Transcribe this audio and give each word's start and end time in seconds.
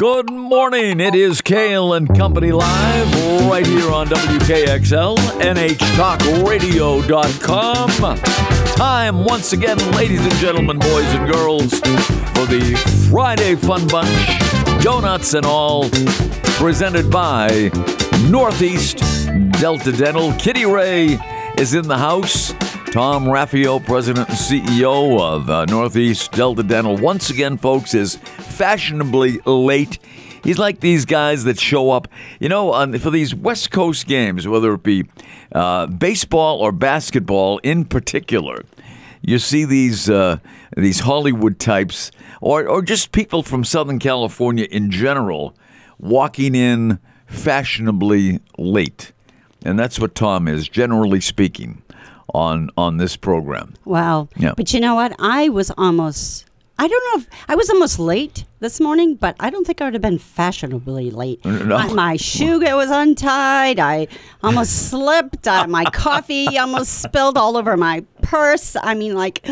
Good 0.00 0.30
morning. 0.30 0.98
It 0.98 1.14
is 1.14 1.42
Cail 1.42 1.92
and 1.92 2.08
Company 2.16 2.52
Live 2.52 3.14
right 3.50 3.66
here 3.66 3.90
on 3.90 4.06
WKXL, 4.06 5.18
NHTalkRadio.com. 5.18 8.18
Time 8.76 9.24
once 9.26 9.52
again, 9.52 9.76
ladies 9.92 10.22
and 10.22 10.32
gentlemen, 10.36 10.78
boys 10.78 11.04
and 11.12 11.30
girls, 11.30 11.80
for 11.80 12.46
the 12.46 12.74
Friday 13.10 13.56
Fun 13.56 13.86
Bunch, 13.88 14.08
donuts 14.82 15.34
and 15.34 15.44
all, 15.44 15.90
presented 16.56 17.10
by 17.10 17.70
Northeast 18.30 19.00
Delta 19.60 19.92
Dental. 19.92 20.32
Kitty 20.38 20.64
Rae 20.64 21.18
is 21.58 21.74
in 21.74 21.86
the 21.86 21.98
house. 21.98 22.54
Tom 22.90 23.26
Raffio, 23.26 23.84
President 23.84 24.30
and 24.30 24.38
CEO 24.38 25.20
of 25.20 25.48
uh, 25.48 25.64
Northeast 25.66 26.32
Delta 26.32 26.64
Dental, 26.64 26.96
once 26.96 27.30
again, 27.30 27.56
folks, 27.56 27.94
is 27.94 28.18
fashionably 28.60 29.38
late. 29.46 29.98
He's 30.44 30.58
like 30.58 30.80
these 30.80 31.06
guys 31.06 31.44
that 31.44 31.58
show 31.58 31.92
up, 31.92 32.08
you 32.40 32.50
know, 32.50 32.72
on, 32.74 32.98
for 32.98 33.10
these 33.10 33.34
West 33.34 33.70
Coast 33.70 34.06
games, 34.06 34.46
whether 34.46 34.74
it 34.74 34.82
be 34.82 35.06
uh, 35.52 35.86
baseball 35.86 36.58
or 36.58 36.70
basketball 36.70 37.56
in 37.62 37.86
particular. 37.86 38.66
You 39.22 39.38
see 39.38 39.64
these 39.64 40.10
uh, 40.10 40.40
these 40.76 41.00
Hollywood 41.00 41.58
types, 41.58 42.10
or 42.42 42.68
or 42.68 42.82
just 42.82 43.12
people 43.12 43.42
from 43.42 43.64
Southern 43.64 43.98
California 43.98 44.66
in 44.70 44.90
general, 44.90 45.56
walking 45.98 46.54
in 46.54 46.98
fashionably 47.26 48.40
late, 48.58 49.12
and 49.64 49.78
that's 49.78 49.98
what 49.98 50.14
Tom 50.14 50.48
is, 50.48 50.68
generally 50.68 51.22
speaking 51.22 51.82
on 52.34 52.68
on 52.76 52.98
this 52.98 53.16
program. 53.16 53.72
Wow. 53.86 54.28
Yeah. 54.36 54.52
But 54.54 54.74
you 54.74 54.80
know 54.80 54.96
what? 54.96 55.14
I 55.18 55.48
was 55.48 55.70
almost. 55.78 56.44
I 56.80 56.88
don't 56.88 57.04
know 57.12 57.20
if 57.22 57.28
I 57.46 57.56
was 57.56 57.68
almost 57.68 57.98
late 57.98 58.46
this 58.60 58.80
morning, 58.80 59.14
but 59.14 59.36
I 59.38 59.50
don't 59.50 59.66
think 59.66 59.82
I 59.82 59.84
would 59.84 59.92
have 59.92 60.00
been 60.00 60.16
fashionably 60.18 61.10
late. 61.10 61.44
No. 61.44 61.76
My, 61.76 61.92
my 61.92 62.16
shoe 62.16 62.58
was 62.58 62.90
untied. 62.90 63.78
I 63.78 64.08
almost 64.42 64.88
slipped. 64.90 65.46
Uh, 65.46 65.66
my 65.66 65.84
coffee 65.84 66.56
almost 66.56 67.02
spilled 67.02 67.36
all 67.36 67.58
over 67.58 67.76
my 67.76 68.02
purse. 68.22 68.76
I 68.82 68.94
mean, 68.94 69.14
like, 69.14 69.46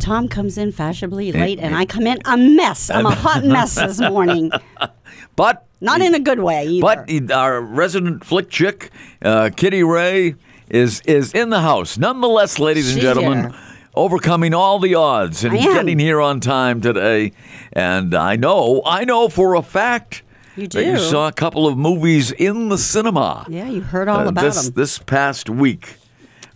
Tom 0.00 0.28
comes 0.28 0.58
in 0.58 0.70
fashionably 0.70 1.32
late, 1.32 1.58
and 1.60 1.74
I 1.74 1.86
come 1.86 2.06
in 2.06 2.18
a 2.26 2.36
mess. 2.36 2.90
I'm 2.90 3.06
a 3.06 3.14
hot 3.14 3.42
mess 3.42 3.76
this 3.76 3.98
morning. 4.12 4.50
But 5.36 5.66
Not 5.80 6.02
in 6.02 6.14
a 6.14 6.20
good 6.20 6.40
way 6.40 6.66
either. 6.66 7.06
but 7.06 7.30
our 7.32 7.62
resident 7.62 8.22
flick 8.22 8.50
chick, 8.50 8.90
uh, 9.22 9.48
Kitty 9.56 9.82
Rae, 9.82 10.34
is 10.68 11.00
is 11.06 11.32
in 11.32 11.48
the 11.48 11.62
house. 11.62 11.96
Nonetheless, 11.96 12.58
ladies 12.58 12.92
and 12.92 13.00
gentlemen. 13.00 13.50
here. 13.50 13.60
Overcoming 13.94 14.54
all 14.54 14.78
the 14.78 14.94
odds 14.94 15.42
and 15.44 15.52
getting 15.58 15.98
here 15.98 16.20
on 16.20 16.38
time 16.40 16.80
today, 16.80 17.32
and 17.72 18.14
I 18.14 18.36
know, 18.36 18.82
I 18.86 19.04
know 19.04 19.28
for 19.28 19.54
a 19.56 19.62
fact 19.62 20.22
You 20.56 20.68
that 20.68 20.84
you 20.84 20.96
saw 20.98 21.26
a 21.26 21.32
couple 21.32 21.66
of 21.66 21.76
movies 21.76 22.30
in 22.30 22.68
the 22.68 22.78
cinema. 22.78 23.46
yeah, 23.48 23.68
you 23.68 23.80
heard 23.80 24.06
all 24.08 24.20
uh, 24.20 24.28
about 24.28 24.42
this 24.42 24.68
him. 24.68 24.74
this 24.74 24.98
past 25.00 25.50
week. 25.50 25.94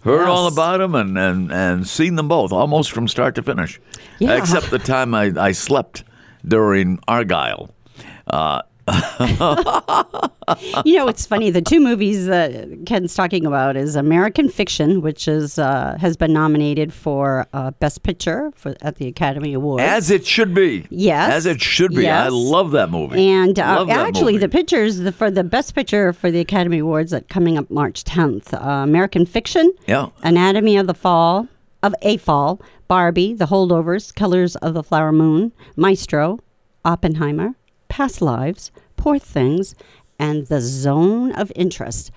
Heard 0.04 0.28
all 0.28 0.46
about 0.46 0.78
them 0.78 0.94
and, 0.94 1.18
and, 1.18 1.50
and 1.50 1.88
seen 1.88 2.14
them 2.16 2.28
both 2.28 2.52
almost 2.52 2.92
from 2.92 3.08
start 3.08 3.34
to 3.36 3.42
finish, 3.42 3.80
Yeah. 4.20 4.36
except 4.36 4.70
the 4.70 4.78
time 4.78 5.12
I, 5.14 5.32
I 5.36 5.52
slept 5.52 6.04
during 6.46 7.00
Argyle. 7.08 7.70
you 10.84 10.96
know, 10.96 11.08
it's 11.08 11.24
funny. 11.26 11.50
The 11.50 11.62
two 11.62 11.80
movies 11.80 12.26
that 12.26 12.84
Ken's 12.86 13.14
talking 13.14 13.46
about 13.46 13.76
is 13.76 13.96
American 13.96 14.48
Fiction, 14.48 15.00
which 15.00 15.26
is 15.26 15.58
uh, 15.58 15.96
has 16.00 16.16
been 16.16 16.32
nominated 16.32 16.92
for 16.92 17.46
uh, 17.52 17.70
Best 17.72 18.02
Picture 18.02 18.52
for 18.54 18.74
at 18.82 18.96
the 18.96 19.06
Academy 19.08 19.54
Awards. 19.54 19.82
As 19.82 20.10
it 20.10 20.26
should 20.26 20.52
be. 20.54 20.86
Yes. 20.90 21.32
As 21.32 21.46
it 21.46 21.62
should 21.62 21.94
be. 21.94 22.08
I 22.08 22.28
love 22.28 22.72
that 22.72 22.90
movie. 22.90 23.26
and 23.26 23.58
uh, 23.58 23.86
actually, 23.88 24.34
movie. 24.34 24.46
the 24.46 24.50
pictures 24.50 24.98
the, 24.98 25.12
for 25.12 25.30
the 25.30 25.44
Best 25.44 25.74
Picture 25.74 26.12
for 26.12 26.30
the 26.30 26.40
Academy 26.40 26.78
Awards 26.78 27.10
that 27.12 27.28
coming 27.28 27.56
up 27.56 27.70
March 27.70 28.04
10th. 28.04 28.52
Uh, 28.52 28.82
American 28.84 29.24
Fiction, 29.26 29.72
Yeah. 29.86 30.08
Anatomy 30.22 30.76
of 30.76 30.86
the 30.86 30.94
Fall 30.94 31.48
of 31.82 31.94
a 32.02 32.16
Fall, 32.18 32.60
Barbie, 32.88 33.34
The 33.34 33.46
Holdovers, 33.46 34.14
Killers 34.14 34.56
of 34.56 34.74
the 34.74 34.82
Flower 34.82 35.12
Moon, 35.12 35.52
Maestro, 35.76 36.38
Oppenheimer, 36.84 37.54
Past 37.94 38.20
Lives, 38.20 38.72
Poor 38.96 39.20
Things, 39.20 39.76
and 40.18 40.48
The 40.48 40.60
Zone 40.60 41.30
of 41.30 41.52
Interest. 41.54 42.10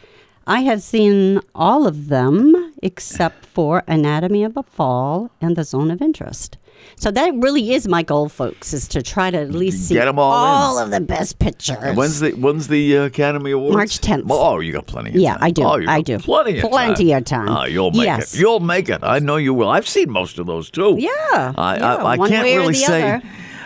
I 0.48 0.62
have 0.62 0.82
seen 0.82 1.40
all 1.54 1.86
of 1.86 2.08
them 2.08 2.74
except 2.82 3.46
for 3.46 3.84
Anatomy 3.88 4.44
of 4.44 4.58
a 4.58 4.64
Fall 4.64 5.30
and 5.40 5.56
The 5.56 5.64
Zone 5.64 5.92
of 5.92 6.02
Interest. 6.02 6.58
So 6.96 7.12
that 7.12 7.32
really 7.36 7.74
is 7.74 7.88
my 7.88 8.02
goal, 8.02 8.28
folks, 8.28 8.74
is 8.74 8.88
to 8.88 9.04
try 9.04 9.30
to 9.30 9.38
at 9.38 9.52
least 9.52 9.88
see 9.88 10.00
all 10.00 10.78
in. 10.80 10.84
of 10.86 10.90
the 10.90 11.00
best 11.02 11.38
pictures. 11.38 11.96
When's 11.96 12.22
the 12.22 12.32
when's 12.32 12.68
the 12.70 12.98
uh, 12.98 13.04
Academy 13.06 13.52
Awards? 13.52 13.76
March 13.76 14.00
10th. 14.02 14.26
Oh, 14.32 14.60
you 14.60 14.74
got 14.74 14.88
plenty 14.88 15.12
of 15.12 15.16
Yeah, 15.18 15.34
time. 15.36 15.44
I 15.44 15.52
do. 15.52 15.64
Oh, 15.64 15.74
I 15.88 16.02
got 16.02 16.06
do. 16.06 16.18
Plenty 16.20 16.60
of 16.60 16.70
Plenty 16.72 17.10
time. 17.10 17.18
of 17.18 17.26
time. 17.26 17.50
Oh, 17.50 17.66
you'll 17.66 17.92
make 17.92 18.06
Yes. 18.06 18.34
it. 18.34 18.40
You'll 18.40 18.62
make 18.62 18.90
it. 18.90 19.04
I 19.04 19.20
know 19.20 19.36
you 19.38 19.54
will. 19.54 19.70
I've 19.70 19.88
seen 19.88 20.10
most 20.12 20.40
of 20.40 20.48
those 20.48 20.72
too. 20.72 20.96
Yeah, 20.98 21.12
I, 21.56 21.78
yeah, 21.78 21.96
I, 21.98 22.12
I 22.14 22.18
can't 22.30 22.44
really 22.46 22.74
say. 22.74 23.12
other. 23.12 23.24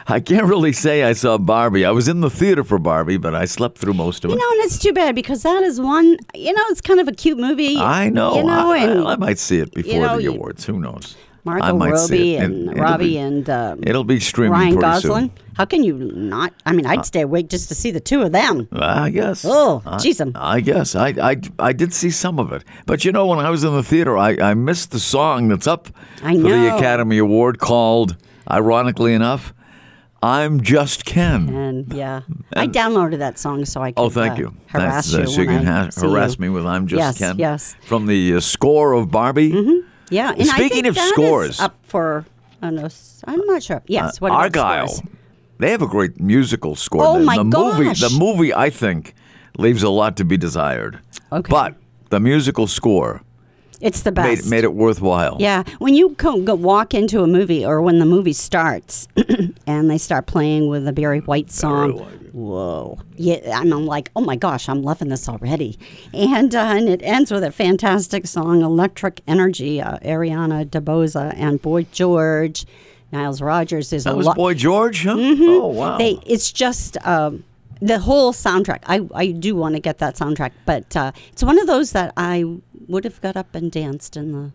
I 0.07 0.19
can't 0.19 0.45
really 0.45 0.73
say 0.73 1.03
I 1.03 1.13
saw 1.13 1.37
Barbie. 1.37 1.85
I 1.85 1.91
was 1.91 2.07
in 2.07 2.21
the 2.21 2.29
theater 2.29 2.63
for 2.63 2.79
Barbie, 2.79 3.17
but 3.17 3.35
I 3.35 3.45
slept 3.45 3.77
through 3.77 3.93
most 3.93 4.25
of 4.25 4.31
it. 4.31 4.33
You 4.33 4.39
know, 4.39 4.51
and 4.51 4.65
it's 4.65 4.79
too 4.79 4.93
bad 4.93 5.15
because 5.15 5.43
that 5.43 5.63
is 5.63 5.79
one. 5.79 6.17
You 6.33 6.53
know, 6.53 6.63
it's 6.69 6.81
kind 6.81 6.99
of 6.99 7.07
a 7.07 7.11
cute 7.13 7.37
movie. 7.37 7.77
I 7.77 8.09
know. 8.09 8.35
You 8.35 8.43
know, 8.43 8.71
I, 8.71 8.77
and 8.79 9.07
I 9.07 9.15
might 9.15 9.39
see 9.39 9.59
it 9.59 9.73
before 9.73 9.99
know, 10.01 10.17
the 10.17 10.25
awards. 10.27 10.65
Who 10.65 10.79
knows? 10.79 11.15
I 11.43 11.71
Margot 11.71 11.75
might 11.77 11.97
see 11.97 12.13
Robbie 12.15 12.35
it. 12.35 12.43
and 12.43 12.69
it'll 12.69 12.83
Robbie 12.83 13.03
be- 13.05 13.17
and 13.17 13.49
um, 13.49 13.79
It'll 13.83 14.03
be 14.03 14.19
streaming 14.19 14.51
Ryan 14.59 14.75
Gosling. 14.79 15.29
soon. 15.29 15.31
How 15.55 15.65
can 15.65 15.83
you 15.83 15.97
not? 15.97 16.53
I 16.67 16.71
mean, 16.71 16.85
I'd 16.85 17.03
stay 17.03 17.21
awake 17.21 17.49
just 17.49 17.67
to 17.69 17.75
see 17.75 17.89
the 17.89 17.99
two 17.99 18.21
of 18.21 18.31
them. 18.31 18.67
I 18.71 19.09
guess. 19.09 19.43
Oh, 19.47 19.81
I- 19.83 19.95
jeez, 19.97 20.19
I'm- 20.19 20.33
I 20.35 20.61
guess. 20.61 20.95
I, 20.95 21.07
I, 21.19 21.41
I 21.57 21.73
did 21.73 21.93
see 21.95 22.11
some 22.11 22.37
of 22.37 22.53
it. 22.53 22.63
But 22.85 23.05
you 23.05 23.11
know, 23.11 23.25
when 23.25 23.39
I 23.39 23.49
was 23.49 23.63
in 23.63 23.73
the 23.73 23.81
theater, 23.81 24.19
I, 24.19 24.37
I 24.39 24.53
missed 24.53 24.91
the 24.91 24.99
song 24.99 25.47
that's 25.47 25.65
up 25.65 25.89
I 26.23 26.35
for 26.35 26.43
the. 26.43 26.75
Academy 26.75 27.17
Award 27.17 27.57
called, 27.57 28.17
ironically 28.49 29.13
enough, 29.15 29.51
I'm 30.23 30.61
Just 30.61 31.03
Ken. 31.05 31.49
And 31.49 31.93
yeah, 31.93 32.21
I 32.53 32.67
downloaded 32.67 33.19
that 33.19 33.39
song 33.39 33.65
so 33.65 33.81
I 33.81 33.91
could. 33.91 34.01
Oh, 34.01 34.09
thank 34.09 34.33
uh, 34.33 34.41
you. 34.41 34.55
Harass 34.67 35.11
That's, 35.11 35.29
you. 35.29 35.35
so 35.35 35.41
you 35.41 35.47
can 35.47 35.65
ha- 35.65 35.89
harass 35.95 36.35
you. 36.37 36.41
me 36.43 36.49
with 36.49 36.65
I'm 36.65 36.85
Just 36.87 36.99
Yes, 36.99 37.17
Ken. 37.17 37.37
yes. 37.39 37.75
From 37.85 38.05
the 38.05 38.35
uh, 38.35 38.39
score 38.39 38.93
of 38.93 39.09
Barbie. 39.11 39.83
Yeah, 40.09 40.33
and 40.37 40.45
Speaking 40.45 40.85
of 40.87 40.97
scores- 40.97 41.59
up 41.59 41.77
for. 41.83 42.25
I 42.61 42.67
don't 42.69 42.75
know. 42.75 42.89
I'm 43.25 43.43
not 43.47 43.63
sure. 43.63 43.81
Yes. 43.87 44.21
what 44.21 44.31
Uh, 44.31 44.35
Argyle. 44.35 44.87
scores? 44.87 45.07
They 45.57 45.71
have 45.71 45.81
a 45.81 45.87
great 45.87 46.19
musical 46.19 46.75
score. 46.75 47.03
Oh, 47.03 47.17
the, 47.19 47.25
my 47.25 47.37
the 47.37 47.43
movie, 47.43 47.83
gosh. 47.85 48.01
the 48.01 48.15
movie, 48.19 48.53
I 48.53 48.69
think, 48.69 49.15
leaves 49.57 49.81
a 49.83 49.89
lot 49.89 50.17
to 50.17 50.25
be 50.25 50.37
desired. 50.37 50.99
Okay. 51.31 51.49
But 51.49 51.75
the 52.09 52.19
musical 52.19 52.67
score 52.67 53.21
It's 53.81 54.01
the 54.01 54.11
best. 54.11 54.49
made 54.49 54.63
it 54.63 54.73
worthwhile. 54.73 55.37
Yeah, 55.39 55.63
when 55.79 55.93
you 55.93 56.09
go, 56.11 56.39
go 56.41 56.55
walk 56.55 56.93
into 56.93 57.23
a 57.23 57.27
movie 57.27 57.65
or 57.65 57.81
when 57.81 57.99
the 57.99 58.05
movie 58.05 58.33
starts 58.33 59.07
and 59.67 59.89
they 59.89 59.97
start 59.97 60.25
playing 60.27 60.67
with 60.67 60.87
a 60.87 60.93
Barry 60.93 61.19
White 61.19 61.51
song, 61.51 61.97
whoa! 62.31 62.99
Yeah, 63.17 63.59
I'm, 63.59 63.71
I'm 63.73 63.85
like, 63.85 64.11
oh 64.15 64.21
my 64.21 64.35
gosh, 64.35 64.69
I'm 64.69 64.81
loving 64.83 65.09
this 65.09 65.27
already. 65.27 65.77
And 66.13 66.53
uh, 66.55 66.59
and 66.59 66.87
it 66.89 67.01
ends 67.03 67.31
with 67.31 67.43
a 67.43 67.51
fantastic 67.51 68.27
song, 68.27 68.61
"Electric 68.61 69.21
Energy," 69.27 69.81
uh, 69.81 69.97
Ariana 69.99 70.65
DeBose 70.65 71.33
and 71.35 71.61
Boy 71.61 71.83
George, 71.91 72.65
Niles 73.11 73.41
Rodgers 73.41 73.91
is 73.93 74.05
That 74.05 74.13
a 74.13 74.17
was 74.17 74.27
lot. 74.27 74.35
Boy 74.35 74.53
George, 74.53 75.03
huh? 75.03 75.15
Oh, 75.17 75.67
wow. 75.67 75.97
They, 75.97 76.19
it's 76.25 76.51
just 76.51 76.97
um, 77.05 77.43
the 77.81 77.99
whole 77.99 78.31
soundtrack. 78.33 78.79
I, 78.85 79.01
I 79.13 79.27
do 79.31 79.55
want 79.55 79.75
to 79.75 79.81
get 79.81 79.97
that 79.97 80.15
soundtrack, 80.15 80.51
but 80.65 80.95
uh, 80.95 81.11
it's 81.31 81.43
one 81.43 81.59
of 81.59 81.67
those 81.67 81.91
that 81.93 82.13
I 82.15 82.43
would 82.87 83.03
have 83.05 83.19
got 83.21 83.35
up 83.35 83.55
and 83.55 83.71
danced 83.71 84.15
in 84.17 84.31
the. 84.31 84.51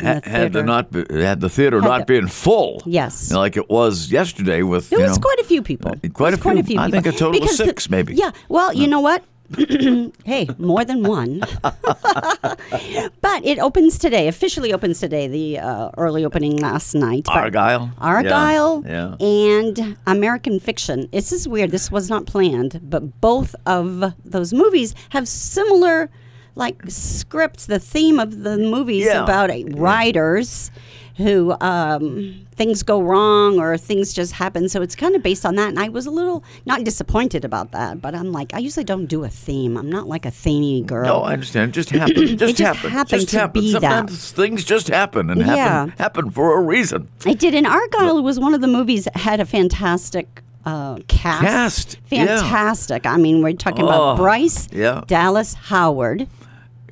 Had, 0.00 0.22
the 0.22 0.30
had 0.30 0.52
the 0.52 0.58
theater. 0.60 0.62
not 0.66 0.92
be, 0.92 1.04
had 1.22 1.40
the 1.40 1.48
theater 1.48 1.80
Had 1.80 1.88
not 1.88 1.98
the- 2.06 2.12
been 2.20 2.28
full. 2.28 2.82
Yes. 2.86 3.32
like 3.32 3.56
it 3.56 3.68
was 3.68 4.12
yesterday 4.12 4.62
with 4.62 4.92
It 4.92 4.96
you 4.96 5.02
was 5.02 5.16
know, 5.16 5.22
quite 5.22 5.40
a 5.40 5.44
few 5.44 5.60
people. 5.60 5.90
uh, 5.90 6.08
quite 6.14 6.34
was 6.34 6.38
a 6.60 6.62
few. 6.62 6.78
I 6.78 6.86
people. 6.86 7.02
think 7.02 7.06
a 7.06 7.18
total 7.18 7.28
of 7.28 7.32
Because 7.32 7.58
the- 7.58 7.64
six, 7.64 7.90
maybe. 7.90 8.14
Yeah. 8.14 8.30
Well, 8.48 8.72
you 8.72 8.86
know 8.86 9.00
what? 9.00 9.24
hey, 10.24 10.46
more 10.58 10.84
than 10.84 11.02
one. 11.02 11.40
but 11.62 13.44
it 13.44 13.58
opens 13.58 13.98
today. 13.98 14.28
Officially 14.28 14.72
opens 14.72 15.00
today. 15.00 15.26
The 15.26 15.58
uh, 15.58 15.90
early 15.96 16.24
opening 16.24 16.56
last 16.58 16.94
night. 16.94 17.26
Argyle. 17.28 17.90
Argyle 17.98 18.82
Yeah. 18.86 19.14
and 19.20 19.96
American 20.06 20.60
Fiction. 20.60 21.08
This 21.12 21.32
is 21.32 21.48
weird. 21.48 21.70
This 21.70 21.90
was 21.90 22.10
not 22.10 22.26
planned, 22.26 22.80
but 22.82 23.20
both 23.20 23.54
of 23.66 24.12
those 24.24 24.52
movies 24.52 24.94
have 25.10 25.26
similar 25.26 26.10
like 26.54 26.82
scripts. 26.88 27.66
The 27.66 27.78
theme 27.78 28.18
of 28.18 28.42
the 28.42 28.58
movies 28.58 29.06
Yeah. 29.06 29.22
about 29.22 29.50
uh, 29.50 29.64
writers 29.70 30.70
who 31.18 31.54
um, 31.60 32.46
things 32.54 32.82
go 32.82 33.02
wrong 33.02 33.58
or 33.58 33.76
things 33.76 34.12
just 34.12 34.32
happen. 34.32 34.68
So 34.68 34.80
it's 34.82 34.94
kind 34.96 35.14
of 35.16 35.22
based 35.22 35.44
on 35.44 35.56
that. 35.56 35.68
And 35.68 35.78
I 35.78 35.88
was 35.88 36.06
a 36.06 36.10
little 36.10 36.42
not 36.64 36.84
disappointed 36.84 37.44
about 37.44 37.72
that, 37.72 38.00
but 38.00 38.14
I'm 38.14 38.32
like, 38.32 38.54
I 38.54 38.58
usually 38.58 38.84
don't 38.84 39.06
do 39.06 39.24
a 39.24 39.28
theme. 39.28 39.76
I'm 39.76 39.90
not 39.90 40.06
like 40.06 40.24
a 40.24 40.30
themey 40.30 40.86
girl. 40.86 41.04
No, 41.06 41.20
I 41.22 41.32
understand. 41.34 41.70
It 41.70 41.74
just 41.74 41.90
happened. 41.90 42.38
Just, 42.38 42.56
just 42.56 42.58
happened. 42.60 42.92
happened 42.92 43.20
just 43.20 43.28
to 43.30 43.38
happened. 43.38 43.64
be 43.64 43.72
that. 43.78 44.10
Things 44.10 44.64
just 44.64 44.88
happen 44.88 45.28
and 45.28 45.42
happen 45.42 45.56
Yeah. 45.56 45.86
happen 45.98 46.30
for 46.30 46.56
a 46.56 46.62
reason. 46.62 47.08
I 47.26 47.34
did. 47.34 47.54
And 47.54 47.66
Argyle 47.66 48.22
was 48.22 48.38
one 48.40 48.54
of 48.54 48.60
the 48.60 48.68
movies 48.68 49.04
that 49.04 49.16
had 49.16 49.40
a 49.40 49.44
fantastic 49.44 50.42
uh, 50.64 50.98
cast. 51.08 51.42
Cast, 51.42 51.98
yeah. 52.10 52.26
Fantastic. 52.26 53.06
I 53.06 53.16
mean, 53.16 53.42
we're 53.42 53.54
talking 53.54 53.84
Oh, 53.84 53.88
about 53.88 54.16
Bryce 54.18 54.68
yeah. 54.72 55.02
Dallas 55.06 55.54
Howard, 55.54 56.28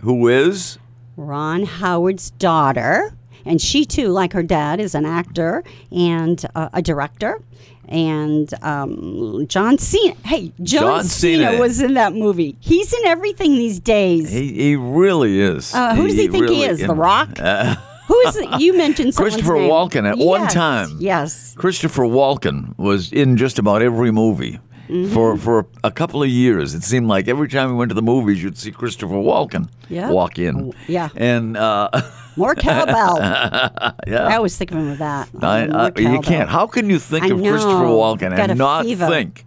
Who 0.01 0.29
is? 0.29 0.79
Ron 1.17 1.65
Howard's 1.65 2.31
daughter. 2.33 3.13
And 3.47 3.61
she, 3.61 3.85
too, 3.85 4.09
like 4.09 4.33
her 4.33 4.43
dad, 4.43 4.81
is 4.81 4.95
an 4.95 5.07
actor 5.07 5.63
and 5.93 6.45
uh, 6.55 6.69
a 6.73 6.83
director. 6.83 7.41
And 7.89 8.53
um, 8.65 9.47
John 9.47 9.79
Cena. 9.79 10.15
Hey, 10.25 10.49
John, 10.63 10.83
John 10.83 11.05
Cena, 11.05 11.51
Cena. 11.51 11.61
was 11.61 11.81
in 11.81 11.95
that 11.95 12.13
movie. 12.15 12.57
He's 12.59 12.93
in 12.93 13.05
everything 13.07 13.53
these 13.53 13.79
days. 13.79 14.33
He, 14.33 14.53
he 14.53 14.77
really 14.77 15.41
is. 15.41 15.73
Uh, 15.73 15.95
who 15.95 16.09
does 16.09 16.17
he 16.17 16.27
think 16.27 16.49
he 16.49 16.57
really- 16.57 16.63
is? 16.65 16.81
The 16.81 16.95
Rock? 16.95 17.39
Uh, 17.39 17.77
Who 18.09 18.19
is 18.29 18.37
it? 18.37 18.61
You 18.61 18.77
mentioned 18.77 19.17
Christopher 19.17 19.55
name. 19.55 19.69
Walken 19.71 20.09
at 20.09 20.17
one 20.19 20.47
time. 20.49 20.97
Yes. 21.01 21.55
Christopher 21.57 22.03
Walken 22.05 22.77
was 22.79 23.13
in 23.13 23.37
just 23.37 23.59
about 23.59 23.83
every 23.83 24.13
movie. 24.13 24.61
Mm-hmm. 24.89 25.13
For 25.13 25.37
for 25.37 25.67
a 25.83 25.91
couple 25.91 26.23
of 26.23 26.29
years, 26.29 26.73
it 26.75 26.85
seemed 26.85 27.09
like 27.09 27.27
every 27.27 27.49
time 27.49 27.71
we 27.71 27.77
went 27.77 27.89
to 27.91 27.95
the 27.97 28.03
movies, 28.03 28.41
you'd 28.41 28.57
see 28.59 28.71
Christopher 28.71 29.15
Walken 29.17 29.69
Yeah. 29.89 30.11
walk 30.13 30.39
in. 30.39 30.55
Oh, 30.57 30.73
yeah. 30.87 31.09
and 31.17 31.57
uh, 31.57 31.89
More 32.37 32.55
cowbell. 32.69 33.19
I 33.23 34.37
always 34.37 34.57
think 34.57 34.71
of 34.73 34.79
him 34.79 34.91
with 34.91 34.99
that. 34.99 35.29
I, 35.41 35.67
I, 35.67 35.87
you 35.99 36.21
can't. 36.21 36.49
How 36.51 36.67
can 36.67 36.91
you 36.91 36.99
think 36.99 37.25
I 37.25 37.29
of 37.29 37.41
Christopher. 37.41 37.85
Walken 37.87 38.37
Got 38.37 38.51
and 38.51 38.59
not 38.59 38.85
fever. 38.85 39.07
think 39.09 39.47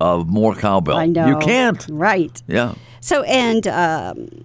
of 0.00 0.28
more 0.28 0.54
cowbell? 0.54 0.96
I 0.96 1.06
know. 1.06 1.26
You 1.26 1.38
can't. 1.38 1.86
Right. 1.90 2.42
Yeah. 2.46 2.74
So, 3.00 3.22
and 3.24 3.66
um, 3.66 4.44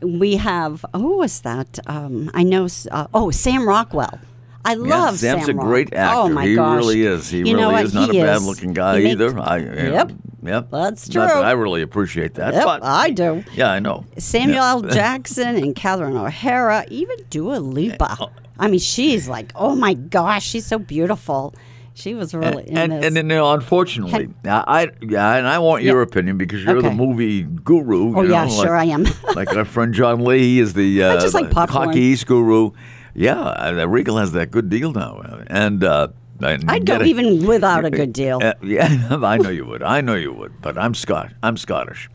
we 0.00 0.36
have, 0.36 0.84
who 0.94 1.18
was 1.18 1.40
that? 1.42 1.78
Um, 1.86 2.30
I 2.34 2.42
know, 2.42 2.66
uh, 2.90 3.06
oh, 3.14 3.30
Sam 3.30 3.66
Rockwell. 3.68 4.18
I 4.64 4.74
love 4.74 5.18
Sam. 5.18 5.36
Sam's 5.38 5.46
Sam 5.46 5.58
a 5.58 5.62
great 5.62 5.94
actor. 5.94 6.16
Oh, 6.18 6.28
my 6.28 6.46
he 6.46 6.54
gosh. 6.54 6.76
really 6.76 7.02
is. 7.02 7.30
He 7.30 7.38
You 7.38 7.56
know 7.56 7.70
really 7.70 7.84
is 7.84 7.94
not 7.94 8.10
He 8.10 8.18
a 8.20 8.24
bad 8.24 8.36
is. 8.36 8.46
looking 8.46 8.74
guy 8.74 8.98
He 8.98 9.04
makes- 9.04 9.20
either. 9.20 9.38
I, 9.40 9.56
Yep. 9.58 10.12
Yep. 10.42 10.70
That's 10.70 11.08
Not 11.14 11.26
that 11.28 11.32
true. 11.34 11.42
I 11.42 11.50
really 11.52 11.82
appreciate 11.82 12.34
that. 12.34 12.54
Yep, 12.54 12.64
but 12.64 12.84
I 12.84 13.10
do. 13.10 13.44
yeah, 13.54 13.70
I 13.70 13.78
know. 13.78 14.04
Samuel 14.18 14.54
Yeah. 14.56 14.70
L. 14.70 14.82
Jackson 14.82 15.56
and 15.56 15.74
Catherine 15.74 16.16
O'Hara, 16.16 16.84
even 16.88 17.16
Dua 17.28 17.56
Lipa. 17.58 18.16
Oh. 18.20 18.30
I 18.58 18.68
mean, 18.68 18.80
she's 18.80 19.28
like, 19.28 19.52
oh 19.54 19.74
my 19.76 19.94
gosh, 19.94 20.46
she's 20.46 20.66
so 20.66 20.78
beautiful. 20.78 21.54
She 21.94 22.14
was 22.14 22.32
really 22.34 22.66
in 22.68 22.78
and 22.78 22.92
this. 22.92 23.04
and 23.06 23.16
then 23.16 23.28
you 23.28 23.36
know, 23.36 23.52
unfortunately, 23.52 24.30
I, 24.44 24.64
I 24.66 24.88
yeah, 25.02 25.36
and 25.36 25.46
I 25.46 25.58
want 25.58 25.82
your 25.82 25.98
Yeah. 25.98 26.02
opinion 26.04 26.38
because 26.38 26.64
you're 26.64 26.80
the 26.80 26.90
movie 26.90 27.42
guru. 27.42 28.16
oh 28.16 28.22
yeah, 28.22 28.46
sure 28.48 28.76
I 28.76 28.84
am. 28.84 29.04
like 29.34 29.54
our 29.54 29.64
friend 29.66 29.92
John 29.92 30.24
Lee, 30.24 30.60
is 30.60 30.72
the 30.72 31.02
uh, 31.02 31.20
just 31.20 31.34
like 31.34 31.50
popcorn. 31.50 31.88
hockey 31.88 32.00
East 32.00 32.26
guru. 32.26 32.70
Yeah, 33.12 33.38
uh, 33.40 33.86
Regal 33.86 34.16
has 34.16 34.32
that 34.32 34.50
good 34.50 34.70
deal 34.70 34.92
now, 34.92 35.20
and 35.48 35.82
uh, 35.84 36.08
and 36.08 36.14
I'd 36.42 36.86
go 36.86 36.96
it. 36.96 37.06
even 37.06 37.46
without 37.46 37.84
a 37.84 37.90
good 37.90 38.12
deal. 38.12 38.40
Uh, 38.42 38.54
yeah, 38.62 39.08
I 39.10 39.38
know 39.38 39.50
you 39.50 39.66
would. 39.66 39.82
I 39.82 40.00
know 40.00 40.14
you 40.14 40.32
would. 40.32 40.60
But 40.60 40.78
I'm 40.78 40.94
Scott. 40.94 41.32
I'm 41.42 41.56
Scottish, 41.56 42.08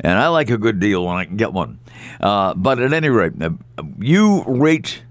and 0.00 0.18
I 0.18 0.28
like 0.28 0.50
a 0.50 0.58
good 0.58 0.80
deal 0.80 1.04
when 1.06 1.16
I 1.16 1.24
can 1.24 1.36
get 1.36 1.52
one. 1.52 1.78
Uh, 2.20 2.54
but 2.54 2.78
at 2.78 2.92
any 2.92 3.08
rate, 3.08 3.32
uh, 3.40 3.50
you 3.98 4.44
rate 4.46 5.02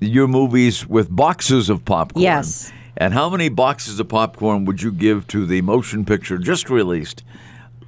your 0.00 0.28
movies 0.28 0.86
with 0.86 1.14
boxes 1.14 1.70
of 1.70 1.84
popcorn. 1.84 2.22
Yes. 2.22 2.72
And 2.96 3.14
how 3.14 3.30
many 3.30 3.48
boxes 3.48 3.98
of 3.98 4.08
popcorn 4.08 4.64
would 4.66 4.82
you 4.82 4.92
give 4.92 5.26
to 5.28 5.46
the 5.46 5.62
motion 5.62 6.04
picture 6.04 6.38
just 6.38 6.68
released, 6.68 7.24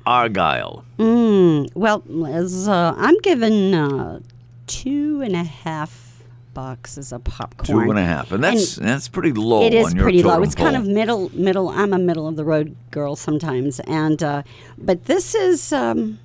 Argyle? 0.06 0.84
Well, 0.98 2.02
as, 2.26 2.66
uh, 2.68 2.94
I'm 2.96 3.18
given 3.18 3.74
uh, 3.74 4.20
two 4.66 5.20
and 5.22 5.36
a 5.36 5.44
half 5.44 6.03
boxes 6.54 7.12
of 7.12 7.24
popcorn. 7.24 7.84
Two 7.84 7.90
and 7.90 7.98
a 7.98 8.04
half, 8.04 8.32
and 8.32 8.42
that's 8.42 8.76
that's 8.76 9.08
pretty 9.08 9.32
low. 9.32 9.66
It 9.66 9.74
is 9.74 9.86
on 9.86 9.96
your 9.96 10.04
pretty 10.04 10.22
low. 10.22 10.42
It's 10.42 10.54
kind 10.54 10.76
of 10.76 10.86
middle, 10.86 11.30
middle. 11.36 11.68
I'm 11.68 11.92
a 11.92 11.98
middle 11.98 12.26
of 12.26 12.36
the 12.36 12.44
road 12.44 12.76
girl 12.90 13.16
sometimes, 13.16 13.80
and 13.80 14.22
uh, 14.22 14.42
but 14.78 15.04
this 15.04 15.34
is, 15.34 15.72
um, 15.72 16.20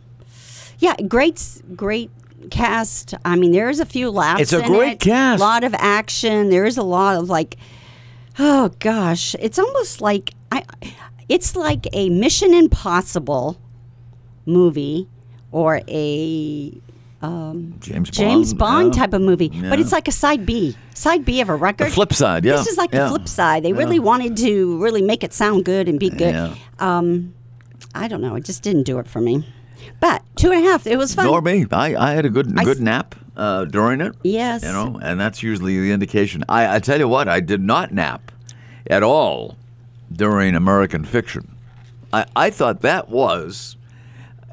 yeah, 0.78 0.96
great, 1.08 1.62
great 1.76 2.12
cast. 2.52 3.16
I 3.26 3.36
mean, 3.36 3.52
there 3.52 3.70
is 3.70 3.80
a 3.80 3.86
few 3.86 4.10
laughs. 4.10 4.42
It's 4.42 4.54
a 4.54 4.62
great 4.62 4.94
it, 4.94 5.00
cast. 5.02 5.42
A 5.42 5.44
lot 5.44 5.64
of 5.64 5.74
action. 5.78 6.50
There 6.50 6.66
is 6.66 6.78
a 6.78 6.84
lot 6.84 7.18
of 7.18 7.30
like, 7.30 7.58
oh 8.38 8.72
gosh, 8.80 9.36
it's 9.40 9.60
almost 9.60 10.00
like 10.02 10.34
I. 10.52 10.64
It's 11.28 11.56
like 11.56 11.86
a 11.94 12.10
Mission 12.10 12.54
Impossible 12.56 13.60
movie 14.46 15.08
or 15.52 15.82
a 15.88 16.74
James 17.22 17.82
Bond. 17.82 18.14
James 18.14 18.54
Bond 18.54 18.96
yeah. 18.96 19.02
type 19.02 19.14
of 19.14 19.22
movie, 19.22 19.50
but 19.50 19.80
it's 19.80 19.92
like 19.92 20.08
a 20.08 20.12
side 20.12 20.46
B, 20.46 20.78
side 20.94 21.26
B 21.26 21.42
of 21.42 21.50
a 21.50 21.56
record. 21.56 21.88
The 21.88 21.92
flip 21.92 22.14
side, 22.14 22.46
yeah. 22.46 22.58
This 22.58 22.68
is 22.68 22.78
like 22.78 22.94
yeah. 22.94 23.04
the 23.04 23.10
flip 23.10 23.28
side. 23.28 23.64
They 23.64 23.74
really 23.74 24.00
wanted 24.00 24.38
to 24.38 24.82
really 24.82 25.02
make 25.02 25.24
it 25.24 25.34
sound 25.34 25.66
good 25.66 25.90
and 25.90 26.00
be 26.00 26.10
good. 26.10 26.34
Yeah. 26.34 26.56
Um, 26.80 27.34
I 27.94 28.08
don't 28.08 28.22
know. 28.22 28.36
It 28.36 28.46
just 28.46 28.64
didn't 28.64 28.84
do 28.84 29.00
it 29.00 29.08
for 29.08 29.20
me. 29.20 29.46
But 30.00 30.24
two 30.36 30.52
and 30.52 30.66
a 30.66 30.70
half. 30.70 30.88
It 30.88 30.98
was 30.98 31.14
fun. 31.14 31.26
Nor 31.26 31.42
me. 31.42 31.66
I, 31.72 31.96
I 31.96 32.12
had 32.14 32.26
a 32.26 32.30
good 32.30 32.58
I 32.58 32.64
good 32.64 32.80
nap 32.80 33.16
uh, 33.36 33.66
during 33.66 34.00
it. 34.02 34.16
Yes. 34.24 34.64
You 34.64 34.72
know, 34.72 35.00
and 35.02 35.20
that's 35.20 35.44
usually 35.44 35.80
the 35.80 35.92
indication. 35.92 36.44
I, 36.48 36.76
I 36.76 36.80
tell 36.80 37.00
you 37.00 37.08
what, 37.08 37.28
I 37.28 37.40
did 37.40 37.62
not 37.62 37.92
nap 37.92 38.32
at 38.88 39.04
all 39.04 39.58
during 40.12 40.56
American 40.56 41.04
Fiction. 41.04 41.56
I, 42.14 42.26
I 42.36 42.50
thought 42.50 42.82
that 42.82 43.10
was 43.10 43.76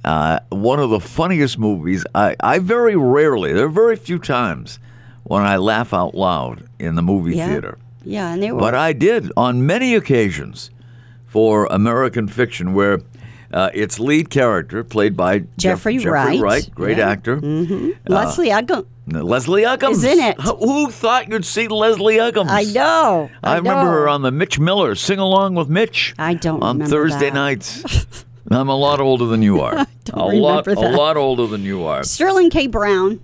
uh, 0.06 0.38
one 0.50 0.78
of 0.78 0.90
the 0.90 1.00
funniest 1.00 1.58
movies. 1.58 2.06
I, 2.14 2.36
I 2.40 2.60
very 2.60 2.96
rarely, 2.96 3.52
there 3.52 3.66
are 3.66 3.68
very 3.68 3.96
few 3.96 4.18
times 4.18 4.78
when 5.24 5.42
I 5.42 5.56
laugh 5.56 5.92
out 5.92 6.14
loud 6.14 6.68
in 6.78 6.94
the 6.94 7.02
movie 7.02 7.36
yeah. 7.36 7.48
theater. 7.48 7.78
Yeah, 8.04 8.32
and 8.32 8.42
they 8.42 8.52
were. 8.52 8.60
But 8.60 8.74
I 8.74 8.92
did 8.92 9.32
on 9.36 9.66
many 9.66 9.94
occasions 9.94 10.70
for 11.26 11.66
American 11.66 12.28
Fiction, 12.28 12.72
where 12.72 13.00
uh, 13.52 13.70
its 13.74 13.98
lead 13.98 14.30
character, 14.30 14.84
played 14.84 15.16
by 15.16 15.40
Jeff- 15.40 15.48
Jeffrey 15.58 15.98
Jeffrey 15.98 16.38
Wright. 16.38 16.70
great 16.72 16.98
Yeah. 16.98 17.10
actor, 17.10 17.40
Leslie 18.06 18.50
Uggams. 18.50 18.86
Leslie 19.08 19.62
Uggams 19.62 19.90
Is 19.92 20.04
in 20.04 20.18
it. 20.18 20.40
Who 20.40 20.90
thought 20.90 21.28
you'd 21.28 21.44
see 21.44 21.68
Leslie 21.68 22.16
Uggams? 22.16 22.48
I 22.48 22.64
know. 22.64 23.30
I, 23.42 23.54
I, 23.54 23.56
remember 23.56 23.90
her 23.90 24.08
on 24.08 24.22
the 24.22 24.32
Mitch 24.32 24.58
Miller 24.58 24.96
Sing 24.96 25.20
Along 25.20 25.54
with 25.54 25.68
Mitch. 25.68 26.14
I 26.18 26.34
don't 26.34 26.62
on 26.62 26.84
Thursday 26.84 27.30
that. 27.30 27.34
nights. 27.34 27.84
I'm 28.50 28.68
a 28.68 28.76
lot 28.76 29.00
older 29.00 29.26
than 29.26 29.42
you 29.42 29.60
are. 29.62 29.74
a 30.12 30.18
lot, 30.18 30.66
remember 30.66 30.88
a 30.88 30.96
lot 30.96 31.16
older 31.16 31.46
than 31.46 31.62
you 31.62 31.84
are. 31.84 32.04
Sterling 32.04 32.50
K. 32.50 32.66
Brown 32.66 33.20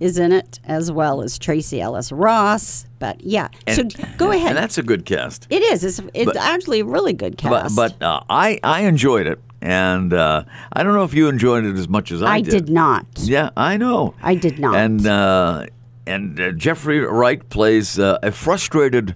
is 0.00 0.18
in 0.18 0.32
it 0.32 0.58
as 0.64 0.90
well 0.90 1.22
as 1.22 1.38
Tracee 1.38 1.80
Ellis 1.80 2.10
Ross. 2.10 2.86
But 2.98 3.20
yeah, 3.22 3.48
so 3.68 3.84
go 4.16 4.30
ahead. 4.32 4.48
And 4.48 4.56
that's 4.58 4.78
a 4.78 4.82
good 4.82 5.04
cast. 5.04 5.46
it 5.50 5.62
is. 5.62 5.84
It's, 5.84 6.00
it's 6.14 6.26
But- 6.26 6.36
actually 6.36 6.80
a 6.80 6.84
really 6.84 7.12
good 7.12 7.36
cast. 7.38 7.76
but 7.76 8.02
uh, 8.02 8.20
I 8.28 8.58
I 8.64 8.80
enjoyed 8.82 9.26
it, 9.28 9.40
and 9.60 10.12
uh, 10.12 10.44
I 10.72 10.82
don't 10.82 10.94
know 10.94 11.04
if 11.04 11.14
you 11.14 11.28
enjoyed 11.28 11.64
it 11.64 11.76
as 11.76 11.88
much 11.88 12.10
as 12.12 12.22
I, 12.22 12.34
I 12.36 12.40
did 12.40 12.68
not. 12.68 13.06
Yeah, 13.18 13.50
I 13.56 13.76
know. 13.76 14.14
I 14.22 14.34
did 14.34 14.58
not. 14.58 14.74
And 14.76 15.06
uh, 15.06 15.66
and 16.06 16.40
uh, 16.40 16.50
Jeffrey 16.52 16.98
Wright 17.00 17.48
plays 17.48 17.98
uh, 17.98 18.18
a 18.24 18.32
frustrated 18.32 19.14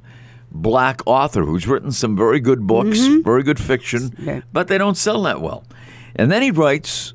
black 0.62 1.00
author 1.06 1.44
who's 1.44 1.66
written 1.68 1.92
some 1.92 2.16
very 2.16 2.40
good 2.40 2.66
books, 2.66 2.98
Mm-hmm. 2.98 3.22
very 3.22 3.42
good 3.42 3.60
fiction, 3.60 4.14
Yeah. 4.18 4.40
but 4.52 4.68
they 4.68 4.78
don't 4.78 4.96
sell 4.96 5.22
that 5.22 5.40
well. 5.40 5.64
And 6.14 6.30
then 6.32 6.42
he 6.42 6.50
writes 6.50 7.12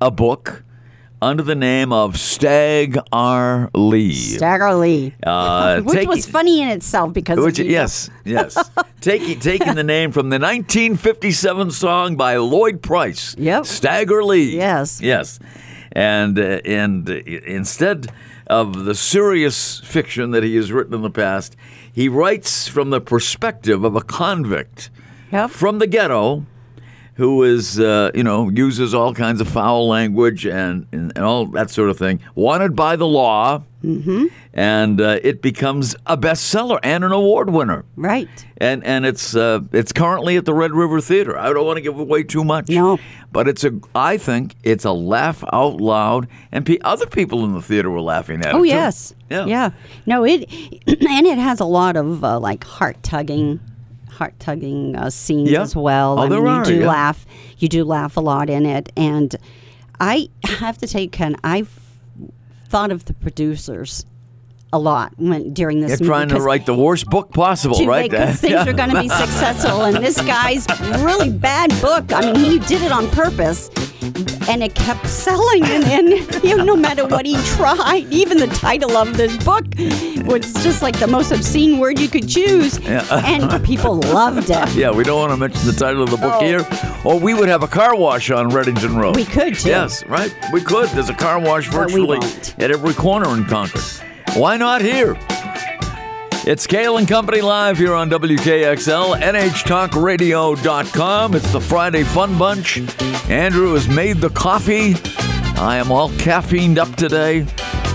a 0.00 0.10
book 0.10 0.62
under 1.22 1.42
the 1.44 1.54
name 1.54 1.92
of 1.92 2.18
Stagg 2.18 2.98
R. 3.12 3.70
Leigh. 3.74 4.12
Stagger 4.12 4.74
Lee. 4.74 5.14
Uh, 5.24 5.80
Which 5.84 6.06
was 6.08 6.26
funny 6.26 6.60
in 6.60 6.68
itself 6.68 7.12
because 7.12 7.38
which, 7.38 7.60
yes, 7.60 8.10
yes. 8.24 8.58
taking 9.00 9.38
taking 9.38 9.74
the 9.76 9.84
name 9.84 10.10
from 10.10 10.30
the 10.30 10.38
1957 10.40 11.70
song 11.70 12.16
by 12.16 12.36
Lloyd 12.38 12.82
Price. 12.82 13.36
Yep. 13.38 13.66
Stagger 13.66 14.24
Lee. 14.24 14.56
Yes. 14.56 15.00
Yes. 15.00 15.38
And 15.92 16.38
uh, 16.38 16.60
and 16.64 17.08
uh, 17.08 17.14
instead 17.46 18.10
of 18.48 18.84
the 18.84 18.94
serious 18.94 19.78
fiction 19.84 20.32
that 20.32 20.42
he 20.42 20.56
has 20.56 20.72
written 20.72 20.92
in 20.94 21.02
the 21.02 21.10
past, 21.10 21.54
he 21.92 22.08
writes 22.08 22.66
from 22.68 22.90
the 22.90 23.00
perspective 23.00 23.84
of 23.84 23.94
a 23.96 24.00
convict 24.00 24.90
Yep. 25.30 25.50
from 25.50 25.78
the 25.78 25.86
ghetto 25.86 26.44
who 27.14 27.42
is, 27.42 27.78
uh, 27.78 28.10
you 28.14 28.22
know, 28.22 28.48
uses 28.48 28.94
all 28.94 29.12
kinds 29.14 29.40
of 29.40 29.48
foul 29.48 29.86
language 29.86 30.46
and, 30.46 30.86
and, 30.92 31.12
and 31.14 31.24
all 31.24 31.46
that 31.46 31.70
sort 31.70 31.90
of 31.90 31.98
thing, 31.98 32.20
wanted 32.34 32.74
by 32.74 32.96
the 32.96 33.06
law, 33.06 33.62
mm-hmm. 33.84 34.26
and 34.54 35.00
uh, 35.00 35.18
it 35.22 35.42
becomes 35.42 35.94
a 36.06 36.16
bestseller 36.16 36.78
and 36.82 37.04
an 37.04 37.12
award 37.12 37.50
winner. 37.50 37.84
Right. 37.96 38.28
And 38.56 38.82
and 38.84 39.04
it's 39.04 39.36
uh, 39.36 39.60
it's 39.72 39.92
currently 39.92 40.36
at 40.36 40.46
the 40.46 40.54
Red 40.54 40.72
River 40.72 41.00
Theater. 41.00 41.38
I 41.38 41.52
don't 41.52 41.66
want 41.66 41.76
to 41.76 41.82
give 41.82 41.98
away 41.98 42.22
too 42.22 42.44
much. 42.44 42.68
No. 42.70 42.98
but 43.30 43.46
it's 43.46 43.64
a. 43.64 43.78
I 43.94 44.16
think 44.16 44.54
it's 44.62 44.84
a 44.84 44.92
laugh 44.92 45.44
out 45.52 45.80
loud, 45.80 46.28
and 46.50 46.64
pe- 46.64 46.78
other 46.80 47.06
people 47.06 47.44
in 47.44 47.52
the 47.52 47.62
theater 47.62 47.90
were 47.90 48.00
laughing 48.00 48.40
at 48.40 48.48
it. 48.48 48.54
Oh 48.54 48.62
too. 48.62 48.68
yes. 48.68 49.14
Yeah. 49.30 49.46
Yeah. 49.46 49.70
No, 50.06 50.24
it 50.24 50.50
and 50.86 51.26
it 51.26 51.38
has 51.38 51.60
a 51.60 51.64
lot 51.64 51.96
of 51.96 52.24
uh, 52.24 52.38
like 52.38 52.64
heart 52.64 53.02
tugging, 53.02 53.60
heart 54.12 54.38
tugging 54.38 54.96
uh, 54.96 55.10
scenes 55.10 55.52
as 55.52 55.74
well. 55.76 56.18
Oh, 56.18 56.22
I 56.22 56.28
mean, 56.28 56.46
are, 56.46 56.58
you 56.58 56.64
do 56.64 56.80
yeah. 56.80 56.88
laugh. 56.88 57.26
You 57.58 57.68
do 57.68 57.84
laugh 57.84 58.16
a 58.16 58.20
lot 58.20 58.50
in 58.50 58.66
it, 58.66 58.92
and 58.96 59.34
I 60.00 60.28
have 60.44 60.78
to 60.78 60.86
you, 60.86 61.08
Ken, 61.08 61.36
I've 61.44 61.80
thought 62.68 62.90
of 62.90 63.04
the 63.04 63.14
producers 63.14 64.06
a 64.72 64.78
lot 64.78 65.12
when 65.18 65.52
during 65.52 65.80
this. 65.80 66.00
You're 66.00 66.08
trying 66.08 66.28
to 66.30 66.40
write 66.40 66.64
the 66.66 66.74
worst 66.74 67.06
book 67.06 67.30
possible, 67.32 67.76
to 67.76 67.86
right? 67.86 68.10
because 68.10 68.40
things 68.40 68.52
Yeah. 68.54 68.68
are 68.68 68.72
going 68.72 68.90
to 68.90 69.00
be 69.00 69.08
successful. 69.24 69.82
And 69.82 69.96
this 70.02 70.20
guy's 70.22 70.66
really 71.02 71.30
bad 71.30 71.70
book. 71.80 72.12
I 72.12 72.32
mean, 72.32 72.36
he 72.36 72.58
did 72.60 72.82
it 72.82 72.90
on 72.92 73.08
purpose, 73.10 73.68
and 74.48 74.62
it 74.62 74.74
kept 74.74 75.06
selling. 75.06 75.62
And, 75.64 75.84
and 75.84 76.08
you 76.44 76.56
know, 76.56 76.64
no 76.64 76.76
matter 76.76 77.06
what 77.06 77.26
he 77.26 77.36
tried, 77.44 78.06
even 78.10 78.38
the 78.38 78.46
title 78.46 78.96
of 78.96 79.16
this 79.16 79.36
book 79.44 79.64
was 80.26 80.52
just 80.62 80.80
like 80.82 80.98
the 80.98 81.06
most 81.06 81.32
obscene 81.32 81.78
word 81.78 81.98
you 81.98 82.08
could 82.08 82.28
choose, 82.28 82.78
and 82.86 83.64
people 83.64 83.96
loved 83.96 84.48
it. 84.50 84.74
Yeah, 84.82 84.90
we 84.90 85.04
don't 85.04 85.18
want 85.18 85.32
to 85.32 85.36
mention 85.36 85.66
the 85.66 85.72
title 85.74 86.02
of 86.02 86.10
the 86.10 86.16
book 86.16 86.32
Oh. 86.36 86.40
here, 86.44 86.66
or 87.04 87.20
we 87.20 87.34
would 87.34 87.48
have 87.48 87.62
a 87.62 87.68
car 87.68 87.94
wash 87.94 88.30
on 88.30 88.50
Reddington 88.50 88.96
Road. 88.98 89.16
We 89.16 89.24
could, 89.26 89.54
too. 89.54 89.68
Yes, 89.68 90.02
right. 90.06 90.34
We 90.52 90.60
could. 90.62 90.88
There's 90.90 91.10
a 91.10 91.14
car 91.14 91.38
wash 91.38 91.68
virtually 91.68 92.18
at 92.58 92.70
every 92.70 92.94
corner 92.94 93.28
in 93.36 93.44
Concord. 93.44 93.82
Why 94.34 94.56
not 94.56 94.80
here? 94.80 95.16
It's 96.44 96.66
Cail 96.66 96.96
and 96.96 97.06
Company 97.06 97.40
live 97.42 97.78
here 97.78 97.94
on 97.94 98.10
WKXL, 98.10 99.20
NHTalkRadio.com. 99.20 101.34
It's 101.34 101.52
the 101.52 101.60
Friday 101.60 102.02
Fun 102.02 102.36
Bunch. 102.38 102.78
Andrew 103.30 103.74
has 103.74 103.86
made 103.88 104.16
the 104.16 104.30
coffee. 104.30 104.94
I 105.60 105.76
am 105.76 105.92
all 105.92 106.08
caffeined 106.12 106.78
up 106.78 106.96
today. 106.96 107.44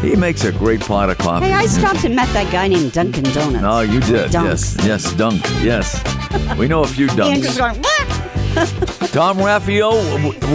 He 0.01 0.15
makes 0.15 0.43
a 0.43 0.51
great 0.51 0.81
pot 0.81 1.09
of 1.09 1.17
coffee. 1.17 1.47
Hey, 1.47 1.53
I 1.53 1.65
stopped 1.65 2.03
and 2.03 2.15
met 2.15 2.31
that 2.33 2.51
guy 2.51 2.67
named 2.67 2.91
Dunkin' 2.91 3.23
Donuts. 3.23 3.65
Oh, 3.65 3.79
you 3.81 3.99
did. 4.01 4.29
Dunks. 4.31 4.77
Yes, 4.77 4.85
yes, 4.85 5.11
dunk. 5.13 5.41
Yes. 5.63 5.99
We 6.57 6.67
know 6.67 6.83
a 6.83 6.87
few 6.87 7.09
Andrew's 7.09 7.57
dunks. 7.57 7.57
going, 7.57 7.81
what? 7.81 8.07
Tom 9.11 9.37
Raffio 9.37 9.91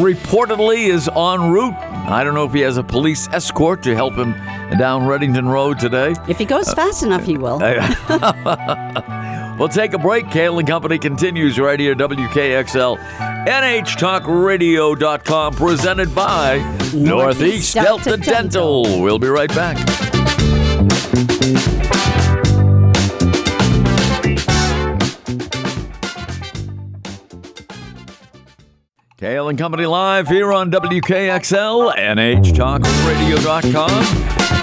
reportedly 0.00 0.86
is 0.88 1.08
en 1.08 1.50
route. 1.50 1.91
I 2.12 2.24
don't 2.24 2.34
know 2.34 2.44
if 2.44 2.52
he 2.52 2.60
has 2.60 2.76
a 2.76 2.82
police 2.82 3.26
escort 3.28 3.82
to 3.84 3.94
help 3.94 4.14
him 4.14 4.32
down 4.78 5.02
Reddington 5.02 5.50
Road 5.50 5.78
today. 5.78 6.14
If 6.28 6.38
he 6.38 6.44
goes 6.44 6.68
uh, 6.68 6.74
fast 6.74 7.02
enough, 7.02 7.24
he 7.24 7.38
will. 7.38 7.58
We'll 9.58 9.68
take 9.68 9.92
a 9.92 9.98
break. 9.98 10.30
Cail 10.30 10.58
and 10.58 10.66
Company 10.66 10.98
continues 10.98 11.60
right 11.60 11.78
here, 11.78 11.94
WKXL, 11.94 12.96
NHTalkRadio.com, 13.46 15.54
presented 15.54 16.14
by 16.14 16.56
Northeast 16.94 17.74
Delta, 17.74 18.04
Delta 18.04 18.24
Dental. 18.24 18.84
Dental. 18.84 19.02
We'll 19.02 19.18
be 19.18 19.28
right 19.28 19.54
back. 19.54 20.11
And 29.52 29.58
Company 29.58 29.84
live 29.84 30.28
here 30.28 30.50
on 30.50 30.70
WKXL, 30.70 31.94
NHTalkRadio.com. 31.94 34.04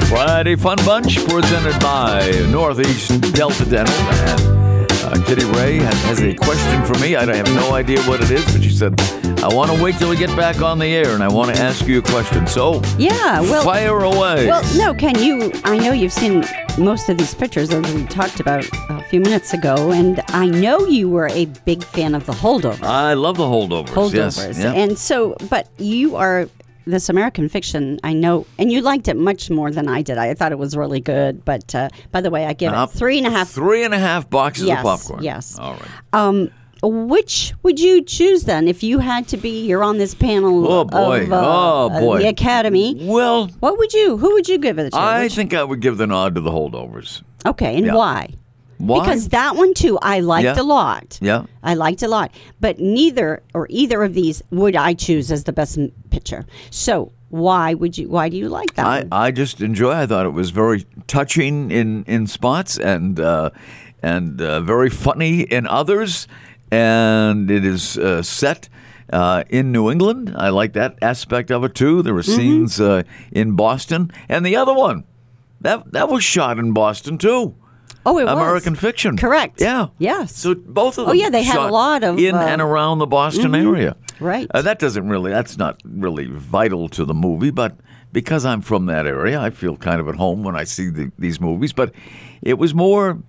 Friday 0.08 0.56
Fun 0.56 0.78
Bunch 0.84 1.24
presented 1.28 1.80
by 1.80 2.28
Northeast 2.50 3.22
Delta 3.34 3.66
Dental. 3.66 4.59
Uh, 5.10 5.24
Kitty 5.26 5.44
Rae 5.46 5.78
has, 5.78 6.04
has 6.04 6.22
a 6.22 6.36
question 6.36 6.86
for 6.86 6.94
me. 7.00 7.16
I 7.16 7.26
have 7.36 7.48
no 7.56 7.74
idea 7.74 8.00
what 8.04 8.22
it 8.22 8.30
is, 8.30 8.46
but 8.54 8.62
she 8.62 8.70
said, 8.70 8.94
I 9.40 9.52
want 9.52 9.72
to 9.72 9.84
wait 9.84 9.96
till 9.96 10.08
we 10.08 10.16
get 10.16 10.30
back 10.38 10.62
on 10.62 10.78
the 10.78 10.86
air 10.86 11.16
and 11.16 11.24
I 11.24 11.28
want 11.28 11.56
to 11.56 11.60
ask 11.60 11.88
you 11.88 11.98
a 11.98 12.02
question. 12.04 12.46
So 12.46 12.80
Yeah, 13.00 13.42
well, 13.42 13.64
fire 13.64 13.98
away. 14.04 14.46
Well, 14.46 14.64
no, 14.78 14.94
can 14.94 15.18
you, 15.18 15.52
I 15.64 15.78
know 15.78 15.94
you've 15.94 16.14
seen 16.14 16.46
most 16.78 17.10
of 17.10 17.18
these 17.18 17.34
pictures 17.34 17.70
that 17.70 17.84
we 17.94 18.06
talked 18.06 18.40
about 18.40 18.68
a 18.90 19.04
few 19.10 19.20
minutes 19.20 19.52
ago, 19.54 19.92
and 19.92 20.22
I 20.28 20.46
know 20.46 20.86
you 20.86 21.10
were 21.10 21.30
a 21.30 21.46
big 21.66 21.84
fan 21.84 22.14
of 22.14 22.28
the 22.28 22.34
holdovers. 22.34 22.84
I 22.84 23.16
love 23.16 23.38
the 23.38 23.46
holdovers. 23.46 23.88
holdovers. 23.88 24.14
Yes. 24.14 24.60
And 24.60 24.96
so, 24.96 25.36
but 25.50 25.70
you 25.80 26.18
are 26.18 26.48
this 26.90 27.10
American 27.10 27.48
fiction, 27.50 28.00
I 28.04 28.14
know, 28.14 28.46
and 28.58 28.72
you 28.72 28.82
liked 28.82 29.08
it 29.08 29.16
much 29.18 29.50
more 29.50 29.72
than 29.72 29.88
I 29.88 30.02
did. 30.02 30.18
I 30.18 30.34
thought 30.34 30.52
it 30.52 30.60
was 30.60 30.76
really 30.76 31.00
good. 31.00 31.44
But 31.46 31.74
uh, 31.76 31.90
by 32.12 32.22
the 32.22 32.30
way, 32.30 32.46
I 32.46 32.54
give 32.54 32.74
Uh, 32.74 32.88
it 32.90 32.98
three 32.98 33.18
and 33.18 33.28
a 33.28 33.30
half. 33.32 33.50
Three 33.50 33.84
and 33.84 33.94
a 33.94 34.00
half 34.00 34.30
boxes 34.30 34.66
Yes, 34.68 34.80
of 34.80 34.84
popcorn. 34.84 35.24
yes. 35.24 35.58
All 35.60 35.74
right. 35.74 35.90
Um, 36.14 36.50
which 36.82 37.54
would 37.64 37.78
you 37.80 38.02
choose 38.02 38.44
then 38.46 38.68
if 38.68 38.84
you 38.84 39.00
had 39.00 39.28
to 39.30 39.38
be? 39.38 39.66
You're 39.66 39.84
on 39.84 39.98
this 39.98 40.16
panel. 40.16 40.66
Oh, 40.72 40.86
boy. 40.86 41.24
Of, 41.24 41.32
uh, 41.34 41.42
Oh, 41.44 41.90
uh, 42.14 42.18
the 42.20 42.28
Academy. 42.30 42.96
Well, 43.02 43.48
What 43.60 43.78
would 43.78 43.94
you? 43.94 44.18
Who 44.18 44.34
would 44.34 44.48
you 44.48 44.58
give 44.58 44.80
it 44.80 44.92
to? 44.92 44.98
I 44.98 45.24
Which- 45.24 45.36
think 45.36 45.54
I 45.54 45.64
would 45.64 45.82
give 45.82 45.98
the 45.98 46.08
nod 46.08 46.36
to 46.36 46.42
the 46.42 46.52
holdovers. 46.52 47.22
okay, 47.46 47.76
and 47.76 47.86
Yeah. 47.88 47.96
why? 47.96 48.30
Why? 48.80 49.00
Because 49.02 49.28
that 49.30 49.56
one 49.56 49.74
too, 49.74 50.00
I 50.02 50.22
liked 50.22 50.46
Yeah. 50.46 50.60
a 50.60 50.64
lot. 50.64 51.20
Yeah. 51.22 51.44
I 51.62 51.74
liked 51.76 52.02
a 52.02 52.08
lot. 52.08 52.32
But 52.62 52.80
neither 52.80 53.44
or 53.54 53.68
either 53.70 54.02
of 54.04 54.14
these 54.14 54.42
would 54.52 54.76
I 54.76 54.94
choose 54.96 55.32
as 55.32 55.44
the 55.44 55.52
best 55.54 55.78
picture. 56.10 56.46
So 56.72 57.12
why 57.30 57.74
would 57.76 57.98
you? 57.98 58.08
Why 58.10 58.30
do 58.30 58.38
you 58.38 58.48
like 58.50 58.74
that? 58.76 58.86
I, 58.86 59.00
one? 59.00 59.10
I 59.12 59.32
just 59.32 59.62
enjoy. 59.62 59.92
I 59.92 60.06
thought 60.08 60.26
it 60.26 60.34
was 60.34 60.50
very 60.52 60.86
touching 61.08 61.72
in 61.72 62.04
in 62.08 62.26
spots 62.28 62.80
and 62.80 63.20
uh, 63.20 63.50
and 64.02 64.42
uh, 64.42 64.62
very 64.62 64.90
funny 64.90 65.42
in 65.42 65.68
others. 65.68 66.28
And 66.72 67.50
it 67.52 67.66
is 67.66 67.98
uh, 67.98 68.22
set 68.22 68.70
uh, 69.12 69.44
in 69.50 69.72
New 69.72 69.90
England. 69.92 70.34
I 70.38 70.50
like 70.50 70.74
that 70.74 70.98
aspect 71.02 71.52
of 71.52 71.64
it 71.64 71.74
too. 71.76 72.02
There 72.02 72.14
were 72.14 72.22
Mm-hmm. 72.22 72.36
scenes 72.38 72.80
uh, 72.80 73.04
in 73.32 73.56
Boston, 73.56 74.12
and 74.30 74.46
the 74.46 74.56
other 74.56 74.74
one 74.74 75.04
that 75.62 75.92
that 75.92 76.10
was 76.10 76.24
shot 76.24 76.58
in 76.60 76.72
Boston 76.74 77.18
too. 77.18 77.56
Oh, 78.06 78.18
it 78.18 78.26
was 78.26 78.34
American 78.34 78.76
Fiction. 78.76 79.18
Correct. 79.18 79.62
Yeah. 79.62 79.88
Yes. 79.98 80.36
So 80.36 80.56
both 80.56 80.98
of 80.98 81.08
Oh, 81.08 81.12
yeah, 81.12 81.30
they 81.30 81.44
had 81.44 81.58
a 81.58 81.68
lot 81.68 82.04
of, 82.04 82.18
in 82.20 82.36
uh, 82.36 82.40
and 82.40 82.62
around 82.62 83.00
the 83.00 83.08
Boston 83.08 83.54
area. 83.56 83.96
Right. 84.20 84.48
Uh, 84.54 84.62
that 84.62 84.80
doesn't 84.80 85.08
really. 85.08 85.32
That's 85.32 85.58
not 85.58 85.82
really 85.86 86.26
vital 86.28 86.90
to 86.90 87.06
the 87.06 87.14
movie, 87.14 87.52
but 87.52 87.78
because 88.12 88.46
I'm 88.46 88.62
from 88.62 88.88
that 88.88 89.06
area, 89.06 89.40
I 89.40 89.50
feel 89.50 89.78
kind 89.78 90.02
of 90.02 90.08
at 90.10 90.16
home 90.16 90.44
when 90.44 90.56
I 90.56 90.64
see 90.64 90.90
the, 90.90 91.12
these 91.18 91.40
movies. 91.40 91.74
But 91.74 91.94
it 92.42 92.58
was 92.58 92.74
more 92.74 93.20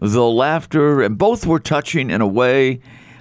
the 0.00 0.24
laughter, 0.24 1.02
and 1.02 1.16
both 1.16 1.46
were 1.46 1.60
touching 1.60 2.10
in 2.10 2.20
a 2.20 2.26
way. 2.26 2.80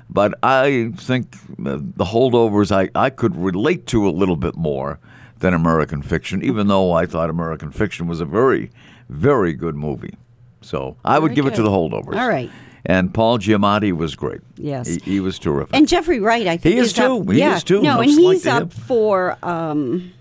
But 0.09 0.33
I 0.43 0.91
think 0.97 1.35
uh, 1.65 1.77
the 1.79 2.05
holdovers 2.05 2.71
I, 2.71 2.89
I 2.93 3.09
could 3.09 3.35
relate 3.35 3.87
to 3.87 4.07
a 4.07 4.11
little 4.11 4.35
bit 4.35 4.55
more 4.55 4.99
than 5.39 5.53
American 5.53 6.01
Fiction, 6.01 6.43
even 6.43 6.67
though 6.67 6.91
I 6.91 7.05
thought 7.05 7.29
American 7.29 7.71
Fiction 7.71 8.07
was 8.07 8.21
a 8.21 8.25
very, 8.25 8.71
very 9.09 9.53
good 9.53 9.75
movie. 9.75 10.15
So 10.63 10.97
I 11.05 11.19
would 11.19 11.29
Very 11.29 11.35
give 11.35 11.45
it 11.47 11.55
to 11.55 11.61
the 11.61 11.69
holdovers. 11.69 12.15
All 12.15 12.27
right. 12.27 12.49
And 12.85 13.13
Paul 13.13 13.37
Giamatti 13.39 13.93
was 13.95 14.15
great. 14.15 14.41
Yes. 14.57 14.87
He, 14.87 14.99
he 15.13 15.19
was 15.21 15.39
terrific. 15.39 15.75
and 15.75 15.87
Jeffrey 15.87 16.19
Wright, 16.19 16.47
I 16.47 16.57
think 16.57 16.73
He 16.75 16.79
is 16.81 16.91
is 16.91 16.99
up- 16.99 17.25
too. 17.25 17.31
He 17.31 17.39
yeah. 17.39 17.55
is 17.55 17.63
too. 17.63 17.81
No, 17.81 17.99
and 18.01 18.11
Looks 18.11 18.21
like 18.21 18.33
he's 18.33 18.43
to 18.43 18.51
up 18.51 18.63
him. 18.63 18.69
for 18.69 19.37
um, 19.43 20.11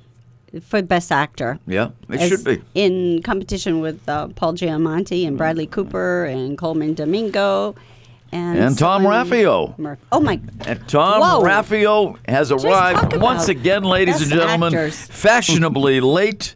for 0.60 0.80
best 0.82 1.10
actor. 1.10 1.58
yeah, 1.66 1.90
it 2.08 2.20
as- 2.20 2.28
should 2.28 2.44
be. 2.44 2.62
in 2.74 3.20
competition 3.22 3.80
with 3.80 4.06
uh, 4.08 4.28
Paul 4.28 4.52
Giamatti 4.54 5.26
and 5.26 5.36
Bradley 5.36 5.66
Cooper 5.66 6.24
and 6.26 6.56
Colman 6.58 6.94
Domingo 6.94 7.74
and 8.30 8.58
And 8.58 8.78
Tom 8.78 9.02
someone- 9.02 9.26
Raffio. 9.26 9.76
Mur- 9.78 9.98
Oh 10.12 10.20
my! 10.20 10.40
And 10.66 10.86
Tom 10.88 11.20
Whoa. 11.20 11.42
Raffio 11.42 12.16
has 12.28 12.52
arrived 12.52 13.16
once 13.16 13.48
again, 13.48 13.82
ladies 13.82 14.20
and 14.22 14.30
gentlemen, 14.30 14.72
actors. 14.74 14.94
fashionably 15.08 16.00
late. 16.00 16.54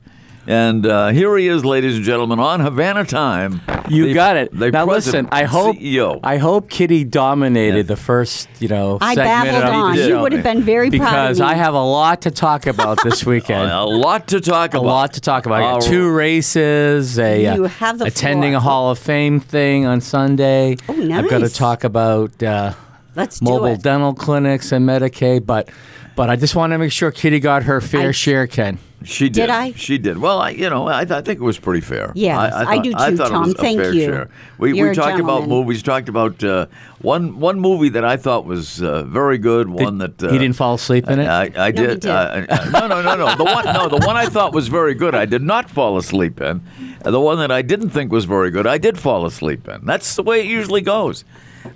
And 0.49 0.87
uh, 0.87 1.09
here 1.09 1.37
he 1.37 1.49
is, 1.49 1.65
ladies 1.65 1.97
and 1.97 2.05
gentlemen, 2.05 2.39
on 2.39 2.61
Havana 2.61 3.05
Time. 3.05 3.61
You 3.89 4.07
the- 4.07 4.15
got 4.15 4.37
it. 4.37 4.57
The 4.57 4.71
now 4.71 4.85
listen, 4.87 5.29
I 5.33 5.45
hope 5.45 5.77
CEO. 5.77 6.21
I 6.23 6.37
hope 6.39 6.71
Kitty 6.71 7.03
dominated 7.05 7.77
Yeah. 7.77 7.83
the 7.83 7.97
first, 7.97 8.49
you 8.61 8.69
know, 8.69 8.99
I 9.01 9.15
segment 9.15 9.27
babbled 9.47 9.65
of 9.65 9.75
on. 9.75 9.91
the 9.97 10.03
did. 10.03 10.09
You 10.11 10.19
would 10.21 10.33
have 10.33 10.43
been 10.45 10.63
very 10.63 10.91
proud 10.91 10.99
because 11.01 11.41
of 11.41 11.47
me. 11.47 11.53
I 11.53 11.55
have 11.55 11.75
a 11.75 11.83
lot 11.83 12.23
to 12.23 12.31
talk 12.31 12.67
about 12.67 13.03
this 13.03 13.27
weekend. 13.33 13.71
a 13.71 13.85
lot 13.85 14.29
to 14.29 14.41
talk 14.41 14.75
about. 14.75 14.83
a 14.83 14.87
lot 14.87 15.13
to 15.15 15.21
talk 15.21 15.47
about. 15.47 15.57
I 15.63 15.73
got 15.73 15.83
two 15.83 16.11
races, 16.11 17.19
a 17.19 17.43
You 17.57 17.65
uh, 17.65 17.69
have 17.69 17.99
the 17.99 18.07
attending 18.07 18.53
floor. 18.53 18.59
a 18.59 18.61
Hall 18.61 18.91
of 18.91 18.99
Fame 18.99 19.41
thing 19.41 19.85
on 19.87 20.01
Sunday. 20.01 20.77
Oh, 20.89 21.13
I've 21.13 21.29
got 21.29 21.39
to 21.41 21.49
talk 21.49 21.83
about 21.85 22.41
uh, 22.43 22.73
Let's 23.17 23.41
do 23.41 23.47
mobile 23.47 23.67
it. 23.67 23.83
dental 23.83 24.15
clinics 24.15 24.71
and 24.73 24.87
Medicaid, 24.89 25.47
but 25.47 25.69
but 26.15 26.31
I 26.31 26.37
just 26.37 26.55
want 26.55 26.73
to 26.73 26.79
make 26.79 26.93
sure 26.93 27.11
Kitty 27.11 27.41
got 27.41 27.65
her 27.65 27.81
fair 27.81 28.09
I- 28.11 28.13
share, 28.13 28.47
Ken. 28.47 28.79
She 29.05 29.29
did. 29.29 29.43
Did 29.43 29.51
I? 29.51 29.73
She 29.73 29.99
did. 29.99 30.19
Well, 30.19 30.39
I, 30.41 30.51
you 30.51 30.71
know, 30.71 30.89
I, 30.89 31.05
th- 31.05 31.13
I 31.13 31.21
think 31.21 31.39
it 31.39 31.43
was 31.45 31.59
pretty 31.59 31.83
fair. 31.83 32.11
Yeah, 32.15 32.41
I, 32.41 32.47
I 32.47 32.51
thought, 32.77 32.85
do 32.85 32.93
I 32.97 33.11
too, 33.11 33.17
thought 33.19 33.27
it 33.27 33.31
Tom. 33.31 33.43
was 33.43 33.53
a 33.53 33.57
Thank 33.59 33.79
fair 33.79 33.93
you. 33.93 34.05
share. 34.05 34.31
We, 34.59 34.75
You're 34.75 34.87
we 34.87 34.93
a 34.93 34.95
talked 34.95 35.21
about 35.21 35.47
movies. 35.47 35.83
Talked 35.83 36.09
about 36.09 36.43
uh, 36.43 36.67
one 37.03 37.39
one 37.39 37.61
movie 37.61 37.91
that 37.91 38.05
I 38.07 38.17
thought 38.17 38.47
was 38.47 38.83
uh, 38.83 39.03
very 39.05 39.37
good. 39.37 39.69
One 39.69 39.99
that 39.99 40.21
uh, 40.25 40.33
he 40.33 40.39
didn't 40.39 40.57
fall 40.57 40.75
asleep 40.75 41.09
in 41.11 41.21
it. 41.21 41.29
I, 41.29 41.43
I 41.45 41.71
No, 41.73 41.83
he 41.83 41.87
did. 41.89 42.01
did. 42.01 42.11
Uh, 42.11 42.47
uh, 42.49 42.71
no, 42.73 42.87
no, 42.89 43.03
no, 43.03 43.15
no. 43.17 43.37
The 43.37 43.45
one, 43.45 43.65
no, 43.67 43.89
the 43.89 44.05
one 44.05 44.17
I 44.17 44.27
thought 44.27 44.55
was 44.55 44.69
very 44.69 44.95
good. 44.95 45.15
I 45.15 45.27
did 45.27 45.43
not 45.43 45.71
fall 45.71 45.99
asleep 45.99 46.41
in. 46.41 46.63
And 47.05 47.15
the 47.15 47.21
one 47.21 47.37
that 47.39 47.53
I 47.53 47.61
didn't 47.61 47.91
think 47.91 48.11
was 48.11 48.25
very 48.25 48.51
good, 48.51 48.67
I 48.67 48.79
did 48.79 48.99
fall 48.99 49.27
asleep 49.27 49.69
in. 49.69 49.85
That's 49.85 50.17
the 50.17 50.23
way 50.23 50.41
it 50.41 50.47
usually 50.47 50.81
goes. 50.81 51.23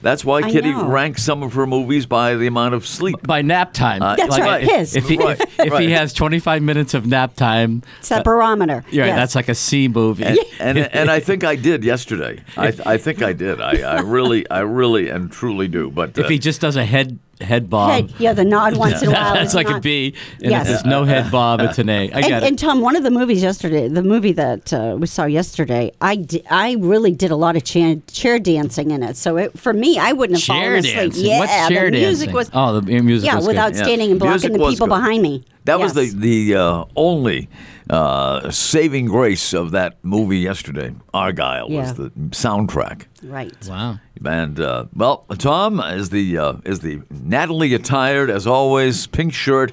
That's 0.02 0.24
why 0.24 0.38
I 0.40 0.50
Kitty 0.50 0.70
know. 0.72 0.86
ranks 0.88 1.22
some 1.22 1.42
of 1.42 1.54
her 1.54 1.66
movies 1.66 2.06
by 2.06 2.34
the 2.36 2.46
amount 2.46 2.74
of 2.74 2.86
sleep. 2.86 3.16
By 3.26 3.42
nap 3.42 3.72
time. 3.72 4.02
Uh, 4.02 4.16
That's 4.16 4.38
right, 4.38 4.62
If, 4.64 4.70
his. 4.70 4.96
if 4.96 5.08
he, 5.08 5.16
Right, 5.18 5.40
if, 5.40 5.60
if 5.60 5.72
right. 5.72 5.82
he 5.82 5.90
has 5.90 6.12
25 6.12 6.62
minutes 6.62 6.94
of 6.94 7.06
nap 7.06 7.34
time, 7.34 7.82
It's 7.98 8.10
a 8.10 8.22
barometer. 8.22 8.84
yeah, 8.90 9.06
Yes. 9.06 9.16
that's 9.16 9.34
like 9.34 9.48
a 9.48 9.54
C 9.54 9.88
movie. 9.88 10.24
and, 10.24 10.38
and 10.60 10.78
and 10.78 11.10
I 11.10 11.20
think 11.20 11.44
I 11.44 11.56
did 11.56 11.84
yesterday. 11.84 12.40
I 12.56 12.72
I 12.86 12.96
think 12.98 13.22
I 13.22 13.32
did. 13.32 13.60
I, 13.60 13.80
I 13.82 14.00
really 14.00 14.48
I 14.50 14.60
really 14.60 15.08
and 15.08 15.30
truly 15.30 15.68
do. 15.68 15.90
But 15.90 16.18
uh, 16.18 16.22
If 16.22 16.28
he 16.28 16.38
just 16.38 16.60
does 16.60 16.76
a 16.76 16.84
head 16.84 17.18
head 17.40 17.70
bob, 17.70 17.90
Head, 17.92 18.12
yeah, 18.18 18.32
the 18.32 18.44
nod 18.44 18.76
once 18.76 19.02
in 19.02 19.08
a 19.08 19.12
while. 19.14 19.34
that's 19.34 19.54
like 19.54 19.68
a 19.68 19.72
not- 19.72 19.82
B. 19.82 20.14
And 20.42 20.50
Yes. 20.50 20.62
if 20.62 20.68
there's 20.68 20.84
no 20.84 21.04
head 21.04 21.30
bob, 21.30 21.60
it's 21.60 21.78
an 21.78 21.88
A. 21.88 22.10
I 22.12 22.18
And, 22.18 22.24
get 22.26 22.42
and 22.42 22.54
it. 22.54 22.58
Tom, 22.58 22.80
one 22.80 22.96
of 22.96 23.02
the 23.02 23.10
movies 23.10 23.42
yesterday, 23.42 23.88
the 23.88 24.02
movie 24.02 24.32
that 24.32 24.72
uh, 24.72 24.96
we 24.98 25.06
saw 25.06 25.24
yesterday, 25.24 25.92
I, 26.00 26.16
di- 26.16 26.44
I 26.50 26.74
really 26.74 27.12
did 27.12 27.30
a 27.30 27.36
lot 27.36 27.56
of 27.56 27.64
chair, 27.64 27.96
chair 28.12 28.38
dancing 28.38 28.90
in 28.90 29.02
it. 29.02 29.16
So 29.16 29.36
it, 29.36 29.58
for 29.58 29.72
me, 29.72 29.98
I 29.98 30.12
wouldn't 30.12 30.38
have 30.38 30.44
Chair 30.46 30.62
fallen 30.64 30.78
asleep. 30.80 30.94
dancing. 30.96 31.24
Yeah, 31.24 31.38
What's 31.38 31.68
chair 31.68 31.90
the 31.90 31.98
music 31.98 32.28
dancing? 32.30 32.34
was. 32.34 32.50
Oh, 32.52 32.80
the 32.80 33.00
music 33.02 33.26
yeah, 33.26 33.36
was 33.36 33.44
good. 33.46 33.48
without 33.52 33.74
Yeah. 33.74 33.82
standing 33.84 34.10
and 34.10 34.20
blocking 34.20 34.32
Music 34.32 34.52
the 34.52 34.58
people 34.70 34.86
good. 34.86 34.94
behind 34.94 35.22
me. 35.22 35.44
that 35.64 35.78
was 35.80 35.94
the 35.94 36.10
the 36.14 36.54
uh, 36.56 36.84
only 36.96 37.48
uh, 37.90 38.50
saving 38.50 39.06
grace 39.06 39.52
of 39.52 39.72
that 39.72 39.96
movie 40.02 40.38
yesterday. 40.38 40.94
Argyle 41.12 41.66
Yeah. 41.70 41.80
was 41.80 41.94
the 41.94 42.10
soundtrack. 42.30 43.02
right. 43.22 43.52
Wow. 43.68 43.98
And 44.24 44.60
uh, 44.60 44.84
well, 44.94 45.26
Tom 45.38 45.80
is 45.80 46.10
the 46.10 46.38
uh, 46.38 46.52
is 46.64 46.80
the 46.80 47.00
Natalie 47.10 47.74
attired 47.74 48.30
as 48.30 48.46
always, 48.46 49.06
pink 49.08 49.32
shirt. 49.34 49.72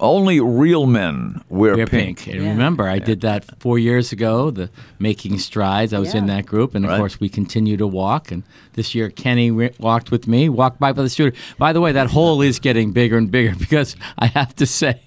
Only 0.00 0.40
real 0.40 0.86
men 0.86 1.42
wear 1.48 1.76
We're 1.76 1.86
pink. 1.86 2.20
pink. 2.24 2.34
And 2.34 2.44
Yeah. 2.44 2.50
remember, 2.50 2.88
I 2.88 2.98
did 3.00 3.20
that 3.22 3.44
four 3.60 3.78
years 3.78 4.12
ago, 4.12 4.50
the 4.50 4.70
Making 4.98 5.38
Strides. 5.38 5.92
I 5.92 5.98
was 5.98 6.14
in 6.14 6.26
that 6.26 6.46
group. 6.46 6.74
And 6.74 6.84
of 6.84 6.92
Right. 6.92 6.98
course, 6.98 7.18
we 7.20 7.28
continue 7.28 7.76
to 7.76 7.86
walk. 7.86 8.30
And 8.32 8.44
this 8.74 8.94
year, 8.94 9.10
Kenny 9.10 9.50
re- 9.50 9.72
walked 9.78 10.10
with 10.10 10.26
me, 10.28 10.48
walked 10.48 10.78
by 10.80 10.92
by 10.92 11.02
the 11.02 11.08
studio. 11.10 11.38
By 11.58 11.72
the 11.72 11.80
way, 11.80 11.92
that 11.92 12.10
hole 12.10 12.40
is 12.40 12.58
getting 12.60 12.92
bigger 12.92 13.18
and 13.18 13.30
bigger 13.30 13.54
because 13.58 13.96
I 14.16 14.26
have 14.28 14.54
to 14.56 14.64
say 14.66 15.00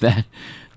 that, 0.00 0.24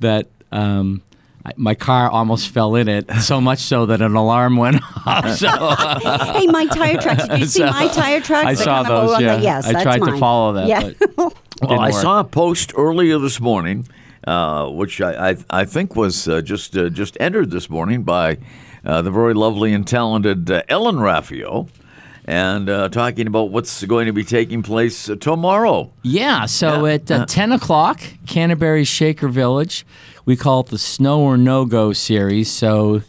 that, 0.02 0.28
um, 0.52 1.02
I- 1.46 1.54
my 1.56 1.74
car 1.76 2.10
almost 2.10 2.50
fell 2.50 2.76
in 2.76 2.88
it, 2.88 3.10
so 3.22 3.40
much 3.40 3.60
so 3.60 3.86
that 3.88 4.02
an 4.02 4.16
alarm 4.16 4.58
went 4.58 4.82
off. 5.06 5.30
So 5.38 5.48
hey, 6.34 6.48
my 6.48 6.66
tire 6.68 6.98
tracks. 6.98 7.28
Did 7.28 7.40
you 7.40 7.46
see 7.46 7.60
So, 7.60 7.72
my 7.72 7.88
tire 7.88 8.20
tracks? 8.22 8.46
I 8.48 8.54
saw 8.56 8.84
those, 8.84 9.12
on 9.14 9.22
the- 9.24 9.28
yeah. 9.28 9.40
yes, 9.42 9.66
I 9.68 9.72
that's 9.74 9.84
tried 9.84 10.04
to 10.04 10.18
follow 10.18 10.54
that, 10.54 10.68
Yeah. 10.68 10.92
but- 11.16 11.34
Well, 11.62 11.80
I 11.82 11.90
work. 11.92 12.02
saw 12.02 12.20
a 12.22 12.24
post 12.24 12.72
earlier 12.78 13.18
this 13.20 13.42
morning, 13.42 13.86
uh, 14.26 14.68
which 14.70 15.02
I, 15.02 15.32
I 15.32 15.36
I 15.50 15.66
think 15.66 15.94
was 15.96 16.26
uh, 16.28 16.40
just 16.42 16.78
uh, 16.78 16.88
just 16.90 17.18
entered 17.20 17.52
this 17.52 17.70
morning 17.70 18.04
by 18.04 18.38
uh, 18.86 19.02
the 19.02 19.12
very 19.12 19.34
lovely 19.34 19.74
and 19.74 19.86
talented 19.86 20.50
uh, 20.50 20.64
Ellen 20.70 20.96
Raffio, 20.98 21.68
and 22.24 22.70
uh, 22.70 22.88
talking 22.88 23.28
about 23.28 23.52
what's 23.52 23.84
going 23.84 24.06
to 24.06 24.14
be 24.14 24.24
taking 24.24 24.64
place 24.64 25.10
uh, 25.10 25.16
tomorrow. 25.18 25.92
Yeah, 26.02 26.46
so 26.46 26.86
Yeah, 26.86 26.94
at 26.94 27.12
uh, 27.12 27.26
10 27.26 27.52
o'clock, 27.52 28.00
Canterbury 28.26 28.86
Shaker 28.86 29.28
Village, 29.28 29.86
we 30.30 30.36
call 30.38 30.60
it 30.60 30.68
the 30.68 30.78
Snow 30.78 31.22
or 31.22 31.38
No 31.38 31.66
Go 31.66 31.92
series. 31.92 32.52
So 32.52 33.02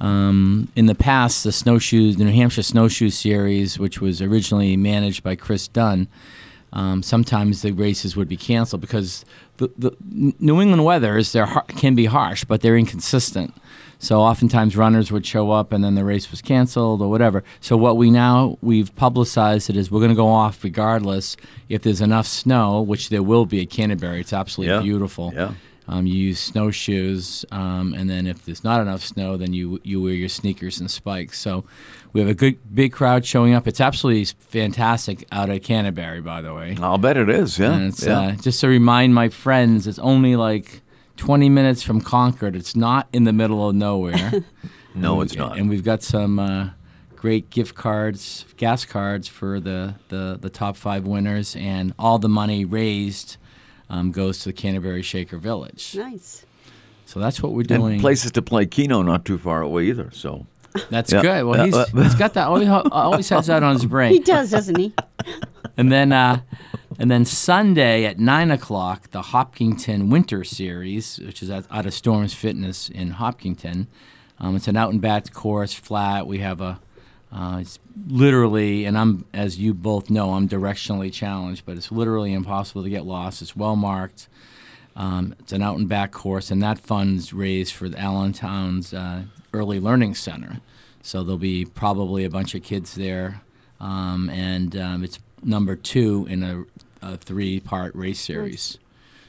um, 0.00 0.68
in 0.76 0.86
the 0.86 0.94
past, 0.94 1.42
the 1.42 1.50
snowshoes, 1.50 2.14
the 2.18 2.24
New 2.24 2.30
Hampshire 2.30 2.62
Snowshoe 2.62 3.10
Series, 3.10 3.80
which 3.80 4.00
was 4.00 4.22
originally 4.22 4.76
managed 4.76 5.24
by 5.24 5.34
Chris 5.34 5.66
Dunn, 5.66 6.06
um, 6.72 7.02
sometimes 7.02 7.62
the 7.62 7.72
races 7.72 8.14
would 8.14 8.28
be 8.28 8.36
canceled 8.36 8.80
because 8.80 9.24
the, 9.56 9.72
the 9.76 9.90
New 10.08 10.60
England 10.60 10.84
weathers 10.84 11.32
they're 11.32 11.48
can 11.66 11.96
be 11.96 12.04
harsh, 12.04 12.44
but 12.44 12.60
they're 12.60 12.76
inconsistent. 12.76 13.52
So 13.98 14.20
oftentimes 14.20 14.76
runners 14.76 15.10
would 15.10 15.26
show 15.26 15.50
up 15.50 15.72
and 15.72 15.82
then 15.82 15.96
the 15.96 16.04
race 16.04 16.30
was 16.30 16.40
canceled 16.40 17.02
or 17.02 17.10
whatever. 17.10 17.42
So 17.58 17.76
what 17.76 17.96
we 17.96 18.12
now 18.12 18.56
we've 18.62 18.94
publicized 18.94 19.68
it 19.68 19.76
is 19.76 19.90
we're 19.90 19.98
going 19.98 20.10
to 20.10 20.14
go 20.14 20.28
off 20.28 20.62
regardless 20.62 21.36
if 21.68 21.82
there's 21.82 22.00
enough 22.00 22.28
snow, 22.28 22.80
which 22.80 23.08
there 23.08 23.24
will 23.24 23.46
be 23.46 23.62
at 23.62 23.70
Canterbury. 23.70 24.20
It's 24.20 24.32
absolutely 24.32 24.76
Yeah. 24.76 24.82
beautiful. 24.82 25.32
Yeah. 25.34 25.54
Um, 25.90 26.06
you 26.06 26.14
use 26.14 26.38
snowshoes, 26.38 27.46
um, 27.50 27.94
and 27.94 28.10
then 28.10 28.26
if 28.26 28.44
there's 28.44 28.62
not 28.62 28.82
enough 28.82 29.02
snow, 29.02 29.38
then 29.38 29.54
you 29.54 29.80
you 29.82 30.02
wear 30.02 30.12
your 30.12 30.28
sneakers 30.28 30.78
and 30.80 30.90
spikes. 30.90 31.38
So 31.40 31.64
we 32.12 32.20
have 32.20 32.28
a 32.28 32.34
good 32.34 32.58
big 32.74 32.92
crowd 32.92 33.24
showing 33.24 33.54
up. 33.54 33.66
It's 33.66 33.80
absolutely 33.80 34.26
fantastic 34.50 35.26
out 35.32 35.48
at 35.48 35.62
Canterbury, 35.62 36.20
by 36.20 36.42
the 36.42 36.52
way. 36.52 36.76
I'll 36.80 36.98
bet 36.98 37.16
it 37.16 37.30
is. 37.30 37.58
Yeah, 37.58 37.72
And 37.72 37.86
it's 37.86 38.04
yeah. 38.04 38.18
uh, 38.18 38.32
just 38.32 38.60
to 38.60 38.68
remind 38.68 39.14
my 39.14 39.30
friends, 39.30 39.86
it's 39.86 39.98
only 39.98 40.36
like 40.36 40.82
20 41.16 41.48
minutes 41.48 41.82
from 41.82 42.00
Concord. 42.00 42.54
It's 42.54 42.76
not 42.76 43.08
in 43.12 43.24
the 43.24 43.32
middle 43.32 43.68
of 43.68 43.74
nowhere. 43.74 44.44
no, 44.94 45.20
it's 45.22 45.36
not. 45.36 45.58
And 45.58 45.68
we've 45.70 45.84
got 45.84 46.02
some 46.02 46.38
uh, 46.38 46.70
great 47.16 47.50
gift 47.50 47.74
cards, 47.74 48.44
gas 48.56 48.84
cards 48.84 49.26
for 49.26 49.58
the, 49.58 49.94
the, 50.08 50.38
the 50.40 50.50
top 50.50 50.76
five 50.76 51.06
winners, 51.06 51.56
and 51.56 51.92
all 51.98 52.18
the 52.18 52.28
money 52.28 52.64
raised 52.64 53.36
um, 53.90 54.12
goes 54.12 54.38
to 54.40 54.44
the 54.46 54.52
Canterbury 54.52 55.02
Shaker 55.02 55.38
Village. 55.38 55.94
Nice. 55.96 56.44
So 57.06 57.20
that's 57.20 57.42
what 57.42 57.52
we're 57.52 57.60
and 57.60 57.68
doing. 57.68 58.00
places 58.00 58.32
to 58.32 58.42
play 58.42 58.66
Keno 58.66 59.02
not 59.02 59.24
too 59.24 59.38
far 59.38 59.62
away 59.62 59.84
either. 59.86 60.10
So 60.12 60.46
That's 60.90 61.10
Yeah. 61.12 61.22
good. 61.22 61.44
Well, 61.44 61.64
he's, 61.64 61.88
he's 61.92 62.14
got 62.14 62.34
that. 62.34 62.46
Always, 62.48 62.68
always 62.68 63.28
has 63.30 63.46
that 63.46 63.62
on 63.62 63.72
his 63.74 63.86
brain. 63.94 64.12
He 64.12 64.20
does, 64.20 64.50
doesn't 64.50 64.78
he? 64.78 64.94
And 65.76 65.92
then, 65.92 66.10
uh, 66.10 66.40
and 66.98 67.08
then 67.08 67.24
Sunday 67.24 68.04
at 68.04 68.18
nine 68.18 68.50
o'clock, 68.50 69.10
the 69.12 69.22
Hopkinton 69.22 70.10
Winter 70.10 70.42
Series, 70.42 71.18
which 71.20 71.40
is 71.40 71.50
out 71.52 71.86
of 71.86 71.94
Storms 71.94 72.34
Fitness 72.34 72.88
in 72.88 73.12
Hopkinton. 73.12 73.86
Um, 74.40 74.56
it's 74.56 74.66
an 74.66 74.76
out 74.76 74.90
and 74.92 75.00
back 75.00 75.32
course, 75.32 75.72
flat. 75.74 76.26
We 76.26 76.38
have 76.38 76.60
a, 76.60 76.80
uh, 77.32 77.58
it's 77.60 77.78
literally, 78.06 78.84
and 78.84 78.96
I'm 78.96 79.24
as 79.34 79.58
you 79.58 79.74
both 79.74 80.08
know, 80.08 80.32
I'm 80.32 80.48
directionally 80.48 81.12
challenged, 81.12 81.66
but 81.66 81.76
it's 81.76 81.92
literally 81.92 82.32
impossible 82.32 82.82
to 82.82 82.90
get 82.90 83.04
lost. 83.04 83.42
It's 83.42 83.56
well 83.56 83.76
marked. 83.76 84.28
Um, 84.96 85.34
it's 85.38 85.52
an 85.52 85.62
out 85.62 85.76
and 85.76 85.88
back 85.88 86.10
course, 86.10 86.50
and 86.50 86.62
that 86.62 86.78
funds 86.78 87.32
raised 87.32 87.72
for 87.74 87.88
the 87.88 87.98
Allentown's 87.98 88.92
uh, 88.92 89.24
Early 89.52 89.78
Learning 89.78 90.14
Center. 90.14 90.60
So 91.02 91.22
there'll 91.22 91.38
be 91.38 91.64
probably 91.64 92.24
a 92.24 92.30
bunch 92.30 92.54
of 92.54 92.62
kids 92.62 92.94
there, 92.94 93.42
um, 93.78 94.28
and 94.30 94.76
um, 94.76 95.04
it's 95.04 95.20
number 95.42 95.76
two 95.76 96.26
in 96.28 96.42
a, 96.42 96.64
a 97.00 97.16
three-part 97.16 97.94
race 97.94 98.20
series. 98.20 98.78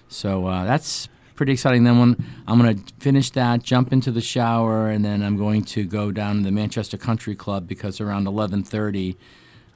So 0.07 0.47
uh, 0.47 0.63
that's 0.63 1.07
pretty 1.39 1.53
exciting. 1.53 1.85
Then 1.85 1.97
when 1.97 2.25
I'm 2.47 2.59
going 2.61 2.77
to 2.83 2.93
finish 2.99 3.29
that, 3.31 3.63
jump 3.63 3.93
into 3.93 4.11
the 4.11 4.19
shower, 4.19 4.89
and 4.89 5.05
then 5.05 5.23
I'm 5.23 5.37
going 5.37 5.63
to 5.75 5.85
go 5.85 6.11
down 6.11 6.39
to 6.39 6.43
the 6.43 6.51
Manchester 6.51 6.97
Country 6.97 7.33
Club 7.33 7.65
because 7.65 8.01
around 8.01 8.27
11:30, 8.27 9.15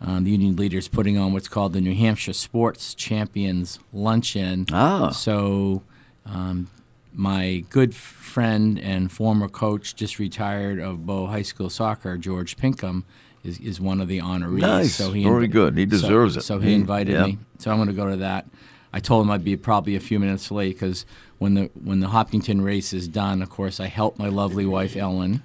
uh, 0.06 0.19
the 0.19 0.30
union 0.32 0.58
leader 0.58 0.78
is 0.78 0.89
putting 0.89 1.17
on 1.17 1.32
what's 1.32 1.47
called 1.47 1.71
the 1.71 1.80
New 1.80 1.95
Hampshire 1.95 2.34
Sports 2.34 2.93
Champions 2.93 3.80
Luncheon. 3.93 4.65
Ah. 4.73 5.12
So 5.12 5.84
um, 6.26 6.67
my 7.13 7.63
good 7.69 7.95
friend 7.95 8.78
and 8.78 9.10
former 9.10 9.47
coach, 9.47 9.95
just 9.95 10.19
retired 10.19 10.80
of 10.82 11.06
Bow 11.06 11.28
High 11.28 11.43
School 11.43 11.69
soccer, 11.69 12.17
George 12.17 12.58
Pinkham, 12.58 13.06
is, 13.41 13.58
is 13.60 13.80
one 13.80 14.02
of 14.02 14.10
the 14.10 14.19
honorees. 14.19 14.60
Nice. 14.60 14.95
So 14.95 15.13
he 15.13 15.23
Very 15.23 15.47
good. 15.47 15.78
He 15.78 15.86
so- 15.86 15.91
deserves 15.91 16.36
it. 16.36 16.41
So 16.41 16.60
he 16.60 16.71
He- 16.71 16.76
invited 16.76 17.13
yeah. 17.13 17.26
me. 17.26 17.38
So 17.60 17.71
I'm 17.71 17.78
going 17.78 17.88
to 17.88 17.93
go 17.93 18.10
to 18.10 18.17
that. 18.17 18.47
I 18.95 18.99
told 18.99 19.26
him 19.26 19.32
I'd 19.32 19.43
be 19.43 19.58
probably 19.58 19.95
a 19.95 19.99
few 19.99 20.19
minutes 20.19 20.52
late 20.52 20.76
because 20.76 21.04
when 21.44 21.54
the 21.56 21.70
when 21.84 22.00
the 22.00 22.08
Hopkinton 22.08 22.62
race 22.62 22.94
is 22.94 23.08
done, 23.08 23.42
of 23.42 23.50
course, 23.50 23.80
I 23.80 23.88
help 23.88 24.18
my 24.18 24.30
lovely 24.30 24.66
wife 24.66 24.96
Ellen 24.96 25.44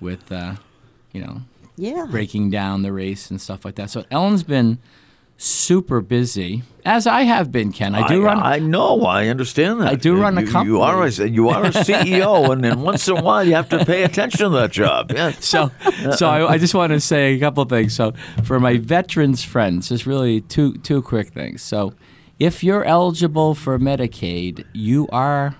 with, 0.00 0.30
uh, 0.30 0.54
you 1.12 1.20
know, 1.22 1.40
Yeah. 1.76 2.06
breaking 2.10 2.50
down 2.50 2.82
the 2.82 2.92
race 2.92 3.30
and 3.30 3.40
stuff 3.40 3.64
like 3.64 3.74
that. 3.76 3.88
So 3.90 4.04
Ellen's 4.10 4.42
been 4.44 4.78
super 5.40 6.00
busy, 6.00 6.64
as 6.84 7.06
I 7.06 7.22
have 7.22 7.50
been. 7.52 7.70
Ken, 7.72 7.94
I 7.94 8.06
do 8.08 8.22
run. 8.24 8.40
I 8.40 8.58
know. 8.58 9.02
I 9.02 9.28
understand 9.28 9.80
that. 9.80 9.88
I 9.88 9.94
do 9.94 10.20
run 10.20 10.36
a 10.36 10.44
company. 10.44 10.70
You 10.74 10.80
are 10.82 11.04
a, 11.04 11.10
you 11.28 11.48
are 11.48 11.64
a 11.64 11.70
CEO, 11.70 12.50
and 12.52 12.62
then 12.64 12.82
once 12.82 13.06
in 13.08 13.16
a 13.16 13.22
while 13.22 13.44
you 13.44 13.54
have 13.54 13.68
to 13.70 13.84
pay 13.84 14.02
attention 14.02 14.50
to 14.50 14.56
that 14.58 14.72
job. 14.72 15.12
Yeah. 15.14 15.30
so 15.40 15.70
so 16.16 16.28
I, 16.28 16.54
I 16.54 16.58
just 16.58 16.74
want 16.74 16.92
to 16.92 17.00
say 17.00 17.34
a 17.34 17.40
couple 17.40 17.62
of 17.62 17.68
things. 17.68 17.94
So 17.94 18.12
for 18.44 18.58
my 18.60 18.76
veterans 18.78 19.42
friends, 19.44 19.88
just 19.88 20.06
really 20.06 20.40
two 20.42 20.74
two 20.78 21.00
quick 21.02 21.28
things. 21.28 21.62
So 21.62 21.94
if 22.38 22.62
you're 22.62 22.84
eligible 22.84 23.54
for 23.54 23.78
Medicaid, 23.78 24.64
you 24.72 25.08
are 25.10 25.56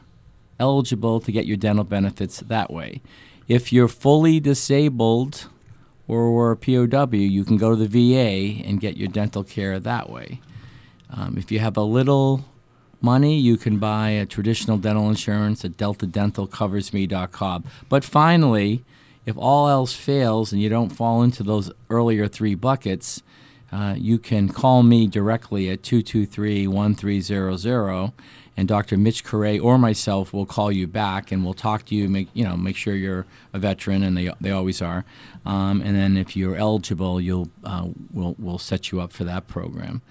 eligible 0.60 1.20
to 1.20 1.32
get 1.32 1.46
your 1.46 1.56
dental 1.56 1.84
benefits 1.84 2.40
that 2.40 2.70
way. 2.70 3.00
If 3.48 3.72
you're 3.72 3.88
fully 3.88 4.40
disabled 4.40 5.48
or 6.06 6.52
a 6.52 6.56
POW, 6.56 7.08
you 7.12 7.44
can 7.44 7.56
go 7.56 7.74
to 7.74 7.76
the 7.76 7.88
VA 7.88 8.62
and 8.66 8.80
get 8.80 8.96
your 8.96 9.08
dental 9.08 9.44
care 9.44 9.78
that 9.80 10.08
way. 10.08 10.40
Um, 11.10 11.36
if 11.38 11.50
you 11.50 11.58
have 11.58 11.76
a 11.76 11.82
little 11.82 12.44
money, 13.00 13.38
you 13.38 13.56
can 13.56 13.78
buy 13.78 14.10
a 14.10 14.26
traditional 14.26 14.76
dental 14.78 15.08
insurance 15.08 15.64
at 15.64 15.72
deltadentalcoversme.com. 15.72 17.64
But 17.88 18.04
finally, 18.04 18.84
if 19.26 19.36
all 19.36 19.68
else 19.68 19.94
fails 19.94 20.52
and 20.52 20.62
you 20.62 20.68
don't 20.68 20.90
fall 20.90 21.22
into 21.22 21.42
those 21.42 21.70
earlier 21.90 22.28
three 22.28 22.54
buckets, 22.54 23.22
uh, 23.70 23.94
you 23.96 24.18
can 24.18 24.48
call 24.48 24.82
me 24.82 25.06
directly 25.06 25.70
at 25.70 25.82
223-1300 25.82 28.12
and 28.56 28.66
Dr. 28.66 28.96
Mitch 28.96 29.22
Correa 29.24 29.62
or 29.62 29.78
myself 29.78 30.32
will 30.32 30.46
call 30.46 30.72
you 30.72 30.88
back 30.88 31.30
and 31.30 31.44
we'll 31.44 31.54
talk 31.54 31.84
to 31.86 31.94
you 31.94 32.08
make 32.08 32.28
you 32.32 32.44
know 32.44 32.56
make 32.56 32.76
sure 32.76 32.94
you're 32.94 33.26
a 33.52 33.58
veteran 33.58 34.02
and 34.02 34.16
they, 34.16 34.32
they 34.40 34.50
always 34.50 34.82
are 34.82 35.04
um, 35.46 35.80
and 35.82 35.94
then 35.94 36.16
if 36.16 36.36
you're 36.36 36.56
eligible 36.56 37.20
you'll 37.20 37.48
uh, 37.64 37.86
we'll, 38.12 38.34
we'll 38.38 38.58
set 38.58 38.90
you 38.90 39.00
up 39.00 39.12
for 39.12 39.22
that 39.24 39.46
program 39.46 40.02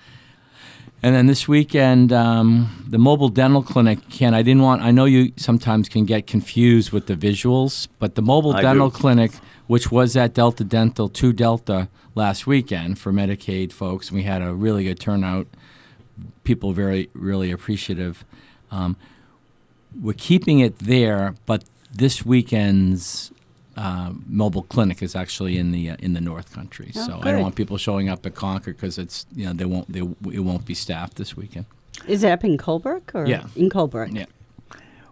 and 1.03 1.13
then 1.13 1.27
this 1.27 1.47
weekend, 1.47 2.11
um, 2.11 2.83
the 2.87 2.97
mobile 2.97 3.29
dental 3.29 3.61
clinic. 3.61 4.09
Ken, 4.09 4.33
I 4.33 4.41
didn't 4.41 4.63
want. 4.63 4.81
I 4.81 4.89
know 4.89 5.05
you 5.05 5.31
sometimes 5.37 5.89
can 5.89 6.05
get 6.05 6.25
confused 6.25 6.91
with 6.91 7.05
the 7.05 7.15
visuals, 7.15 7.87
but 7.99 8.15
the 8.15 8.23
mobile 8.23 8.55
I 8.55 8.61
dental 8.61 8.89
do. 8.89 8.97
clinic, 8.97 9.31
which 9.67 9.91
was 9.91 10.15
at 10.17 10.33
Delta 10.33 10.63
Dental 10.63 11.09
Two 11.09 11.33
Delta 11.33 11.87
last 12.15 12.47
weekend 12.47 12.97
for 12.99 13.11
Medicaid 13.13 13.71
folks, 13.71 14.11
we 14.11 14.23
had 14.23 14.41
a 14.41 14.53
really 14.53 14.83
good 14.85 14.99
turnout. 14.99 15.47
People 16.43 16.71
very 16.73 17.09
really 17.13 17.51
appreciative. 17.51 18.25
Um, 18.71 18.95
we're 20.01 20.13
keeping 20.13 20.59
it 20.59 20.79
there, 20.79 21.35
but 21.45 21.63
this 21.93 22.25
weekend's 22.25 23.31
uh, 23.75 24.11
mobile 24.27 24.63
clinic 24.63 25.03
is 25.03 25.15
actually 25.15 25.57
in 25.57 25.71
the 25.71 25.91
uh, 25.91 25.95
in 25.99 26.13
the 26.13 26.21
North 26.21 26.53
Country. 26.53 26.91
Oh, 26.95 27.05
so 27.05 27.19
I 27.21 27.31
don't 27.31 27.41
want 27.43 27.55
people 27.55 27.77
showing 27.77 28.09
up 28.09 28.25
at 28.25 28.33
Concord 28.33 28.77
because 28.77 28.97
it's 28.97 29.25
you 29.35 29.45
know 29.45 29.53
they 29.53 29.65
won't 29.65 29.91
they 29.91 29.99
it 29.99 30.39
won't 30.39 30.65
be 30.65 30.73
staffed 30.73 31.15
this 31.17 31.37
weekend. 31.37 31.65
Is 32.07 32.23
it 32.23 32.31
up 32.31 32.43
in 32.43 32.57
Colebrook 32.57 33.13
or 33.13 33.25
Yeah. 33.27 33.47
in 33.55 33.69
Colebrook? 33.69 34.13
Yeah. 34.15 34.25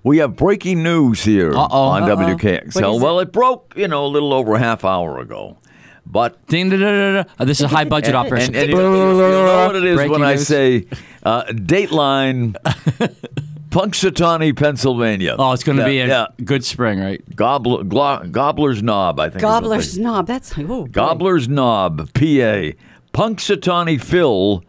We 0.05 0.19
have 0.19 0.35
breaking 0.37 0.83
news 0.83 1.23
here 1.23 1.51
Uh-oh. 1.51 1.67
on 1.77 2.03
Uh-oh. 2.03 2.15
WKXL. 2.15 2.65
What 2.75 2.95
is 2.95 3.01
it? 3.01 3.03
well, 3.03 3.19
it 3.19 3.31
broke, 3.33 3.73
you 3.75 3.87
know, 3.87 4.05
a 4.05 4.07
little 4.07 4.33
over 4.33 4.53
a 4.53 4.59
half 4.59 4.85
hour 4.85 5.19
ago. 5.19 5.57
But 6.05 6.45
Ding, 6.47 6.69
da, 6.69 6.77
da, 6.77 6.91
da, 6.91 7.23
da. 7.23 7.29
Uh, 7.39 7.45
this 7.45 7.59
is 7.59 7.65
a 7.65 7.67
high 7.67 7.85
budget 7.85 8.13
operation. 8.15 8.55
and, 8.55 8.69
and 8.69 8.71
you, 8.71 8.77
you- 8.79 8.85
you 8.85 9.17
know 9.17 9.65
what 9.67 9.75
it 9.75 9.83
is 9.83 9.95
Breaking 9.95 10.11
when 10.11 10.21
I 10.23 10.35
news. 10.35 10.47
say 10.47 10.85
uh, 11.23 11.43
Dateline, 11.45 12.55
Punxsutawney, 13.69 14.55
Pennsylvania. 14.55 15.35
oh, 15.37 15.51
it's 15.53 15.63
going 15.63 15.77
to 15.77 15.83
Yeah, 15.83 15.87
be 15.89 15.99
a 15.99 16.07
yeah. 16.07 16.25
good 16.43 16.63
spring, 16.63 16.99
right? 16.99 17.21
Gobbler, 17.35 17.83
glo- 17.83 18.23
Gobbler's 18.29 18.81
Knob, 18.83 19.19
I 19.19 19.29
think. 19.29 19.41
Gobbler's 19.41 19.97
Knob. 19.97 20.27
That's 20.27 20.57
oh, 20.57 20.63
boy. 20.63 20.85
Gobbler's 20.85 21.49
Knob, 21.49 22.13
PA. 22.13 22.71
Punxsutawney 23.13 24.01
Phil 24.01 24.63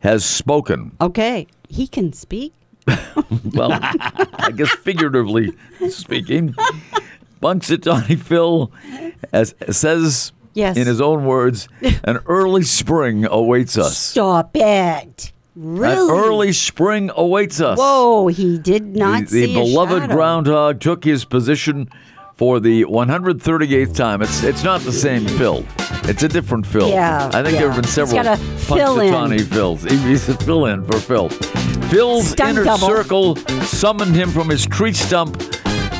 has 0.00 0.24
spoken. 0.24 0.96
Okay, 1.00 1.46
he 1.68 1.86
can 1.86 2.12
speak. 2.12 2.52
Well, 3.52 3.70
I 3.72 4.52
guess 4.54 4.70
figuratively 4.70 5.52
speaking, 5.88 6.54
Punxsutawney 7.42 8.18
Phil 8.18 8.70
has, 9.32 9.54
says 9.70 10.32
Yes. 10.54 10.76
in 10.76 10.86
his 10.86 11.00
own 11.00 11.24
words, 11.24 11.68
an 12.04 12.18
early 12.26 12.62
spring 12.62 13.26
awaits 13.28 13.76
us. 13.76 13.96
Stop 13.98 14.50
it. 14.56 15.32
Really? 15.56 15.94
An 15.94 16.10
early 16.10 16.52
spring 16.52 17.10
awaits 17.14 17.60
us. 17.60 17.78
Whoa, 17.78 18.28
he 18.28 18.58
did 18.58 18.96
not 18.96 19.26
the, 19.28 19.46
the 19.46 19.54
beloved 19.54 20.10
groundhog 20.10 20.80
took 20.80 21.04
his 21.04 21.24
position 21.24 21.88
for 22.34 22.58
the 22.60 22.84
138th 22.84 23.94
time. 23.94 24.20
It's 24.22 24.42
it's 24.42 24.64
not 24.64 24.80
the 24.80 24.92
same 24.92 25.26
Phil. 25.26 25.64
It's 26.04 26.22
a 26.24 26.28
different 26.28 26.66
Phil. 26.66 26.88
Yeah, 26.88 27.30
I 27.32 27.42
think 27.42 27.58
there 27.58 27.70
have 27.70 27.80
been 27.80 27.90
several 27.90 28.18
a 28.26 28.36
fill. 28.36 28.96
Punxsutawney 28.96 29.40
Phils. 29.42 29.88
He's 30.06 30.28
a 30.28 30.36
fill 30.38 30.66
in 30.66 30.84
for 30.84 30.98
Phil. 30.98 31.28
Phil's 31.94 32.30
Stunt 32.30 32.50
inner 32.50 32.64
double. 32.64 32.88
circle 32.88 33.36
summoned 33.66 34.16
him 34.16 34.28
from 34.30 34.48
his 34.48 34.66
tree 34.66 34.92
stump 34.92 35.38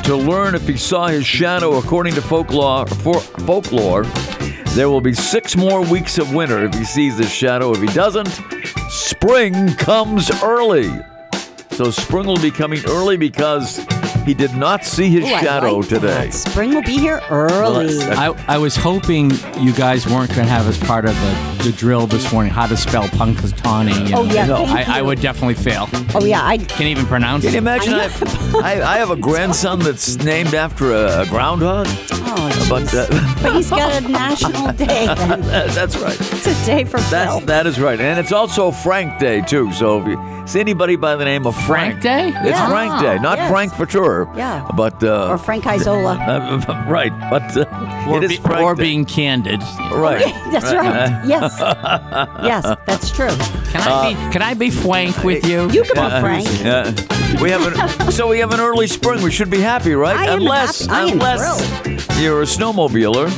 to 0.03 0.15
learn 0.15 0.53
if 0.53 0.67
he 0.67 0.75
saw 0.75 1.07
his 1.07 1.25
shadow. 1.25 1.77
According 1.77 2.15
to 2.15 2.21
folklore, 2.21 2.85
for, 2.85 3.19
folklore, 3.21 4.03
there 4.75 4.89
will 4.89 4.99
be 4.99 5.13
six 5.13 5.55
more 5.55 5.81
weeks 5.81 6.17
of 6.17 6.33
winter 6.33 6.65
if 6.65 6.73
he 6.73 6.83
sees 6.83 7.17
his 7.17 7.31
shadow. 7.31 7.71
If 7.71 7.79
he 7.81 7.87
doesn't, 7.87 8.27
spring 8.89 9.73
comes 9.75 10.29
early. 10.43 10.91
So 11.71 11.91
spring 11.91 12.27
will 12.27 12.41
be 12.41 12.51
coming 12.51 12.81
early 12.87 13.15
because 13.15 13.77
he 14.25 14.33
did 14.33 14.53
not 14.55 14.83
see 14.83 15.09
his 15.09 15.23
Ooh, 15.23 15.39
shadow 15.39 15.77
like 15.77 15.87
today. 15.87 16.07
that. 16.25 16.33
Spring 16.33 16.73
will 16.75 16.83
be 16.83 16.97
here 16.97 17.21
early. 17.29 17.97
that's- 17.99 18.17
I, 18.17 18.55
I 18.55 18.57
was 18.57 18.75
hoping 18.75 19.31
you 19.59 19.71
guys 19.73 20.05
weren't 20.07 20.29
going 20.35 20.45
to 20.47 20.53
have 20.53 20.67
as 20.67 20.77
part 20.77 21.05
of 21.05 21.15
the, 21.15 21.54
the 21.65 21.71
drill 21.71 22.05
this 22.05 22.31
morning 22.31 22.51
how 22.53 22.67
to 22.67 22.77
spell 22.77 23.05
Punxsutawney. 23.05 24.11
Oh, 24.13 24.23
yeah, 24.23 24.45
No. 24.45 24.65
thank 24.67 24.87
I, 24.87 24.95
I 24.95 24.99
you. 24.99 25.05
would 25.05 25.19
definitely 25.19 25.55
fail. 25.55 25.89
oh 26.13 26.23
yeah, 26.23 26.45
I 26.45 26.57
Can't 26.59 26.81
even 26.89 27.05
pronounce 27.07 27.43
it. 27.43 27.47
Can 27.47 27.53
you 27.53 27.57
it. 27.57 27.87
imagine? 27.87 27.93
I 27.95 28.05
I, 28.59 28.79
I, 28.81 28.93
I 28.93 28.97
have 28.99 29.09
a 29.09 29.15
grandson 29.15 29.79
that's 29.79 30.17
named 30.17 30.53
after 30.53 30.91
a, 30.93 31.21
a 31.21 31.25
groundhog. 31.25 31.87
oh 31.89 32.67
But 32.69 32.83
jeez. 32.83 33.09
uh, 33.11 33.39
but 33.43 33.53
he's 33.55 33.69
got 33.71 34.03
a 34.03 34.07
national 34.07 34.71
day. 34.73 35.05
Then. 35.15 35.41
that's 35.73 35.97
right. 35.97 36.19
It's 36.19 36.45
a 36.47 36.65
day 36.65 36.83
for 36.83 36.97
Phil. 36.99 37.39
That, 37.39 37.47
that 37.47 37.67
is 37.67 37.79
right. 37.79 37.99
And 37.99 38.19
it's 38.19 38.31
also 38.31 38.69
Frank 38.71 39.19
Day, 39.19 39.41
too. 39.41 39.71
So 39.73 40.01
if 40.01 40.07
you 40.07 40.43
see 40.47 40.59
anybody 40.59 40.95
by 40.95 41.15
the 41.15 41.25
name 41.25 41.47
of 41.47 41.55
Frank, 41.55 42.01
Frank 42.01 42.01
Day? 42.01 42.27
It's 42.47 42.57
Yeah. 42.59 42.69
Frank 42.69 43.01
Day, 43.01 43.17
not 43.19 43.37
Yes. 43.39 43.49
Frank 43.51 43.73
Futur. 43.73 44.27
Yeah. 44.37 44.67
But, 44.75 45.03
uh, 45.03 45.29
or 45.31 45.37
Frank 45.39 45.65
Isola. 45.65 46.13
uh, 46.15 46.85
right. 46.87 47.11
But 47.29 47.57
uh, 47.57 48.05
Or, 48.09 48.17
it 48.19 48.23
is 48.25 48.31
be- 48.31 48.37
Frank 48.37 48.61
or 48.63 48.75
Day. 48.75 48.83
being 48.83 49.05
candid. 49.05 49.61
Right. 49.91 50.25
That's 50.51 50.71
right. 50.73 51.25
Yes. 51.25 51.54
Yes, 51.59 52.63
that's 52.85 53.09
true. 53.11 53.29
Can 53.71 53.81
I 53.81 54.09
be 54.13 54.31
can 54.33 54.41
I 54.41 54.53
be 54.53 54.69
frank 54.69 55.23
with 55.23 55.45
you? 55.45 55.69
You 55.71 55.83
can 55.83 55.95
be 55.95 56.19
Frank. 56.21 56.47
Yeah. 56.61 56.93
We 57.41 57.49
have 57.51 57.65
an, 57.67 58.11
so 58.11 58.27
we 58.27 58.39
have 58.39 58.53
an 58.53 58.59
early 58.61 58.87
spring. 58.87 59.21
We 59.21 59.31
should 59.31 59.49
be 59.49 59.59
happy, 59.59 59.93
right? 59.93 60.15
I 60.15 60.27
am 60.27 60.39
unless 60.39 60.85
happy. 60.85 60.93
I 60.93 61.11
am 61.11 61.13
unless 61.13 62.19
you're 62.19 62.41
a 62.41 62.45
snowmobiler 62.45 63.29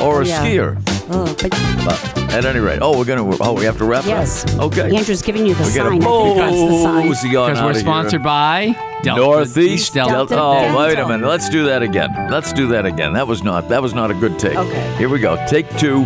or 0.00 0.22
a 0.22 0.26
Yeah. 0.26 0.44
skier. 0.44 0.82
Oh, 1.08 1.24
but 1.40 1.50
But 1.84 2.34
at 2.34 2.44
any 2.44 2.58
rate, 2.58 2.80
oh, 2.82 2.98
we're 2.98 3.04
gonna. 3.04 3.36
Oh, 3.40 3.52
we 3.52 3.64
have 3.64 3.78
to 3.78 3.84
wrap 3.84 4.04
yes. 4.06 4.44
up. 4.56 4.60
Okay. 4.64 4.94
Andrew's 4.94 5.22
giving 5.22 5.46
you 5.46 5.54
the 5.54 5.62
we 5.62 5.72
got 5.72 5.86
sign. 5.86 6.02
a 6.02 6.08
I 6.10 6.22
think 6.24 6.36
that's 6.36 6.52
the 6.56 6.82
sign. 6.82 7.06
mosey 7.08 7.36
on 7.36 7.50
Because 7.52 7.64
we're 7.64 7.80
sponsored 7.80 8.10
here. 8.12 8.20
by 8.20 8.76
Delta 9.04 9.20
Northeast 9.22 9.94
Delta. 9.94 10.12
Delta. 10.12 10.34
Oh, 10.34 10.54
Delta 10.54 10.74
Oh, 10.74 10.78
wait 10.86 10.98
a 10.98 11.06
minute. 11.08 11.26
Let's 11.28 11.48
do 11.48 11.64
that 11.66 11.82
again. 11.82 12.10
Let's 12.30 12.52
do 12.52 12.66
that 12.68 12.84
again. 12.86 13.12
That 13.12 13.28
was 13.28 13.42
not. 13.44 13.68
That 13.68 13.80
was 13.82 13.94
not 13.94 14.10
a 14.10 14.14
good 14.14 14.38
take. 14.38 14.56
Okay. 14.56 14.96
Here 14.98 15.08
we 15.08 15.20
go. 15.20 15.36
Take 15.48 15.70
two. 15.78 16.04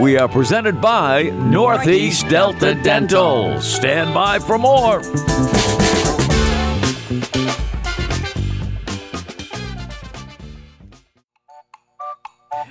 We 0.00 0.18
are 0.18 0.28
presented 0.28 0.80
by 0.80 1.22
Northeast 1.22 2.28
Delta 2.28 2.74
Dental. 2.74 3.60
Stand 3.60 4.12
by 4.12 4.40
for 4.40 4.58
more. 4.58 5.00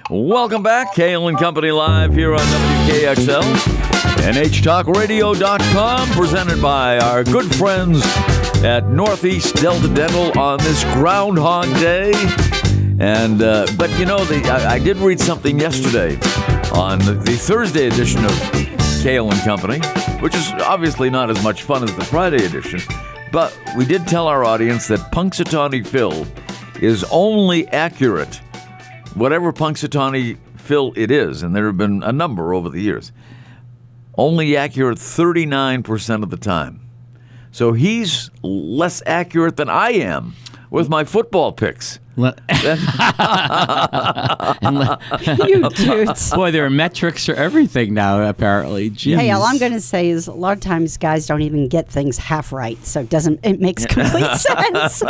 Welcome 0.09 0.63
back. 0.63 0.93
Cail 0.95 1.29
and 1.29 1.37
Company 1.37 1.71
live 1.71 2.13
here 2.13 2.33
on 2.33 2.41
WKXL. 2.41 3.41
NHTalkRadio.com, 4.33 6.09
presented 6.09 6.61
by 6.61 6.99
our 6.99 7.23
good 7.23 7.55
friends 7.55 8.03
at 8.65 8.89
Northeast 8.89 9.55
Delta 9.55 9.87
Dental 9.87 10.37
on 10.37 10.59
this 10.59 10.83
Groundhog 10.93 11.67
Day. 11.79 12.11
And 12.99 13.41
uh, 13.41 13.65
but 13.77 13.89
you 13.97 14.05
know, 14.05 14.25
the 14.25 14.43
I, 14.49 14.73
I 14.73 14.79
did 14.79 14.97
read 14.97 15.21
something 15.21 15.57
yesterday 15.57 16.17
on 16.73 16.99
the, 16.99 17.37
Thursday 17.39 17.87
edition 17.87 18.25
of 18.25 18.31
Cail 19.01 19.29
and 19.29 19.39
Company, 19.41 19.79
which 20.19 20.33
is 20.35 20.51
obviously 20.53 21.09
not 21.09 21.29
as 21.29 21.43
much 21.43 21.63
fun 21.63 21.83
as 21.83 21.95
the 21.95 22.03
Friday 22.03 22.45
edition. 22.45 22.79
But 23.31 23.57
we 23.77 23.85
did 23.85 24.07
tell 24.07 24.27
our 24.27 24.43
audience 24.43 24.87
that 24.87 24.99
Punxsutawney 25.11 25.85
Phil 25.85 26.25
is 26.81 27.03
only 27.11 27.67
accurate 27.67 28.37
whatever 29.15 29.53
Punxsutawney 29.53 30.37
Phil 30.57 30.93
it 30.95 31.11
is, 31.11 31.43
and 31.43 31.55
there 31.55 31.67
have 31.67 31.77
been 31.77 32.01
a 32.03 32.11
number 32.11 32.53
over 32.53 32.69
the 32.69 32.81
years, 32.81 33.11
only 34.17 34.55
accurate 34.57 34.97
39% 34.97 36.23
of 36.23 36.29
the 36.29 36.37
time. 36.37 36.79
So 37.51 37.73
he's 37.73 38.31
less 38.41 39.03
accurate 39.05 39.57
than 39.57 39.69
I 39.69 39.91
am 39.91 40.35
with 40.71 40.89
my 40.89 41.03
football 41.03 41.51
picks. 41.51 41.99
Le- 42.15 42.35
le- 44.61 44.99
you 45.47 45.69
dudes. 45.69 46.31
boy, 46.31 46.51
there 46.51 46.65
are 46.65 46.69
metrics 46.69 47.25
for 47.25 47.33
everything 47.33 47.93
now. 47.93 48.27
Apparently, 48.27 48.91
Jeez. 48.91 49.17
Hey, 49.17 49.31
all 49.31 49.43
I'm 49.43 49.57
going 49.57 49.71
to 49.71 49.81
say 49.81 50.09
is 50.09 50.27
a 50.27 50.33
lot 50.33 50.53
of 50.53 50.59
times 50.59 50.97
guys 50.97 51.25
don't 51.25 51.41
even 51.41 51.67
get 51.67 51.89
things 51.89 52.17
half 52.17 52.53
right, 52.53 52.83
so 52.85 53.01
it 53.01 53.09
doesn't. 53.09 53.39
It 53.43 53.59
makes 53.59 53.85
complete 53.87 54.35
sense. 54.35 55.03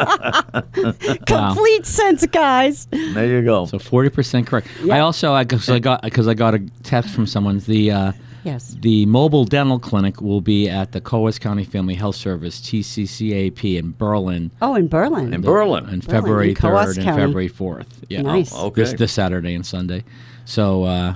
complete 1.25 1.85
sense, 1.85 2.25
guys. 2.27 2.85
There 2.85 3.27
you 3.27 3.41
go. 3.43 3.65
So 3.65 3.79
forty 3.79 4.09
percent 4.09 4.47
correct. 4.47 4.67
Yeah. 4.83 4.95
I 4.95 4.99
also 5.01 5.33
I 5.33 5.43
because 5.43 5.69
I 5.69 5.79
got 5.79 6.01
because 6.03 6.27
I 6.27 6.33
got 6.33 6.53
a 6.53 6.59
text 6.83 7.13
from 7.13 7.27
someone. 7.27 7.59
The 7.59 7.91
uh, 7.91 8.11
Yes. 8.43 8.75
the 8.81 9.05
mobile 9.05 9.45
dental 9.45 9.79
clinic 9.79 10.21
will 10.21 10.41
be 10.41 10.69
at 10.69 10.91
the 10.91 10.99
Coos 11.01 11.39
County 11.39 11.63
Family 11.63 11.95
Health 11.95 12.15
Service 12.15 12.59
(TCCAP) 12.61 13.77
in 13.77 13.93
Berlin 13.97 14.51
Oh, 14.61 14.75
in 14.75 14.87
Berlin. 14.87 15.33
In 15.33 15.41
Berlin. 15.41 15.85
on 15.85 16.01
February 16.01 16.49
in 16.49 16.55
Coos 16.55 16.85
third 16.85 16.97
and 16.97 17.05
County. 17.05 17.21
February 17.21 17.47
fourth. 17.47 18.03
Yeah, 18.09 18.21
Nice. 18.21 18.51
Oh, 18.53 18.67
okay. 18.67 18.81
This 18.81 18.93
this 18.93 19.11
Saturday 19.11 19.53
and 19.55 19.65
Sunday. 19.65 20.03
So 20.45 20.83
uh, 20.83 21.15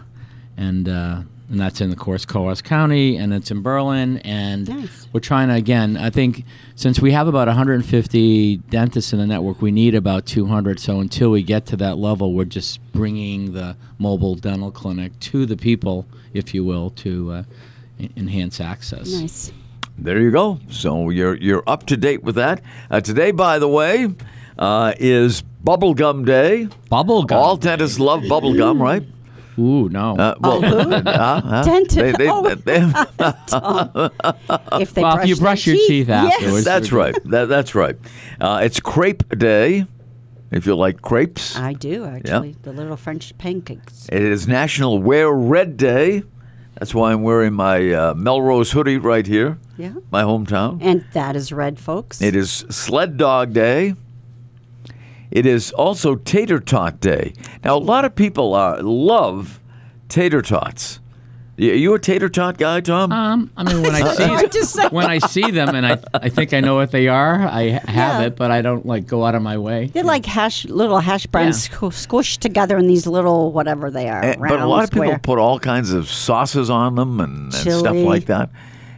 and 0.57 0.87
uh, 0.89 1.21
and 1.49 1.61
that's 1.61 1.79
in, 1.79 1.89
of 1.91 1.97
course, 1.97 2.25
Coos 2.25 2.61
County, 2.61 3.15
and 3.15 3.33
it's 3.33 3.51
in 3.51 3.61
Berlin. 3.61 4.17
And 4.25 4.67
Nice. 4.67 5.07
we're 5.13 5.21
trying 5.21 5.47
to, 5.47 5.53
again, 5.55 5.95
I 5.95 6.09
think 6.09 6.43
since 6.75 6.99
we 6.99 7.13
have 7.13 7.29
about 7.29 7.47
150 7.47 8.57
dentists 8.69 9.13
in 9.13 9.19
the 9.19 9.25
network, 9.25 9.61
we 9.61 9.71
need 9.71 9.95
about 9.95 10.25
200. 10.25 10.77
So 10.77 10.99
until 10.99 11.31
we 11.31 11.43
get 11.43 11.65
to 11.67 11.77
that 11.77 11.97
level, 11.97 12.33
we're 12.33 12.43
just 12.43 12.81
bringing 12.91 13.53
the 13.53 13.77
mobile 13.97 14.35
dental 14.35 14.71
clinic 14.71 15.17
to 15.21 15.45
the 15.45 15.55
people, 15.55 16.05
if 16.37 16.53
you 16.53 16.63
will, 16.63 16.89
to 16.91 17.31
uh, 17.31 17.43
enhance 18.15 18.61
access. 18.61 19.11
Nice. 19.11 19.51
There 19.97 20.19
you 20.19 20.31
go. 20.31 20.59
So 20.69 21.09
you're 21.09 21.35
you're 21.35 21.63
up 21.67 21.85
to 21.87 21.97
date 21.97 22.23
with 22.23 22.35
that. 22.35 22.61
Uh, 22.91 23.01
today, 23.01 23.31
by 23.31 23.57
the 23.59 23.67
way, 23.67 24.13
uh, 24.59 24.93
is 24.99 25.43
Bubblegum 25.63 26.25
Day. 26.25 26.67
Bubble 26.89 27.23
gum. 27.23 27.39
All 27.39 27.57
dentists 27.57 27.99
love 27.99 28.21
bubblegum, 28.21 28.79
right? 28.79 29.03
Ooh, 29.59 29.89
no. 29.89 30.15
Uh, 30.15 30.35
well, 30.39 30.63
uh, 31.07 31.41
huh? 31.41 31.63
Dentist- 31.63 31.95
They- 31.95 32.11
they- 32.11 32.29
oh. 32.29 32.43
they- 32.43 32.83
If 34.83 34.93
they 34.93 35.01
well, 35.01 35.15
brush 35.15 35.23
if 35.23 35.29
you 35.29 35.35
their 35.35 35.41
brush 35.41 35.67
your 35.67 35.75
teeth 35.87 36.07
yes. 36.09 36.33
afterwards. 36.35 36.65
that's 36.65 36.91
right. 36.91 37.15
That, 37.25 37.45
that's 37.49 37.73
right. 37.73 37.95
Uh, 38.39 38.61
it's 38.63 38.79
Crepe 38.79 39.27
Day. 39.37 39.87
If 40.51 40.65
you 40.65 40.75
like 40.75 41.01
crepes, 41.01 41.57
I 41.57 41.73
do 41.73 42.05
actually. 42.05 42.55
The 42.61 42.71
little 42.71 42.95
French 42.97 43.37
pancakes. 43.37 44.07
it 44.11 44.21
is 44.21 44.47
National 44.47 44.99
Wear 44.99 45.31
Red 45.31 45.75
Day. 45.77 46.23
That's 46.75 46.93
why 46.93 47.11
I'm 47.11 47.23
wearing 47.23 47.53
my 47.53 47.91
uh, 47.91 48.13
Melrose 48.13 48.71
hoodie 48.71 48.97
right 48.97 49.25
here, 49.25 49.57
Yeah. 49.77 49.93
my 50.11 50.21
hometown. 50.23 50.77
And 50.81 51.03
that 51.13 51.35
is 51.35 51.51
red, 51.51 51.79
folks. 51.79 52.21
It 52.21 52.35
is 52.35 52.51
Sled 52.69 53.17
Dog 53.17 53.51
Day. 53.53 53.95
It 55.31 55.45
is 55.45 55.71
also 55.71 56.15
Tater 56.15 56.59
Tot 56.59 56.99
Day. 57.01 57.33
Now, 57.63 57.75
a 57.75 57.79
lot 57.79 58.05
of 58.05 58.15
people 58.15 58.53
uh, 58.53 58.81
love 58.81 59.59
tater 60.07 60.41
tots. 60.41 60.99
Y- 61.59 61.69
Are 61.69 61.73
you 61.73 61.93
a 61.95 61.99
tater 61.99 62.29
tot 62.29 62.57
guy, 62.57 62.81
Tom? 62.81 63.11
Um, 63.11 63.49
I 63.57 63.63
mean, 63.63 63.81
when 63.81 63.95
I 63.95 64.13
see 64.51 64.61
say. 64.63 64.87
when 64.89 65.05
I 65.07 65.17
see 65.17 65.49
them, 65.49 65.73
and 65.75 65.85
I, 65.87 65.97
I 66.13 66.29
think 66.29 66.53
I 66.53 66.59
know 66.59 66.75
what 66.75 66.91
they 66.91 67.07
are. 67.07 67.47
I 67.47 67.69
have 67.87 68.21
Yeah. 68.21 68.21
it, 68.27 68.35
but 68.35 68.51
I 68.51 68.61
don't 68.61 68.85
like 68.85 69.07
go 69.07 69.25
out 69.25 69.33
of 69.33 69.41
my 69.41 69.57
way. 69.57 69.87
They're 69.87 70.03
like 70.03 70.25
hash, 70.25 70.65
little 70.65 70.99
hash 70.99 71.25
browns 71.25 71.67
squ- 71.67 71.91
squished 72.07 72.39
together 72.39 72.77
in 72.77 72.85
these 72.87 73.07
little 73.07 73.51
whatever 73.51 73.89
they 73.89 74.07
are. 74.07 74.23
Eh, 74.23 74.35
but 74.37 74.51
a 74.51 74.55
round, 74.57 74.69
lot 74.69 74.83
of 74.83 74.91
people 74.91 75.17
put 75.19 75.39
all 75.39 75.57
kinds 75.59 75.91
of 75.93 76.07
sauces 76.09 76.69
on 76.69 76.95
them 76.95 77.19
and, 77.19 77.45
and 77.45 77.53
stuff 77.53 77.95
like 77.95 78.25
that. 78.25 78.51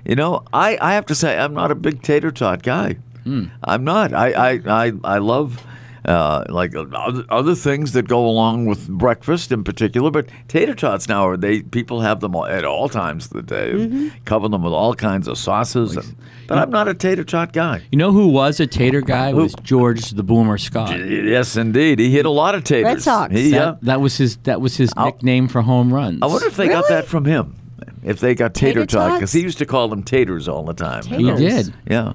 You 0.06 0.15
know, 0.15 0.43
I, 0.52 0.78
I 0.82 0.93
have 0.95 1.06
to 1.08 1.15
say 1.15 1.38
I'm 1.38 1.54
not 1.54 1.72
a 1.72 1.76
big 1.76 2.02
tater 2.02 2.32
tot 2.32 2.62
guy. 2.63 2.98
Hmm. 3.24 3.45
I'm 3.63 3.84
not. 3.84 4.13
I 4.13 4.32
I 4.32 4.60
I, 4.88 4.91
I 5.04 5.17
love. 5.19 5.63
Uh, 6.06 6.44
like 6.50 6.76
uh, 6.76 6.86
other, 6.94 7.24
other 7.30 7.56
things 7.56 7.92
that 7.94 8.08
go 8.08 8.26
along 8.26 8.66
with 8.66 8.88
breakfast 8.88 9.52
in 9.52 9.64
particular, 9.64 10.10
but 10.10 10.28
tater 10.48 10.74
tots 10.74 11.10
now 11.10 11.28
are 11.28 11.36
they 11.38 11.62
people 11.62 12.00
have 12.02 12.22
them 12.22 12.36
all, 12.36 12.46
at 12.46 12.64
all 12.64 12.88
times 12.88 13.26
of 13.26 13.32
the 13.34 13.42
day, 13.42 13.72
Mm-hmm. 13.74 14.08
cover 14.26 14.48
them 14.48 14.64
with 14.64 14.72
all 14.74 14.94
kinds 14.96 15.28
of 15.28 15.38
sauces. 15.38 15.98
And, 15.98 16.16
but 16.48 16.58
I'm 16.58 16.70
not 16.70 16.88
a 16.88 16.94
tater 16.94 17.24
tot 17.24 17.52
guy. 17.54 17.84
You 17.92 17.98
know 17.98 18.12
who 18.12 18.28
was 18.30 18.60
a 18.60 18.68
tater 18.68 19.02
guy? 19.02 19.34
Was 19.34 19.54
George 19.64 20.12
the 20.12 20.24
Boomer 20.24 20.58
Scott. 20.58 20.98
Yes, 21.00 21.56
indeed, 21.58 22.00
he 22.00 22.10
hit 22.12 22.26
a 22.26 22.30
lot 22.30 22.56
of 22.56 22.64
taters. 22.64 22.86
Red 22.86 23.02
Sox. 23.02 23.34
He, 23.34 23.50
yeah. 23.50 23.58
That, 23.60 23.82
that 23.82 24.02
was 24.02 24.18
his. 24.18 24.38
That 24.38 24.62
was 24.62 24.78
his 24.78 24.92
I'll- 24.96 25.08
nickname 25.08 25.48
for 25.50 25.62
home 25.62 25.94
runs. 25.94 26.20
I 26.22 26.28
wonder 26.28 26.48
if 26.48 26.56
they 26.56 26.68
got 26.70 26.88
that 26.90 27.06
from 27.08 27.26
him. 27.26 27.56
If 28.04 28.20
they 28.22 28.34
got 28.36 28.54
tater, 28.54 28.86
Tater 28.86 28.86
tot, 28.86 29.20
because 29.20 29.34
he 29.34 29.42
used 29.42 29.58
to 29.58 29.66
call 29.66 29.90
them 29.90 30.04
taters 30.04 30.48
all 30.48 30.64
the 30.64 30.74
time. 30.74 31.04
he 31.04 31.24
did, 31.34 31.74
Yeah. 31.90 32.14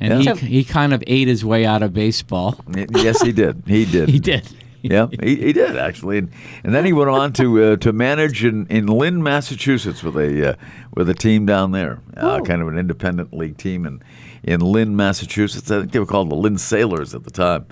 And 0.00 0.24
Yeah. 0.24 0.34
he 0.34 0.46
he 0.46 0.64
kind 0.64 0.92
of 0.94 1.02
ate 1.06 1.28
his 1.28 1.44
way 1.44 1.64
out 1.66 1.82
of 1.82 1.92
baseball. 1.92 2.58
Yes, 2.94 3.20
he 3.22 3.32
did. 3.32 3.62
He 3.66 3.84
did. 3.96 4.08
He 4.08 4.18
did. 4.18 4.48
Yeah, 4.82 5.08
he, 5.22 5.36
he 5.36 5.52
did 5.52 5.76
actually, 5.76 6.16
and, 6.16 6.30
and 6.64 6.74
then 6.74 6.86
he 6.86 6.94
went 6.94 7.10
on 7.10 7.34
to 7.34 7.62
uh, 7.62 7.76
to 7.76 7.92
manage 7.92 8.42
in, 8.46 8.66
in 8.68 8.86
Lynn, 8.86 9.22
Massachusetts, 9.22 10.02
with 10.02 10.16
a 10.16 10.52
uh, 10.52 10.54
with 10.96 11.10
a 11.10 11.14
team 11.14 11.44
down 11.44 11.72
there, 11.72 12.00
uh, 12.16 12.38
Oh. 12.40 12.42
kind 12.42 12.62
of 12.62 12.68
an 12.68 12.78
independent 12.78 13.34
league 13.34 13.58
team 13.58 13.84
in 13.84 14.02
in 14.42 14.60
Lynn, 14.60 14.96
Massachusetts. 14.96 15.70
I 15.70 15.80
think 15.80 15.92
they 15.92 15.98
were 15.98 16.06
called 16.06 16.30
the 16.30 16.34
Lynn 16.34 16.56
Sailors 16.56 17.14
at 17.14 17.24
the 17.24 17.30
time. 17.30 17.66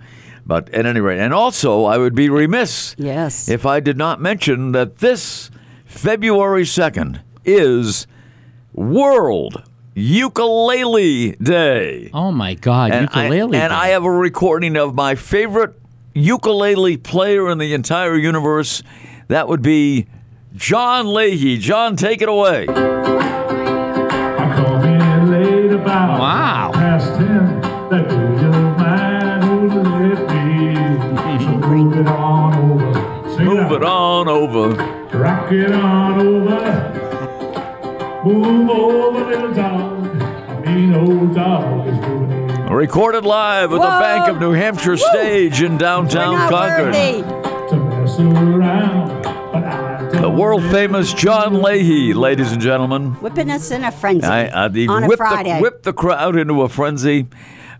But 0.44 0.68
at 0.74 0.84
any 0.84 1.00
rate, 1.00 1.18
and 1.18 1.32
also 1.32 1.84
I 1.86 1.96
would 1.96 2.14
be 2.14 2.28
remiss 2.28 2.94
Yes. 2.98 3.48
if 3.48 3.64
I 3.64 3.80
did 3.80 3.96
not 3.96 4.20
mention 4.20 4.72
that 4.72 4.98
this 4.98 5.50
February 5.86 6.66
second 6.66 7.20
is 7.44 8.06
World 8.74 9.62
Ukulele 9.98 11.32
Day. 11.42 12.10
Oh 12.14 12.30
my 12.30 12.54
God, 12.54 12.92
And, 12.92 13.08
ukulele. 13.08 13.58
I, 13.58 13.60
and 13.64 13.72
I 13.72 13.88
have 13.88 14.04
a 14.04 14.10
recording 14.10 14.76
of 14.76 14.94
my 14.94 15.16
favorite 15.16 15.74
ukulele 16.14 16.96
player 16.96 17.50
in 17.50 17.58
the 17.58 17.74
entire 17.74 18.14
universe. 18.16 18.82
That 19.26 19.48
would 19.48 19.60
be 19.60 20.06
John 20.54 21.12
Leahy. 21.12 21.58
John, 21.58 21.96
take 21.96 22.22
it 22.22 22.28
away. 22.28 22.66
I 22.68 24.52
come 24.54 24.84
in 24.84 25.30
late 25.32 25.72
about 25.72 26.20
Wow. 26.20 26.70
past 26.74 27.14
ten. 27.16 27.60
That 27.90 28.08
good 28.08 28.40
young 28.40 28.76
man 28.76 29.42
who 29.42 29.68
let 29.82 30.20
me. 30.32 30.78
Move 31.68 31.96
it 31.98 32.06
on 32.06 32.54
over. 32.54 32.94
Sing 33.36 33.44
Move 33.46 33.72
it 33.72 33.82
on 33.82 34.28
over. 34.28 34.68
Rock 35.18 35.50
it 35.52 35.72
on 35.72 36.20
over. 36.20 36.94
Move 38.24 38.70
over, 38.70 39.24
little 39.24 39.54
dog. 39.54 39.87
I 40.88 40.90
mean, 40.90 41.20
old 41.20 41.34
dog 41.34 41.86
is 41.86 41.94
moving 42.00 42.50
in. 42.50 42.66
Recorded 42.72 43.24
live 43.24 43.72
at 43.72 43.76
the 43.76 43.78
Bank 43.80 44.28
of 44.28 44.40
New 44.40 44.52
Hampshire 44.52 44.96
stage 44.96 45.60
in 45.62 45.76
downtown 45.76 46.36
Concord. 46.48 46.94
worthy. 46.94 47.22
Around, 48.18 49.22
but 49.22 49.64
I 49.64 50.08
don't 50.10 50.22
The 50.22 50.30
world 50.30 50.62
famous 50.70 51.12
John 51.12 51.60
Leahy, 51.62 52.14
ladies 52.14 52.52
and 52.52 52.60
gentlemen. 52.60 53.12
Whipping 53.20 53.50
us 53.50 53.70
in 53.70 53.84
a 53.84 53.92
frenzy 53.92 54.26
I, 54.26 54.46
uh, 54.46 54.70
he 54.70 54.88
on 54.88 55.04
a 55.04 55.06
whipped, 55.08 55.18
the, 55.20 55.26
Friday. 55.26 55.60
whipped 55.60 55.82
the 55.82 55.92
crowd 55.92 56.36
into 56.36 56.62
a 56.62 56.68
frenzy. 56.70 57.26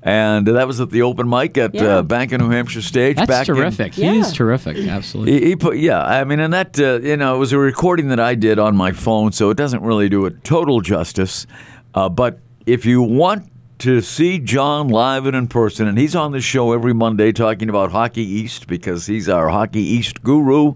And 0.02 0.46
that 0.46 0.66
was 0.66 0.78
at 0.80 0.90
the 0.90 1.02
open 1.02 1.28
mic 1.28 1.56
at 1.58 1.74
Yeah. 1.74 1.82
uh, 1.98 2.02
Bank 2.02 2.32
of 2.32 2.40
New 2.40 2.50
Hampshire 2.50 2.82
stage. 2.82 3.16
That's 3.16 3.26
back 3.26 3.48
in- 3.48 3.54
terrific. 3.56 3.94
He 3.94 4.02
Yeah. 4.04 4.12
is 4.12 4.32
terrific. 4.32 4.76
Absolutely. 4.76 5.40
He, 5.40 5.46
he 5.48 5.56
put, 5.56 5.78
yeah, 5.78 6.02
I 6.04 6.24
mean, 6.24 6.38
and 6.40 6.52
that, 6.52 6.78
uh, 6.78 7.00
you 7.00 7.16
know, 7.16 7.34
it 7.34 7.38
was 7.38 7.52
a 7.52 7.58
recording 7.58 8.08
that 8.10 8.20
I 8.20 8.34
did 8.34 8.58
on 8.58 8.76
my 8.76 8.92
phone, 8.92 9.32
so 9.32 9.48
it 9.50 9.56
doesn't 9.56 9.82
really 9.82 10.08
do 10.10 10.26
it 10.26 10.44
total 10.44 10.80
justice. 10.82 11.46
Uh, 11.94 12.08
but 12.08 12.38
if 12.68 12.84
you 12.84 13.02
want 13.02 13.50
to 13.78 14.00
see 14.00 14.38
John 14.38 14.88
live 14.88 15.24
and 15.26 15.34
in 15.36 15.46
person, 15.48 15.86
and 15.88 15.96
he's 15.96 16.14
on 16.14 16.32
the 16.32 16.40
show 16.40 16.72
every 16.72 16.92
Monday 16.92 17.32
talking 17.32 17.68
about 17.70 17.92
Hockey 17.92 18.22
East 18.24 18.66
because 18.66 19.06
he's 19.06 19.28
our 19.28 19.48
Hockey 19.48 19.80
East 19.80 20.22
guru, 20.22 20.74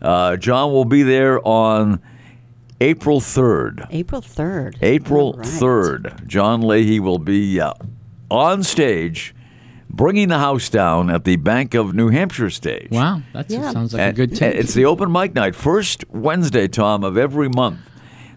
uh, 0.00 0.36
John 0.36 0.72
will 0.72 0.84
be 0.84 1.02
there 1.02 1.46
on 1.46 2.00
April 2.80 3.20
3rd. 3.20 3.86
April 3.90 4.22
3rd. 4.22 4.76
April 4.80 5.26
All 5.26 5.32
right. 5.34 5.46
3rd, 5.46 6.26
John 6.26 6.62
Leahy 6.62 7.00
will 7.00 7.18
be 7.18 7.60
uh, 7.60 7.72
on 8.30 8.62
stage 8.62 9.34
bringing 9.90 10.28
the 10.28 10.38
house 10.38 10.68
down 10.68 11.08
at 11.10 11.24
the 11.24 11.36
Bank 11.36 11.74
of 11.74 11.94
New 11.94 12.08
Hampshire 12.10 12.50
stage. 12.50 12.90
Wow, 12.90 13.22
that 13.32 13.50
Yeah. 13.50 13.70
sounds 13.72 13.94
like 13.94 14.02
a 14.02 14.12
good 14.12 14.30
and 14.30 14.38
tip. 14.38 14.54
It's 14.54 14.74
the 14.74 14.84
open 14.84 15.10
mic 15.10 15.34
night, 15.34 15.54
first 15.54 16.04
Wednesday, 16.10 16.68
Tom, 16.68 17.02
of 17.04 17.16
every 17.16 17.48
month. 17.48 17.78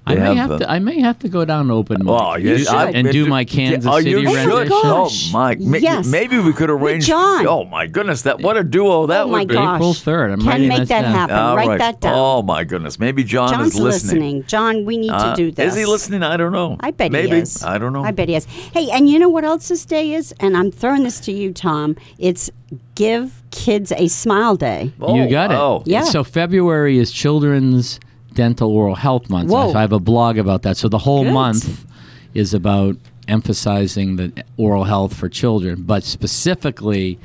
I 0.10 0.16
may 0.16 0.36
have, 0.36 0.52
uh, 0.52 0.60
to. 0.60 0.72
I 0.72 0.80
may 0.80 1.00
have 1.00 1.20
to 1.20 1.30
go 1.30 1.46
down 1.46 1.68
to 1.68 1.74
open 1.74 2.04
mic 2.04 2.08
Oh, 2.14 2.36
You 2.36 2.52
yeah, 2.52 2.58
should. 2.58 2.68
I- 2.70 2.92
and 2.92 3.12
do 3.12 3.26
my 3.28 3.46
Kansas 3.46 3.90
oh, 3.92 3.98
City 4.00 4.12
you 4.12 4.18
should. 4.28 4.36
rendition. 4.48 4.72
Oh 4.74 5.04
gosh. 5.06 5.32
my! 5.34 5.56
ma- 5.60 5.78
Yes. 5.78 6.08
Maybe 6.08 6.38
we 6.40 6.52
could 6.54 6.70
arrange. 6.70 7.06
John. 7.08 7.46
Oh 7.48 7.64
my 7.66 7.88
goodness! 7.88 8.24
That 8.24 8.42
what 8.42 8.58
a 8.58 8.64
duo 8.64 9.06
that 9.08 9.22
Oh 9.26 9.28
my 9.28 9.40
would 9.40 9.48
be. 9.50 9.54
gosh. 9.56 9.76
April 9.78 9.94
3rd. 9.94 10.34
I'm 10.34 10.42
Can 10.42 10.68
make 10.68 10.88
that 10.88 11.02
down. 11.04 11.12
happen. 11.14 11.36
All 11.36 11.56
Write 11.56 11.68
right. 11.68 11.78
that 11.80 12.02
down. 12.02 12.14
Oh 12.16 12.42
my 12.42 12.64
goodness! 12.64 13.00
Maybe 13.00 13.24
John 13.24 13.50
John's 13.50 13.76
is 13.76 13.80
listening. 13.80 14.44
John, 14.48 14.86
we 14.86 14.98
need 14.98 15.12
Uh, 15.12 15.36
to 15.36 15.36
do 15.36 15.52
this. 15.52 15.74
Is 15.74 15.80
he 15.80 15.86
listening? 15.86 16.24
I 16.24 16.38
don't 16.38 16.52
know. 16.52 16.78
I 16.80 16.92
bet 16.92 17.12
Maybe. 17.12 17.30
he 17.36 17.42
is. 17.42 17.64
I 17.64 17.78
don't 17.78 17.94
know. 17.94 18.04
I 18.04 18.12
bet 18.12 18.30
he 18.30 18.36
is. 18.36 18.46
Hey, 18.46 18.90
and 18.92 19.10
you 19.10 19.20
know 19.20 19.30
what 19.30 19.44
else 19.44 19.68
this 19.70 19.86
day 19.86 20.14
is? 20.14 20.34
And 20.40 20.58
I'm 20.58 20.72
throwing 20.72 21.04
this 21.04 21.20
to 21.22 21.32
you, 21.32 21.54
Tom. 21.54 21.96
It's 22.18 22.50
Give 22.96 23.42
Kids 23.52 23.92
a 23.96 24.08
Smile 24.08 24.56
Day. 24.56 24.92
you 25.00 25.30
got 25.30 25.52
it. 25.52 25.56
Oh. 25.58 25.82
Yeah. 25.86 26.04
So 26.04 26.24
February 26.24 26.98
is 27.00 27.12
Children's 27.12 28.00
Dental 28.40 28.72
Oral 28.72 28.96
Health 28.96 29.30
Month. 29.30 29.52
Whoa. 29.52 29.74
So 29.74 29.78
I 29.78 29.82
have 29.82 29.92
a 29.92 30.00
blog 30.00 30.38
about 30.38 30.62
that. 30.62 30.78
So 30.78 30.88
the 30.88 30.98
whole 30.98 31.26
Good. 31.26 31.34
month 31.34 31.86
is 32.34 32.54
about 32.54 32.96
emphasizing 33.28 34.16
the 34.16 34.32
oral 34.56 34.86
health 34.86 35.14
for 35.14 35.28
children, 35.28 35.84
but 35.84 36.06
specifically, 36.06 37.20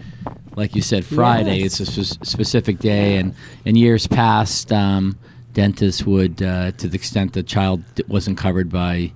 like 0.57 0.75
you 0.75 0.83
said, 0.83 1.05
Friday. 1.05 1.59
Yes. 1.59 1.79
It's 1.79 1.97
a 1.97 2.05
spe- 2.05 2.25
specific 2.25 2.81
day, 2.81 3.17
and 3.19 3.33
in 3.65 3.77
years 3.77 4.09
past, 4.09 4.73
um, 4.73 5.17
dentists 5.53 6.03
would, 6.05 6.43
uh, 6.43 6.73
to 6.73 6.89
the 6.89 6.97
extent 6.97 7.33
the 7.35 7.45
child 7.45 7.85
wasn't 8.09 8.37
covered 8.37 8.69
by 8.69 9.13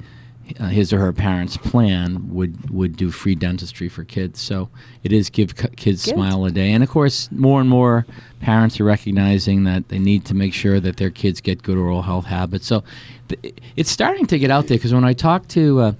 uh, 0.58 0.66
his 0.68 0.92
or 0.92 0.98
her 0.98 1.12
parents' 1.12 1.56
plan 1.56 2.28
would 2.34 2.70
would 2.70 2.96
do 2.96 3.10
free 3.10 3.34
dentistry 3.34 3.88
for 3.88 4.04
kids. 4.04 4.40
So 4.40 4.68
it 5.02 5.12
is 5.12 5.30
give 5.30 5.54
c- 5.58 5.68
kids 5.76 6.04
Good. 6.04 6.14
smile 6.14 6.44
a 6.44 6.50
day, 6.50 6.72
and 6.72 6.82
of 6.82 6.90
course, 6.90 7.30
more 7.32 7.60
and 7.60 7.68
more 7.68 8.06
parents 8.40 8.80
are 8.80 8.84
recognizing 8.84 9.64
that 9.64 9.88
they 9.88 9.98
need 9.98 10.24
to 10.26 10.34
make 10.34 10.54
sure 10.54 10.80
that 10.80 10.96
their 10.96 11.10
kids 11.10 11.40
get 11.40 11.62
good 11.62 11.76
oral 11.76 12.02
health 12.02 12.26
habits. 12.26 12.66
So 12.66 12.84
th- 13.28 13.54
it's 13.76 13.90
starting 13.90 14.26
to 14.26 14.38
get 14.38 14.50
out 14.50 14.66
there 14.68 14.76
because 14.78 14.94
when 14.94 15.04
I 15.04 15.12
talk 15.12 15.48
to 15.48 15.80
uh, 15.80 15.92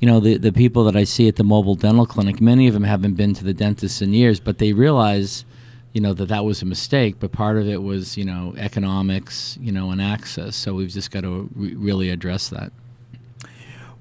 you 0.00 0.06
know 0.08 0.20
the 0.20 0.36
the 0.36 0.52
people 0.52 0.84
that 0.84 0.96
I 0.96 1.04
see 1.04 1.28
at 1.28 1.36
the 1.36 1.44
mobile 1.44 1.74
dental 1.74 2.06
clinic, 2.06 2.40
many 2.40 2.66
of 2.68 2.74
them 2.74 2.84
haven't 2.84 3.14
been 3.14 3.34
to 3.34 3.44
the 3.44 3.54
dentist 3.54 4.02
in 4.02 4.12
years, 4.12 4.40
but 4.40 4.58
they 4.58 4.72
realize 4.72 5.44
you 5.92 6.00
know 6.00 6.14
that 6.14 6.26
that 6.28 6.44
was 6.44 6.62
a 6.62 6.66
mistake, 6.66 7.16
but 7.20 7.32
part 7.32 7.56
of 7.58 7.68
it 7.68 7.82
was 7.82 8.16
you 8.16 8.24
know 8.24 8.54
economics, 8.56 9.58
you 9.60 9.70
know, 9.72 9.90
and 9.90 10.00
access. 10.00 10.56
So 10.56 10.74
we've 10.74 10.90
just 10.90 11.10
got 11.10 11.20
to 11.22 11.48
re- 11.54 11.74
really 11.74 12.10
address 12.10 12.48
that. 12.48 12.72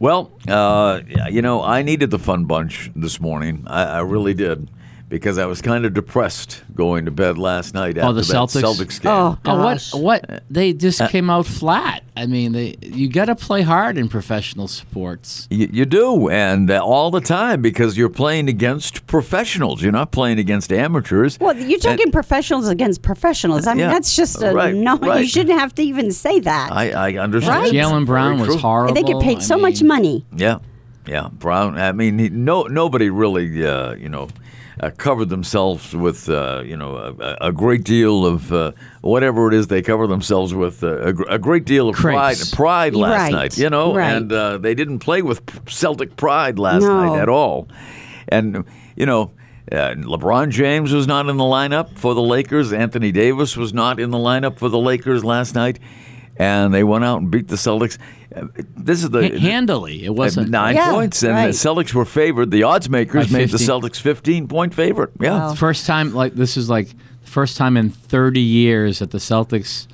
Well, 0.02 0.32
uh, 0.48 1.02
you 1.30 1.44
know, 1.44 1.62
I 1.62 1.84
needed 1.84 2.10
the 2.10 2.18
fun 2.18 2.46
bunch 2.46 2.90
this 2.96 3.22
morning. 3.22 3.66
I, 3.68 3.84
I 3.84 4.00
really 4.00 4.34
did. 4.34 4.68
Because 5.12 5.38
I 5.38 5.46
was 5.46 5.62
kind 5.62 5.84
of 5.86 5.94
depressed 5.94 6.64
going 6.74 7.04
to 7.04 7.12
bed 7.12 7.38
last 7.38 7.74
night 7.74 7.98
after 7.98 8.08
Oh, 8.10 8.14
the 8.14 8.22
that 8.22 8.34
Celtics? 8.34 8.62
Celtics 8.64 9.02
game. 9.02 9.12
Oh, 9.12 9.38
Oh, 9.44 9.62
what? 9.62 9.90
What? 9.94 10.44
They 10.50 10.72
just 10.72 11.02
Uh, 11.02 11.10
came 11.10 11.30
out 11.30 11.46
flat. 11.46 12.04
I 12.16 12.28
mean, 12.28 12.54
they 12.54 12.76
you 12.82 13.10
got 13.10 13.26
to 13.26 13.36
play 13.36 13.62
hard 13.62 13.98
in 13.98 14.08
professional 14.08 14.70
sports. 14.70 15.50
You, 15.52 15.68
you 15.70 15.86
do, 15.86 16.30
and 16.30 16.72
uh, 16.72 16.80
all 16.82 17.12
the 17.12 17.20
time 17.20 17.62
because 17.62 17.98
you're 17.98 18.08
playing 18.08 18.48
against 18.48 19.06
professionals. 19.06 19.82
You're 19.84 19.92
not 19.92 20.12
playing 20.14 20.40
against 20.40 20.72
amateurs. 20.72 21.38
Well, 21.42 21.58
you're 21.58 21.80
talking 21.80 22.10
professionals 22.10 22.70
against 22.70 23.02
professionals. 23.02 23.68
I 23.68 23.72
mean, 23.74 23.80
Yeah. 23.82 23.90
that's 23.90 24.16
just 24.16 24.42
a 24.42 24.54
Right, 24.54 24.74
no. 24.74 24.98
right. 24.98 25.20
You 25.24 25.28
shouldn't 25.28 25.60
have 25.60 25.76
to 25.76 25.84
even 25.84 26.14
say 26.14 26.40
that. 26.40 26.72
I, 26.72 26.92
I 26.92 27.18
understand. 27.18 27.64
Right. 27.64 27.74
Jaylen 27.74 28.06
Brown 28.06 28.38
Very 28.38 28.48
was 28.48 28.56
true. 28.56 28.62
horrible. 28.62 28.94
they 28.96 29.04
get 29.04 29.20
paid 29.22 29.40
I 29.40 29.42
so 29.42 29.58
much 29.58 29.84
money. 29.84 30.24
Yeah, 30.34 30.60
yeah. 31.06 31.28
Brown. 31.34 31.78
I 31.78 31.92
mean, 31.92 32.18
he, 32.18 32.30
no, 32.30 32.64
nobody 32.64 33.10
really, 33.10 33.66
uh, 33.68 33.94
you 33.96 34.08
know, 34.08 34.30
uh, 34.80 34.90
covered 34.98 35.30
themselves 35.30 35.94
with, 35.96 36.30
uh, 36.30 36.64
you 36.66 36.78
know, 36.78 36.96
a, 37.20 37.38
a 37.50 37.52
great 37.52 37.84
deal 37.84 38.26
of 38.26 38.52
uh, 38.54 38.72
whatever 39.02 39.48
it 39.48 39.54
is 39.54 39.68
they 39.68 39.82
cover 39.82 40.08
themselves 40.08 40.54
with. 40.54 40.84
Uh, 40.84 40.98
a, 41.14 41.36
a 41.36 41.40
great 41.40 41.66
deal 41.66 41.90
of 41.90 41.96
pride, 41.96 42.38
pride 42.54 42.96
last 42.96 43.22
Right, 43.24 43.32
night. 43.32 43.58
You 43.58 43.70
know, 43.70 43.94
right. 43.96 44.14
and 44.16 44.32
uh, 44.32 44.58
they 44.58 44.74
didn't 44.74 45.00
play 45.00 45.22
with 45.22 45.42
Celtic 45.70 46.16
pride 46.16 46.58
last 46.58 46.84
No. 46.84 47.06
night 47.14 47.20
at 47.22 47.30
all. 47.30 47.68
And 48.28 48.66
you 48.96 49.06
know. 49.06 49.32
Uh, 49.72 49.94
LeBron 49.96 50.50
James 50.50 50.92
was 50.92 51.08
not 51.08 51.30
in 51.30 51.38
the 51.38 51.46
lineup 51.46 51.98
for 51.98 52.14
the 52.14 52.22
Lakers. 52.22 52.74
Anthony 52.74 53.10
Davis 53.14 53.56
was 53.56 53.74
not 53.74 54.02
in 54.02 54.10
the 54.12 54.18
lineup 54.18 54.58
for 54.58 54.68
the 54.68 54.78
Lakers 54.80 55.24
last 55.24 55.56
night, 55.56 55.80
and 56.36 56.74
they 56.74 56.84
went 56.84 57.06
out 57.06 57.22
and 57.22 57.32
beat 57.32 57.48
the 57.48 57.56
Celtics. 57.56 57.98
Uh, 58.36 58.48
This 58.78 59.04
is 59.04 59.10
the 59.10 59.28
ha- 59.30 59.38
handily. 59.40 60.04
It 60.06 60.16
wasn't 60.16 60.50
nine 60.50 60.76
Yeah, 60.76 60.92
points, 60.92 61.22
and 61.24 61.34
right. 61.34 61.48
the 61.48 61.54
Celtics 61.54 61.94
were 61.94 62.06
favored. 62.06 62.52
The 62.52 62.64
odds 62.64 62.90
makers 62.90 63.30
made 63.32 63.50
the 63.50 63.58
Celtics 63.58 64.00
15 64.00 64.48
point 64.48 64.74
favorite. 64.74 65.12
Yeah. 65.20 65.48
Wow. 65.48 65.54
first 65.56 65.86
time. 65.86 66.14
Like 66.14 66.34
this 66.36 66.56
is 66.58 66.70
like 66.70 66.90
the 66.90 67.28
first 67.30 67.58
time 67.58 67.78
in 67.78 67.90
30 67.90 68.40
years 68.40 69.00
that 69.00 69.12
the 69.12 69.18
Celtics, 69.20 69.88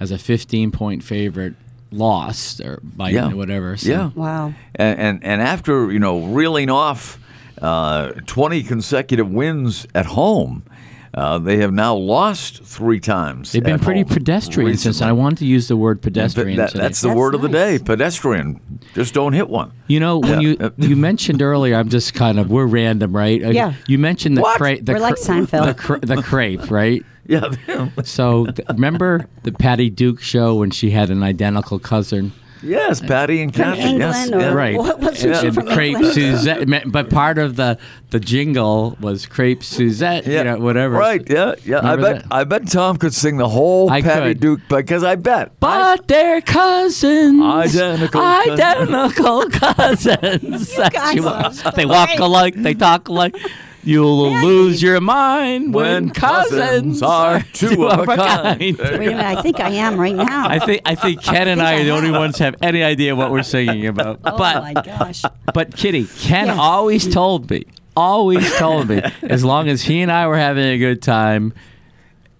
as 0.00 0.10
a 0.10 0.18
15 0.18 0.70
point 0.72 1.02
favorite, 1.02 1.54
lost 1.92 2.60
or 2.60 2.80
by 2.82 3.10
Yeah. 3.10 3.32
whatever. 3.32 3.76
So. 3.76 3.88
Yeah. 3.88 4.10
Wow. 4.14 4.54
And, 4.74 4.98
and 4.98 5.24
and 5.24 5.40
after 5.42 5.92
you 5.92 6.00
know 6.00 6.24
reeling 6.26 6.70
off 6.70 7.18
uh, 7.62 8.08
20 8.26 8.64
consecutive 8.64 9.30
wins 9.30 9.86
at 9.94 10.06
home, 10.06 10.64
uh, 11.14 11.38
they 11.38 11.58
have 11.58 11.72
now 11.72 11.94
lost 11.94 12.62
three 12.64 12.98
times. 13.00 13.52
They've 13.52 13.62
been 13.62 13.78
pretty 13.78 14.00
home 14.02 14.08
pedestrian 14.10 14.72
since. 14.76 14.86
recently. 14.96 15.08
I 15.10 15.12
wanted 15.12 15.38
to 15.38 15.46
use 15.46 15.68
the 15.68 15.76
word 15.76 16.02
pedestrian. 16.02 16.56
that- 16.56 16.70
today. 16.70 16.82
that's 16.82 17.00
the 17.00 17.08
That's 17.08 17.18
word 17.18 17.34
of 17.34 17.42
the 17.42 17.48
day. 17.48 17.78
Pedestrian. 17.78 18.60
Just 18.94 19.14
don't 19.14 19.32
hit 19.32 19.48
one. 19.48 19.72
You 19.86 20.00
know, 20.00 20.18
when 20.18 20.40
Yeah. 20.40 20.70
you 20.78 20.88
you 20.88 20.96
mentioned 20.96 21.40
earlier, 21.40 21.76
I'm 21.76 21.88
just 21.88 22.14
kind 22.14 22.38
of 22.38 22.50
we're 22.50 22.66
random, 22.66 23.14
right? 23.14 23.42
Uh, 23.44 23.50
Yeah. 23.50 23.74
You 23.86 23.98
mentioned 23.98 24.36
the 24.36 24.40
What? 24.42 24.58
crepe, 24.58 24.84
the 24.84 24.92
We're 24.94 24.98
like 24.98 25.14
Seinfeld. 25.16 25.66
the, 25.66 25.74
cra- 25.74 26.00
the 26.00 26.22
crepe, 26.22 26.70
right? 26.70 27.04
Yeah. 27.26 27.54
So 28.02 28.44
th- 28.46 28.68
remember 28.68 29.26
the 29.44 29.52
Patty 29.52 29.88
Duke 29.88 30.20
show 30.20 30.56
when 30.56 30.70
she 30.70 30.90
had 30.90 31.08
an 31.08 31.22
identical 31.22 31.78
cousin, 31.78 32.32
yes, 32.64 33.00
Patty 33.00 33.42
and 33.42 33.54
From 33.54 33.64
Catherine. 33.74 33.98
yes, 33.98 34.24
England 34.26 34.42
or 34.42 34.46
yeah. 34.48 34.52
right? 34.54 34.76
What 34.76 35.00
was 35.00 35.18
she 35.20 35.28
And 35.28 35.54
from 35.54 35.66
crepe 35.66 35.96
England? 35.96 36.14
Suzette, 36.14 36.90
but 36.92 37.10
part 37.10 37.38
of 37.38 37.56
the 37.56 37.78
the 38.10 38.20
jingle 38.20 38.96
was 39.00 39.26
crepe 39.26 39.62
Suzette, 39.64 40.26
Yeah, 40.26 40.38
you 40.38 40.44
know, 40.44 40.58
whatever. 40.58 40.94
Right? 40.96 41.22
Yeah, 41.28 41.54
yeah. 41.64 41.80
I 41.82 41.96
bet. 41.96 42.22
that? 42.22 42.26
I 42.30 42.44
bet 42.44 42.68
Tom 42.68 42.96
could 42.96 43.12
sing 43.14 43.36
the 43.38 43.48
whole 43.48 43.90
I 43.90 44.02
Patty 44.02 44.30
could. 44.30 44.40
Duke 44.40 44.60
because 44.68 45.02
I 45.04 45.16
bet. 45.16 45.58
But 45.60 46.06
they're 46.08 46.40
cousins, 46.40 47.40
Identical 47.42 48.20
cousins. 48.20 48.60
identical 48.60 49.50
cousins. 49.50 50.76
guys 50.92 51.14
You- 51.16 51.26
are 51.28 51.72
they 51.74 51.86
walk 51.86 52.08
great. 52.08 52.20
alike, 52.20 52.54
they 52.56 52.74
talk 52.74 53.08
alike. 53.08 53.36
You'll 53.84 54.30
Yeah, 54.30 54.42
lose 54.42 54.82
your 54.82 55.00
mind 55.00 55.74
when, 55.74 56.06
When 56.06 56.10
cousins 56.10 57.00
cousins 57.00 57.02
are 57.02 57.40
two 57.52 57.86
of 57.88 58.00
a 58.08 58.16
kind. 58.16 58.58
Wait 58.60 58.78
a 58.80 58.98
minute. 58.98 59.18
I 59.24 59.42
think 59.42 59.60
I 59.60 59.70
am 59.70 59.98
right 60.00 60.14
now. 60.14 60.48
I 60.48 60.58
think 60.58 60.82
I 60.86 60.94
think 60.94 61.22
Ken 61.22 61.48
and 61.48 61.60
I 61.62 61.72
I 61.72 61.80
are 61.80 61.84
the 61.84 61.90
only 61.90 62.10
ones 62.10 62.38
have 62.38 62.54
any 62.62 62.82
idea 62.82 63.14
what 63.14 63.30
we're 63.30 63.42
singing 63.42 63.86
about. 63.86 64.20
oh 64.24 64.36
but 64.38 64.62
my 64.62 64.72
gosh. 64.74 65.22
but 65.52 65.76
Kitty, 65.76 66.06
Ken 66.18 66.46
Yes. 66.46 66.58
always 66.58 67.12
told 67.12 67.50
me, 67.50 67.64
always 67.96 68.54
told 68.56 68.88
me, 68.88 69.02
as 69.22 69.44
long 69.44 69.68
as 69.68 69.82
he 69.82 70.00
and 70.00 70.10
I 70.10 70.26
were 70.28 70.38
having 70.38 70.64
a 70.66 70.78
good 70.78 71.02
time, 71.02 71.52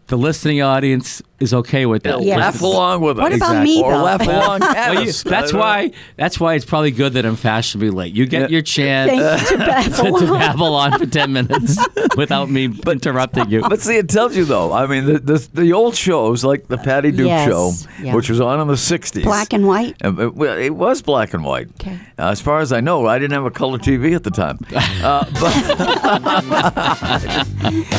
the 0.09 0.17
listening 0.17 0.63
audience 0.63 1.23
is 1.45 1.55
okay 1.55 1.87
with 1.87 2.03
that. 2.03 2.23
Yes. 2.23 2.39
Laugh 2.39 2.61
along 2.63 3.01
with 3.03 3.19
us. 3.19 3.23
What 3.23 3.35
about 3.35 3.63
me, 3.63 3.83
Or 3.83 3.93
though? 3.93 4.03
laugh 4.03 4.27
along 4.27 4.63
at 4.63 4.91
Well, 4.95 5.03
you- 5.05 5.11
us. 5.11 5.23
that's 5.23 5.53
why. 5.53 5.93
That's 6.17 6.41
why 6.41 6.55
it's 6.55 6.65
probably 6.65 6.91
good 6.91 7.13
that 7.13 7.25
I'm 7.25 7.37
fashionably 7.37 7.91
late. 7.91 8.15
You 8.15 8.27
get 8.27 8.51
your 8.51 8.63
chance 8.63 9.11
Thank 9.11 9.51
you 9.51 9.59
to 9.59 9.59
Beth. 9.67 9.97
to, 9.97 10.27
to 10.27 10.33
babble 10.33 10.75
on 10.75 10.99
for 10.99 11.07
ten 11.07 11.33
minutes 11.33 11.79
without 12.17 12.51
me 12.51 12.65
interrupting 12.87 13.51
you. 13.51 13.63
But 13.63 13.81
see, 13.81 13.97
it 13.97 14.09
tells 14.09 14.37
you 14.37 14.45
though. 14.45 14.73
I 14.73 14.87
mean, 14.87 15.05
the 15.07 15.19
the, 15.21 15.49
the 15.55 15.73
old 15.73 15.95
shows 15.95 16.45
like 16.45 16.67
the 16.69 16.79
Patty 16.79 17.13
Duke 17.13 17.29
Yes, 17.29 17.49
show, 17.49 17.73
yeah. 18.03 18.15
which 18.15 18.29
was 18.29 18.41
on 18.41 18.61
in 18.61 18.67
the 18.69 18.75
'60s, 18.75 19.23
Black 19.23 19.53
and 19.53 19.67
white. 19.67 19.97
Uh, 20.05 20.27
it, 20.27 20.35
well, 20.35 20.59
it 20.59 20.71
was 20.75 21.03
black 21.03 21.35
and 21.35 21.45
white. 21.45 21.69
Okay. 21.81 21.99
Uh, 22.19 22.29
as 22.31 22.41
far 22.41 22.61
as 22.61 22.73
I 22.73 22.81
know, 22.81 23.07
I 23.07 23.19
didn't 23.19 23.33
have 23.35 23.45
a 23.45 23.51
color 23.51 23.79
TV 23.79 24.15
at 24.15 24.25
the 24.25 24.31
time. 24.31 24.59
Uh, 25.05 25.25
but 25.39 25.55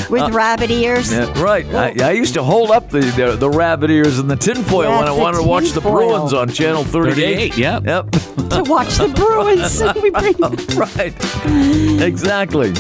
with 0.10 0.34
rabbit 0.34 0.72
ears. 0.72 1.12
yeah, 1.12 1.32
right, 1.42 1.66
I, 1.74 2.10
I 2.10 2.12
used 2.12 2.34
to 2.36 2.44
hold 2.44 2.72
up 2.72 2.90
the, 2.90 3.00
the 3.02 3.35
the 3.40 3.50
rabbit 3.50 3.90
ears 3.92 4.20
and 4.20 4.30
the 4.30 4.36
tinfoil 4.36 4.90
Yes, 4.90 5.00
when 5.00 5.08
I 5.08 5.14
the 5.16 5.22
wanted 5.22 5.38
to 5.38 5.44
watch 5.48 5.70
the. 5.72 5.82
Bruins 5.82 6.34
on 6.34 6.50
Channel 6.50 6.84
38. 6.84 7.54
38, 7.54 7.58
yep. 7.58 7.84
Yep. 7.86 8.12
to 8.12 8.64
watch 8.68 8.96
the 8.98 9.08
Bruins. 9.10 9.82
we 10.02 10.10
bring 10.10 10.36
right. 10.78 12.02
Exactly. 12.02 12.72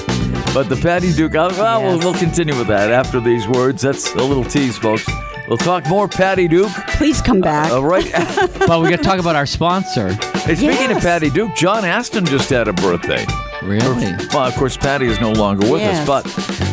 But 0.53 0.69
the 0.69 0.79
Patty 0.81 1.11
Duke, 1.13 1.35
uh, 1.35 1.49
well, 1.57 1.81
we'll, 1.81 1.99
we'll 1.99 2.13
continue 2.19 2.55
with 2.57 2.67
that 2.67 2.89
after 2.91 3.19
these 3.19 3.47
words. 3.47 3.81
That's 3.81 4.13
a 4.13 4.23
little 4.23 4.43
tease, 4.45 4.77
folks. 4.77 5.05
We'll 5.49 5.57
talk 5.57 5.85
more 5.87 6.07
Patty 6.07 6.47
Duke. 6.47 6.71
Please 6.97 7.21
come 7.21 7.41
back. 7.41 7.71
Uh, 7.71 7.83
right. 7.83 8.05
But 8.67 8.81
we 8.81 8.89
got 8.89 8.97
to 8.97 9.03
talk 9.03 9.19
about 9.19 9.35
our 9.35 9.45
sponsor. 9.45 10.13
Hey, 10.39 10.55
speaking 10.55 10.85
of 10.85 10.97
Yes. 10.97 11.03
Patty 11.03 11.29
Duke, 11.29 11.53
John 11.55 11.85
Astin 11.85 12.25
just 12.25 12.49
had 12.49 12.67
a 12.67 12.73
birthday. 12.73 13.23
Really? 13.63 14.13
Well, 14.33 14.45
of 14.45 14.55
course, 14.55 14.77
Patty 14.77 15.07
is 15.07 15.19
no 15.19 15.31
longer 15.31 15.69
with 15.71 15.81
Yes. 15.81 16.07
us, 16.07 16.23
but 16.23 16.23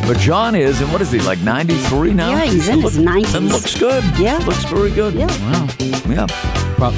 but 0.07 0.17
John 0.19 0.53
is, 0.55 0.81
and 0.81 0.91
what 0.91 1.01
is 1.01 1.11
he 1.11 1.19
like, 1.21 1.39
93 1.39 2.13
now? 2.13 2.31
Yeah, 2.31 2.45
he's 2.45 2.67
in 2.69 2.81
his 2.81 2.97
90s. 2.97 3.33
And 3.35 3.47
looks 3.49 3.77
good. 3.79 4.03
Yeah. 4.19 4.37
looks 4.39 4.63
very 4.65 4.91
good. 4.91 5.13
Yeah. 5.13 5.27
Wow. 5.51 5.67
yeah. 6.09 6.27
Pro- 6.75 6.93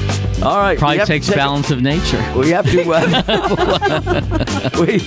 All 0.46 0.58
right, 0.58 0.76
probably 0.78 0.98
takes 1.04 1.26
take 1.26 1.34
a- 1.34 1.38
balance 1.38 1.70
of 1.70 1.80
nature. 1.82 2.22
We 2.36 2.50
have 2.50 2.66
to. 2.70 2.82
Uh, 2.92 4.70
we 4.80 5.00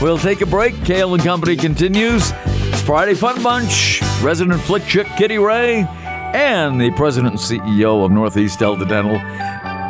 we'll 0.00 0.18
take 0.18 0.40
a 0.42 0.46
break. 0.46 0.74
Cail 0.84 1.14
and 1.14 1.22
Company 1.22 1.56
continues. 1.56 2.32
It's 2.46 2.82
Friday 2.82 3.14
Fun 3.14 3.42
Bunch. 3.42 4.00
Resident 4.22 4.60
Flick 4.62 4.84
Chick 4.84 5.06
Kitty 5.16 5.38
Rae, 5.38 5.86
and 6.34 6.80
the 6.80 6.90
president 6.92 7.32
and 7.34 7.60
CEO 7.62 8.04
of 8.04 8.10
Northeast 8.10 8.58
Delta 8.58 8.84
Dental. 8.84 9.18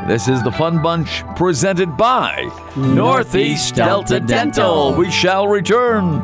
This 0.09 0.27
is 0.27 0.42
the 0.42 0.51
Fun 0.51 0.81
Bunch 0.81 1.23
presented 1.37 1.99
by 1.99 2.51
Northeast 2.75 3.75
Delta 3.75 4.18
Dental. 4.18 4.94
We 4.94 5.11
shall 5.11 5.47
return. 5.47 6.23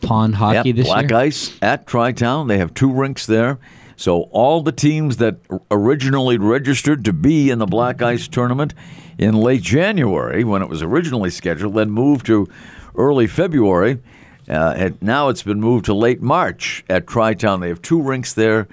pond, 0.00 0.34
hockey 0.36 0.70
Yep, 0.70 0.76
this 0.76 0.86
Black 0.86 1.10
year? 1.10 1.18
Ice 1.18 1.56
at 1.62 1.86
Tri-Town. 1.86 2.48
They 2.48 2.58
have 2.58 2.74
two 2.74 2.92
rinks 2.92 3.26
there. 3.26 3.58
So 3.96 4.22
all 4.32 4.62
the 4.62 4.72
teams 4.72 5.18
that 5.18 5.36
originally 5.70 6.38
registered 6.38 7.04
to 7.04 7.12
be 7.12 7.50
in 7.50 7.58
the 7.58 7.66
Black 7.66 8.02
Ice 8.02 8.26
tournament 8.26 8.74
in 9.18 9.36
late 9.36 9.62
January, 9.62 10.42
when 10.42 10.62
it 10.62 10.68
was 10.68 10.82
originally 10.82 11.30
scheduled, 11.30 11.74
then 11.74 11.90
moved 11.90 12.26
to 12.26 12.48
early 12.96 13.26
February. 13.26 14.00
Uh, 14.48 14.74
and 14.76 15.00
now 15.00 15.28
it's 15.28 15.42
been 15.44 15.60
moved 15.60 15.84
to 15.84 15.94
late 15.94 16.20
March 16.20 16.84
at 16.88 17.06
Tri 17.06 17.34
Town. 17.34 17.60
They 17.60 17.68
have 17.68 17.80
two 17.80 18.02
rinks 18.02 18.32
there, 18.32 18.66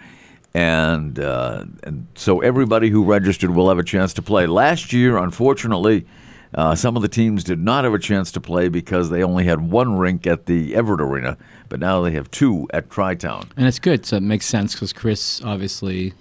and, 0.54 1.20
uh, 1.20 1.66
and 1.84 2.08
so 2.16 2.40
everybody 2.40 2.90
who 2.90 3.04
registered 3.04 3.52
will 3.52 3.70
have 3.70 3.78
a 3.78 3.84
chance 3.84 4.14
to 4.16 4.24
play. 4.24 4.48
Last 4.48 4.92
year, 4.94 5.18
unfortunately, 5.18 6.08
uh, 6.54 6.76
some 6.76 6.96
of 6.96 7.02
the 7.02 7.08
teams 7.08 7.44
did 7.44 7.60
not 7.60 7.84
have 7.84 7.94
a 7.94 8.00
chance 8.00 8.32
to 8.34 8.42
play 8.42 8.70
because 8.70 9.10
they 9.10 9.24
only 9.24 9.46
had 9.46 9.70
one 9.70 9.98
rink 9.98 10.26
at 10.26 10.46
the 10.48 10.76
Everett 10.76 11.02
Arena, 11.02 11.38
but 11.70 11.80
now 11.80 12.02
they 12.02 12.12
have 12.12 12.30
two 12.32 12.68
at 12.74 12.90
Tri 12.90 13.16
Town. 13.16 13.50
And 13.56 13.68
it's 13.68 13.80
good. 13.80 14.06
So 14.06 14.18
it 14.18 14.24
makes 14.24 14.46
sense 14.46 14.74
because 14.74 14.92
Chris 14.94 15.42
obviously, 15.44 16.14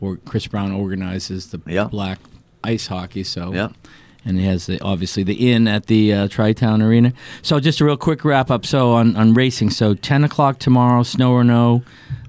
or 0.00 0.16
Chris 0.24 0.46
Brown 0.46 0.70
organizes 0.72 1.48
the 1.48 1.60
Yeah. 1.66 1.84
black 1.84 2.18
ice 2.62 2.86
hockey. 2.86 3.24
So 3.24 3.52
Yeah. 3.52 3.68
and 4.24 4.38
he 4.38 4.46
has 4.46 4.66
the 4.66 4.80
obviously 4.80 5.22
the 5.22 5.52
inn 5.52 5.66
at 5.68 5.86
the 5.86 6.12
uh, 6.14 6.28
Tri-Town 6.28 6.80
Arena. 6.80 7.12
So 7.42 7.58
just 7.60 7.80
a 7.80 7.84
real 7.84 7.96
quick 7.96 8.24
wrap 8.24 8.50
up. 8.50 8.64
So 8.64 8.92
on 8.92 9.16
on 9.16 9.34
racing. 9.34 9.70
So 9.70 9.94
ten 9.94 10.22
o'clock 10.24 10.58
tomorrow, 10.60 11.02
snow 11.02 11.32
or 11.32 11.42
no. 11.44 11.82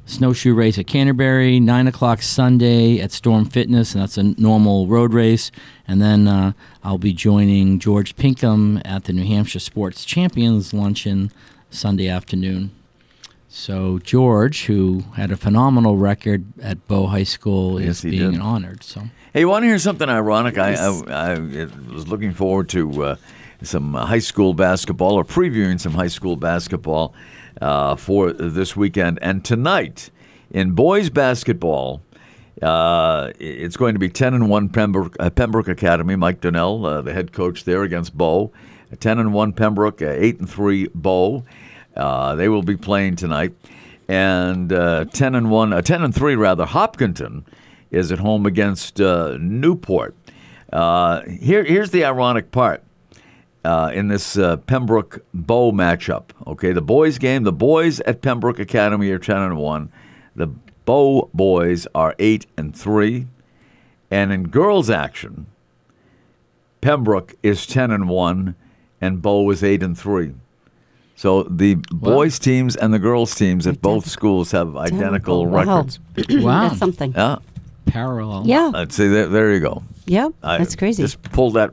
Snowshoe 0.08 0.54
race 0.54 0.78
at 0.78 0.86
Canterbury, 0.88 1.60
nine 1.60 1.88
o'clock 1.88 2.22
Sunday 2.22 3.00
at 3.00 3.12
Storm 3.12 3.46
Fitness, 3.46 3.94
and 3.94 4.04
that's 4.04 4.18
a 4.18 4.24
normal 4.40 4.86
road 4.88 5.14
race. 5.14 5.52
And 5.88 6.00
then 6.02 6.28
uh, 6.28 6.52
I'll 6.84 7.00
be 7.00 7.12
joining 7.14 7.80
George 7.80 8.16
Pinkham 8.16 8.82
at 8.86 9.06
the 9.06 9.14
New 9.14 9.26
Hampshire 9.26 9.60
Sports 9.60 10.06
Champions 10.06 10.74
luncheon 10.74 11.32
Sunday 11.72 12.08
afternoon. 12.08 12.72
So 13.50 14.00
George, 14.00 14.66
who 14.66 15.06
had 15.16 15.32
a 15.32 15.38
phenomenal 15.38 15.98
record 15.98 16.46
at 16.62 16.88
Bow 16.88 17.08
High 17.08 17.24
School, 17.24 17.82
Yes, 17.82 18.04
is 18.04 18.12
being 18.12 18.32
did. 18.34 18.42
honored. 18.42 18.84
So 18.84 19.04
Hey, 19.34 19.40
you 19.42 19.48
want 19.50 19.64
to 19.64 19.68
hear 19.68 19.80
something 19.80 20.08
ironic? 20.10 20.58
I, 20.58 20.74
I, 20.76 21.34
I 21.34 21.40
was 21.92 22.08
looking 22.08 22.32
forward 22.34 22.70
to 22.70 23.04
uh, 23.04 23.16
some 23.64 23.94
high 23.94 24.20
school 24.20 24.54
basketball 24.54 25.14
or 25.14 25.24
previewing 25.26 25.80
some 25.80 25.94
high 25.94 26.08
school 26.10 26.36
basketball 26.36 27.14
uh, 27.62 27.96
for 27.96 28.32
this 28.34 28.76
weekend. 28.76 29.20
And 29.22 29.44
tonight, 29.44 30.10
in 30.52 30.72
boys 30.72 31.10
basketball, 31.10 32.02
uh, 32.62 33.32
it's 33.40 33.76
going 33.76 33.94
to 33.96 34.00
be 34.00 34.10
10 34.10 34.34
and 34.34 34.50
1 34.50 34.70
Pembroke, 34.70 35.16
uh, 35.20 35.30
Pembroke 35.30 35.68
Academy. 35.68 36.16
Mike 36.16 36.42
Donnell, 36.42 36.86
uh, 36.86 37.02
the 37.02 37.14
head 37.14 37.34
coach 37.34 37.66
there 37.66 37.84
against 37.84 38.18
Bow. 38.18 38.52
10 39.00 39.20
and 39.20 39.34
1 39.34 39.54
Pembroke, 39.54 40.02
uh, 40.02 40.10
8 40.10 40.40
and 40.40 40.50
3 40.50 40.88
Bow. 40.96 41.44
Uh, 41.96 42.36
they 42.36 42.48
will 42.48 42.64
be 42.64 42.78
playing 42.78 43.16
tonight. 43.16 43.54
And 44.08 44.72
uh, 44.72 45.06
10 45.06 45.36
and 45.36 45.50
1, 45.50 45.74
uh, 45.74 45.82
10 45.82 46.04
and 46.04 46.16
3 46.16 46.36
rather, 46.36 46.66
Hopkinton 46.66 47.46
is 47.92 48.12
at 48.12 48.20
home 48.20 48.46
against 48.46 49.00
Newport. 49.00 50.16
Here, 50.72 51.64
here's 51.64 51.92
the 51.92 52.06
ironic 52.06 52.52
part 52.52 52.85
uh, 53.66 53.90
in 53.90 54.08
this 54.08 54.38
uh, 54.38 54.58
Pembroke 54.58 55.26
Bow 55.34 55.72
matchup. 55.72 56.26
Okay, 56.48 56.72
the 56.72 56.82
boys' 56.82 57.18
game. 57.18 57.44
The 57.44 57.52
boys 57.52 58.00
at 58.02 58.22
Pembroke 58.22 58.60
Academy 58.60 59.10
are 59.12 59.20
ten 59.20 59.38
and 59.38 59.58
one. 59.58 59.92
The 60.36 60.48
Bow 60.86 61.30
boys 61.34 61.88
are 61.96 62.16
eight 62.20 62.46
and 62.58 62.76
three, 62.76 63.28
and 64.12 64.32
in 64.32 64.48
girls' 64.50 64.90
action, 64.90 65.48
Pembroke 66.82 67.36
is 67.42 67.66
ten 67.66 67.92
and 67.92 68.08
one, 68.08 68.56
and 69.02 69.22
Bow 69.22 69.50
is 69.50 69.64
eight 69.64 69.82
and 69.82 69.98
three. 69.98 70.34
So 71.16 71.44
the 71.44 71.76
boys' 71.92 72.38
teams 72.40 72.76
and 72.76 72.94
the 72.94 73.00
girls' 73.00 73.34
teams 73.36 73.66
at 73.68 73.82
both 73.82 74.06
schools 74.08 74.52
have 74.52 74.76
identical 74.76 75.46
Wow. 75.46 75.60
records. 75.60 76.00
wow, 76.30 76.68
That's 76.68 76.78
something. 76.80 77.14
Yeah, 77.16 77.38
parallel. 77.86 78.44
Yeah. 78.46 78.72
I'd 78.76 78.92
say 78.92 79.08
there, 79.08 79.28
there 79.28 79.54
you 79.54 79.62
go. 79.62 79.84
yeah. 80.06 80.30
I- 80.44 80.58
That's 80.58 80.76
crazy. 80.76 81.02
Just 81.02 81.22
pull 81.24 81.52
that, 81.52 81.72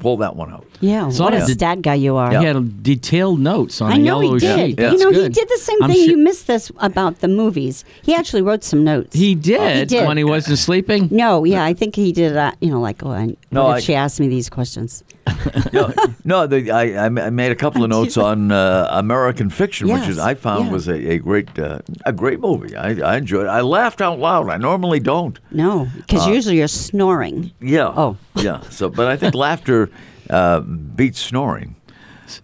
pull 0.00 0.16
that 0.18 0.34
one 0.34 0.50
out. 0.52 0.66
yeah. 0.80 1.08
So 1.10 1.24
What 1.24 1.34
a 1.34 1.42
I 1.42 1.46
did- 1.46 1.54
stat 1.58 1.82
guy 1.82 1.94
you 1.94 2.16
are. 2.16 2.30
He 2.30 2.44
had 2.44 2.82
detailed 2.82 3.38
notes 3.40 3.80
on 3.80 3.92
I 3.92 3.94
a 3.94 3.98
know 3.98 4.20
yellow 4.20 4.34
he 4.34 4.40
did. 4.40 4.56
sheet. 4.56 4.80
Yeah. 4.80 4.92
You 4.92 4.98
know, 4.98 5.10
That's 5.12 5.22
he 5.38 5.40
did 5.40 5.48
the 5.48 5.58
same 5.58 5.82
I'm 5.82 5.90
thing. 5.90 6.04
su- 6.04 6.10
You 6.10 6.16
missed 6.16 6.46
this 6.46 6.72
about 6.78 7.20
the 7.20 7.28
movies. 7.28 7.84
He 8.02 8.14
actually 8.14 8.42
wrote 8.42 8.64
some 8.64 8.82
notes. 8.82 9.14
He 9.14 9.34
did, 9.34 9.60
Oh, 9.60 9.68
he 9.80 9.84
did. 9.84 10.06
when 10.08 10.16
he 10.16 10.24
wasn't 10.24 10.58
sleeping. 10.58 11.08
No, 11.12 11.44
yeah, 11.44 11.62
I 11.64 11.74
think 11.74 11.94
he 11.96 12.12
did. 12.12 12.36
Uh, 12.36 12.52
you 12.60 12.70
know, 12.70 12.80
like, 12.80 13.04
oh, 13.04 13.10
I, 13.10 13.36
No, 13.52 13.64
what 13.64 13.70
if 13.70 13.76
I- 13.76 13.80
she 13.86 13.94
asked 13.94 14.18
me 14.20 14.28
these 14.28 14.48
questions? 14.48 15.04
no, 15.72 15.92
no 16.24 16.46
the, 16.46 16.70
I, 16.70 17.06
I 17.06 17.08
made 17.30 17.52
a 17.52 17.54
couple 17.56 17.82
of 17.84 17.90
notes 17.98 18.16
on 18.16 18.50
uh, 18.52 18.88
American 18.90 19.50
Fiction, 19.50 19.88
which 19.88 20.08
is 20.08 20.18
I 20.18 20.34
found 20.34 20.66
yeah. 20.66 20.72
was 20.72 20.88
a, 20.88 21.12
a 21.12 21.18
great 21.18 21.58
uh, 21.58 21.78
a 22.04 22.12
great 22.12 22.40
movie. 22.40 22.76
I, 22.76 22.90
I 23.00 23.16
enjoyed. 23.16 23.46
it. 23.46 23.48
I 23.48 23.60
laughed 23.60 24.00
out 24.00 24.18
loud. 24.18 24.48
I 24.48 24.56
normally 24.56 25.00
don't. 25.00 25.38
No, 25.50 25.88
because 25.96 26.26
Uh, 26.26 26.30
usually 26.30 26.58
you're 26.58 26.68
snoring. 26.68 27.52
Yeah. 27.60 27.88
Oh. 27.96 28.16
yeah. 28.36 28.60
So, 28.70 28.88
but 28.88 29.06
I 29.06 29.16
think 29.16 29.34
laughter 29.46 29.90
uh, 30.28 30.60
beats 30.60 31.20
snoring. 31.20 31.76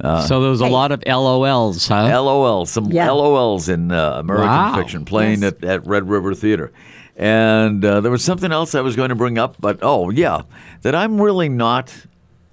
so 0.01 0.41
there 0.41 0.51
was 0.51 0.61
a 0.61 0.67
lot 0.67 0.91
of 0.93 1.01
LOLs, 1.07 1.87
huh? 1.89 2.21
LOL, 2.23 2.67
some 2.67 2.91
Yeah. 2.91 3.09
LOLs 3.09 3.69
in 3.69 3.93
uh, 3.93 4.15
American 4.19 4.49
Wow. 4.49 4.75
Fiction 4.77 5.05
playing 5.05 5.43
Yes. 5.43 5.53
at, 5.53 5.65
at 5.65 5.87
Red 5.87 6.09
River 6.09 6.35
Theater. 6.35 6.73
And 7.19 7.83
uh, 7.85 8.01
there 8.01 8.11
was 8.11 8.23
something 8.25 8.53
else 8.53 8.75
I 8.75 8.81
was 8.83 8.95
going 8.97 9.09
to 9.09 9.15
bring 9.15 9.39
up, 9.39 9.57
but 9.59 9.79
oh, 9.83 10.11
yeah, 10.11 10.43
that 10.83 10.95
I'm 10.95 11.19
really 11.21 11.49
not, 11.49 11.95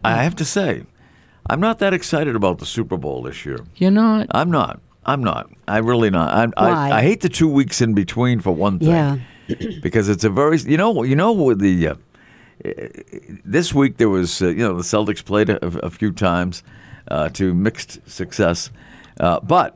I 0.04 0.24
have 0.24 0.36
to 0.38 0.45
say, 0.45 0.84
I'm 1.49 1.60
not 1.60 1.80
that 1.80 1.93
excited 1.93 2.36
about 2.36 2.60
the 2.60 2.66
Super 2.66 2.97
Bowl 2.97 3.22
this 3.24 3.45
year. 3.45 3.60
You're 3.76 3.91
not. 3.91 4.28
I'm 4.32 4.51
not. 4.51 4.80
I'm 5.06 5.24
not. 5.24 5.49
I 5.68 5.78
really 5.80 6.10
not. 6.10 6.34
I'm, 6.34 6.54
Why? 6.56 6.89
I, 6.91 6.97
I 6.99 7.01
hate 7.01 7.22
the 7.22 7.30
two 7.30 7.47
weeks 7.49 7.82
in 7.82 7.93
between 7.93 8.39
for 8.39 8.51
one 8.51 8.80
thing. 8.80 8.89
Yeah. 8.89 9.18
because 9.82 10.08
it's 10.08 10.24
a 10.24 10.30
very 10.30 10.58
you 10.60 10.78
know 10.78 11.04
you 11.04 11.16
know 11.18 11.34
with 11.34 11.60
the 11.60 11.89
uh, 11.89 11.95
this 13.43 13.74
week 13.74 13.97
there 13.97 14.08
was 14.10 14.41
uh, 14.41 14.47
you 14.47 14.60
know 14.68 14.76
the 14.76 14.84
Celtics 14.84 15.24
played 15.24 15.49
a, 15.49 15.66
a 15.86 15.89
few 15.89 16.12
times 16.14 16.64
uh, 17.10 17.28
to 17.30 17.54
mixed 17.54 17.99
success, 18.10 18.72
uh, 19.20 19.41
but 19.41 19.76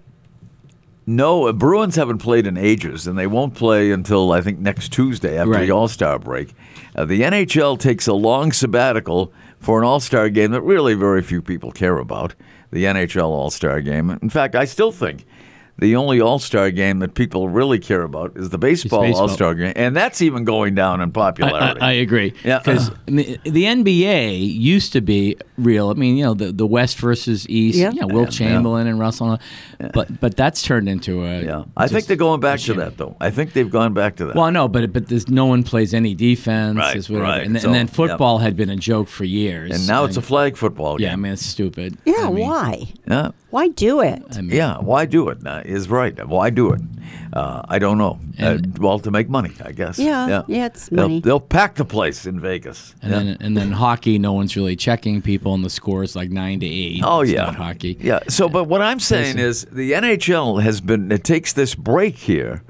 no 1.05 1.51
Bruins 1.53 1.95
haven't 1.95 2.19
played 2.19 2.47
in 2.47 2.57
ages 2.57 3.07
and 3.07 3.17
they 3.17 3.27
won't 3.27 3.55
play 3.55 3.91
until 3.91 4.31
I 4.31 4.41
think 4.41 4.59
next 4.59 4.91
Tuesday 4.93 5.37
after 5.37 5.51
Right. 5.51 5.65
the 5.65 5.71
All 5.71 5.87
Star 5.89 6.19
break. 6.19 6.53
Uh, 6.95 7.05
the 7.05 7.21
NHL 7.21 7.77
takes 7.79 8.07
a 8.07 8.13
long 8.13 8.51
sabbatical 8.51 9.31
for 9.67 9.79
an 9.79 9.83
All 9.83 9.99
Star 9.99 10.29
game 10.29 10.51
that 10.51 10.61
really 10.61 10.93
very 10.93 11.21
few 11.21 11.41
people 11.41 11.73
care 11.73 11.97
about. 11.97 12.35
The 12.71 12.85
NHL 12.85 13.25
All 13.25 13.49
Star 13.49 13.81
game. 13.81 14.09
In 14.21 14.29
fact, 14.29 14.55
I 14.55 14.63
still 14.63 14.93
think. 14.93 15.25
The 15.79 15.95
only 15.95 16.19
All 16.19 16.39
Star 16.39 16.71
game 16.71 16.99
that 16.99 17.13
people 17.13 17.49
really 17.49 17.77
care 17.79 18.01
about 18.01 18.35
is 18.35 18.49
the 18.49 18.57
baseball, 18.57 19.01
baseball. 19.01 19.23
All 19.23 19.27
Star 19.29 19.53
game, 19.53 19.73
and 19.75 19.95
that's 19.95 20.21
even 20.21 20.43
going 20.43 20.73
down 20.75 21.01
in 21.01 21.11
popularity. 21.11 21.79
I, 21.81 21.89
I 21.89 21.91
agree. 21.93 22.33
Yeah. 22.43 22.59
Because 22.59 22.89
the, 23.05 23.39
the 23.43 23.63
NBA 23.63 24.55
used 24.59 24.93
to 24.93 25.01
be 25.01 25.37
real. 25.57 25.89
I 25.89 25.93
mean, 25.93 26.17
you 26.17 26.23
know, 26.25 26.33
the, 26.33 26.51
the 26.51 26.65
West 26.65 26.97
versus 26.97 27.47
East. 27.47 27.77
Yeah. 27.77 27.91
Yeah. 27.93 28.05
Wilt 28.05 28.39
Yeah. 28.39 28.47
Chamberlain 28.47 28.87
and 28.87 28.99
Russell. 28.99 29.39
But 29.93 30.19
but 30.19 30.35
that's 30.35 30.63
turned 30.63 30.89
into 30.89 31.23
a. 31.23 31.43
yeah, 31.43 31.63
I 31.75 31.87
think 31.87 32.05
they're 32.07 32.17
going 32.17 32.39
back 32.39 32.59
to 32.61 32.73
that 32.75 32.97
though. 32.97 33.15
I 33.19 33.29
think 33.29 33.53
they've 33.53 33.69
gone 33.69 33.93
back 33.93 34.15
to 34.17 34.25
that. 34.25 34.35
Well, 34.35 34.51
no, 34.51 34.67
but 34.67 34.91
but 34.91 35.07
there's 35.07 35.27
no 35.29 35.45
one 35.45 35.63
plays 35.63 35.93
any 35.93 36.15
defense. 36.15 36.77
Right, 36.77 36.95
is 36.95 37.09
right. 37.09 37.43
And, 37.45 37.55
then, 37.55 37.61
So, 37.61 37.67
and 37.67 37.75
then 37.75 37.85
yeah. 37.87 37.93
football 37.93 38.39
had 38.39 38.55
been 38.55 38.69
a 38.69 38.75
joke 38.75 39.07
for 39.07 39.23
years. 39.25 39.71
and 39.75 39.87
now 39.87 40.05
it's 40.05 40.17
a 40.17 40.21
flag 40.21 40.57
football 40.57 40.97
Game. 40.97 41.05
yeah. 41.05 41.13
I 41.13 41.15
mean, 41.17 41.33
it's 41.33 41.45
stupid. 41.45 41.97
Yeah, 42.05 42.27
I 42.27 42.31
mean, 42.31 42.47
why? 42.47 42.87
yeah, 43.07 43.31
Why 43.49 43.69
do 43.69 44.01
it? 44.01 44.21
I 44.37 44.41
mean, 44.41 44.55
yeah. 44.55 44.77
Why 44.79 45.05
do 45.05 45.29
it? 45.29 45.45
Uh, 45.45 45.61
is 45.65 45.89
right. 45.89 46.27
Why 46.27 46.49
do 46.49 46.71
it? 46.73 46.81
Uh, 47.31 47.61
I 47.69 47.79
don't 47.79 47.97
know. 47.97 48.19
Uh, 48.39 48.57
well, 48.79 48.99
to 48.99 49.09
make 49.11 49.29
money, 49.29 49.51
I 49.63 49.71
guess. 49.71 49.97
Yeah, 49.99 50.43
yeah, 50.47 50.65
it's 50.65 50.89
They'll- 50.89 51.03
money. 51.07 51.21
They'll, 51.21 51.39
pack 51.39 51.75
the 51.75 51.85
place 51.85 52.25
in 52.25 52.39
Vegas. 52.41 52.93
And 53.01 53.11
Yeah. 53.11 53.17
then 53.19 53.37
and 53.39 53.57
then 53.57 53.71
hockey, 53.71 54.19
no 54.19 54.33
one's 54.33 54.55
really 54.57 54.75
checking 54.75 55.21
people, 55.21 55.53
and 55.53 55.63
the 55.63 55.69
score 55.69 56.03
is 56.03 56.15
like 56.15 56.29
nine 56.29 56.59
to 56.59 56.65
eight. 56.65 57.01
Oh 57.03 57.21
It's 57.21 57.31
yeah, 57.31 57.45
not 57.45 57.55
hockey. 57.55 57.97
Yeah. 58.01 58.19
So, 58.27 58.49
but 58.49 58.65
what 58.65 58.81
I'm 58.81 58.99
saying 58.99 59.37
is, 59.39 59.65
the 59.71 59.93
NHL 59.93 60.61
has 60.61 60.81
been 60.81 61.11
it 61.11 61.23
takes 61.23 61.53
this 61.53 61.73
break 61.75 62.15
here, 62.17 62.63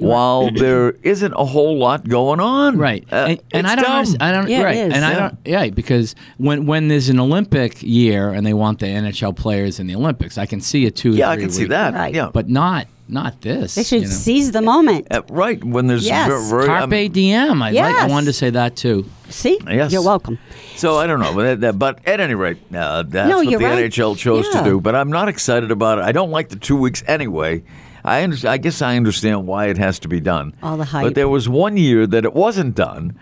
while 0.00 0.50
there 0.54 0.90
isn't 1.02 1.32
a 1.34 1.44
whole 1.44 1.78
lot 1.78 2.08
going 2.08 2.40
on. 2.40 2.78
Right, 2.78 3.04
Uh, 3.12 3.16
and, 3.30 3.42
and 3.52 3.66
it's 3.66 3.72
I 3.72 3.74
don't, 3.76 3.84
dumb. 3.84 3.96
understand- 3.98 4.22
I 4.22 4.32
don't, 4.32 4.48
Yeah, 4.50 4.62
right, 4.62 4.76
is. 4.76 4.94
and 4.94 5.04
I 5.04 5.14
don't, 5.14 5.38
yeah, 5.44 5.68
because 5.70 6.14
when 6.38 6.66
when 6.66 6.88
there's 6.88 7.08
an 7.08 7.20
Olympic 7.20 7.82
year 7.82 8.30
and 8.30 8.46
they 8.46 8.54
want 8.54 8.78
the 8.80 8.86
NHL 8.86 9.36
players 9.36 9.78
in 9.80 9.86
the 9.86 9.94
Olympics, 9.94 10.38
I 10.38 10.46
can 10.46 10.60
see 10.60 10.86
it 10.86 10.96
two. 10.96 11.10
Yeah, 11.12 11.30
I 11.30 11.34
three 11.36 11.44
can 11.44 11.52
see 11.52 11.64
that. 11.66 11.94
Right. 11.94 12.14
Yeah, 12.14 12.30
but 12.32 12.48
not 12.48 12.86
not 13.08 13.40
this. 13.40 13.74
They 13.74 13.82
should 13.82 14.02
you 14.02 14.06
know. 14.08 14.12
seize 14.14 14.52
the 14.52 14.62
moment. 14.62 15.08
Uh, 15.10 15.22
right 15.30 15.62
when 15.64 15.88
there's 15.88 16.06
Yes. 16.06 16.28
ver- 16.28 16.48
very, 16.48 16.66
Carpe 16.66 16.92
um, 17.06 17.12
diem. 17.12 17.60
I 17.60 17.70
like. 17.72 17.96
I 17.96 18.06
wanted 18.06 18.26
to 18.26 18.32
say 18.32 18.50
that 18.50 18.76
too. 18.76 19.04
See? 19.28 19.58
Yes. 19.68 19.92
You're 19.92 20.04
welcome. 20.04 20.38
So 20.76 20.96
I 20.96 21.06
don't 21.08 21.18
know, 21.20 21.34
but, 21.34 21.42
that, 21.42 21.60
that- 21.60 21.78
but 21.78 21.98
at 22.06 22.20
any 22.20 22.34
rate, 22.34 22.58
uh, 22.72 23.02
that's 23.02 23.28
No, 23.28 23.38
what 23.38 23.48
the 23.48 23.56
right. 23.56 23.90
NHL 23.90 24.16
chose 24.16 24.46
Yeah. 24.52 24.60
to 24.62 24.64
do. 24.70 24.80
But 24.80 24.94
I'm 24.94 25.10
not 25.10 25.28
excited 25.28 25.72
about 25.72 25.98
it. 25.98 26.04
I 26.04 26.12
don't 26.12 26.30
like 26.30 26.50
the 26.50 26.56
two 26.56 26.76
weeks 26.76 27.02
anyway. 27.08 27.62
I 28.04 28.22
under, 28.22 28.48
I 28.48 28.56
guess 28.58 28.80
I 28.82 28.96
understand 28.96 29.46
why 29.46 29.66
it 29.66 29.78
has 29.78 29.98
to 30.00 30.08
be 30.08 30.20
done. 30.20 30.54
All 30.62 30.76
the 30.76 30.84
hype. 30.86 31.04
But 31.04 31.14
there 31.14 31.28
was 31.28 31.48
one 31.48 31.76
year 31.76 32.06
that 32.06 32.24
it 32.24 32.34
wasn't 32.34 32.74
done, 32.74 33.18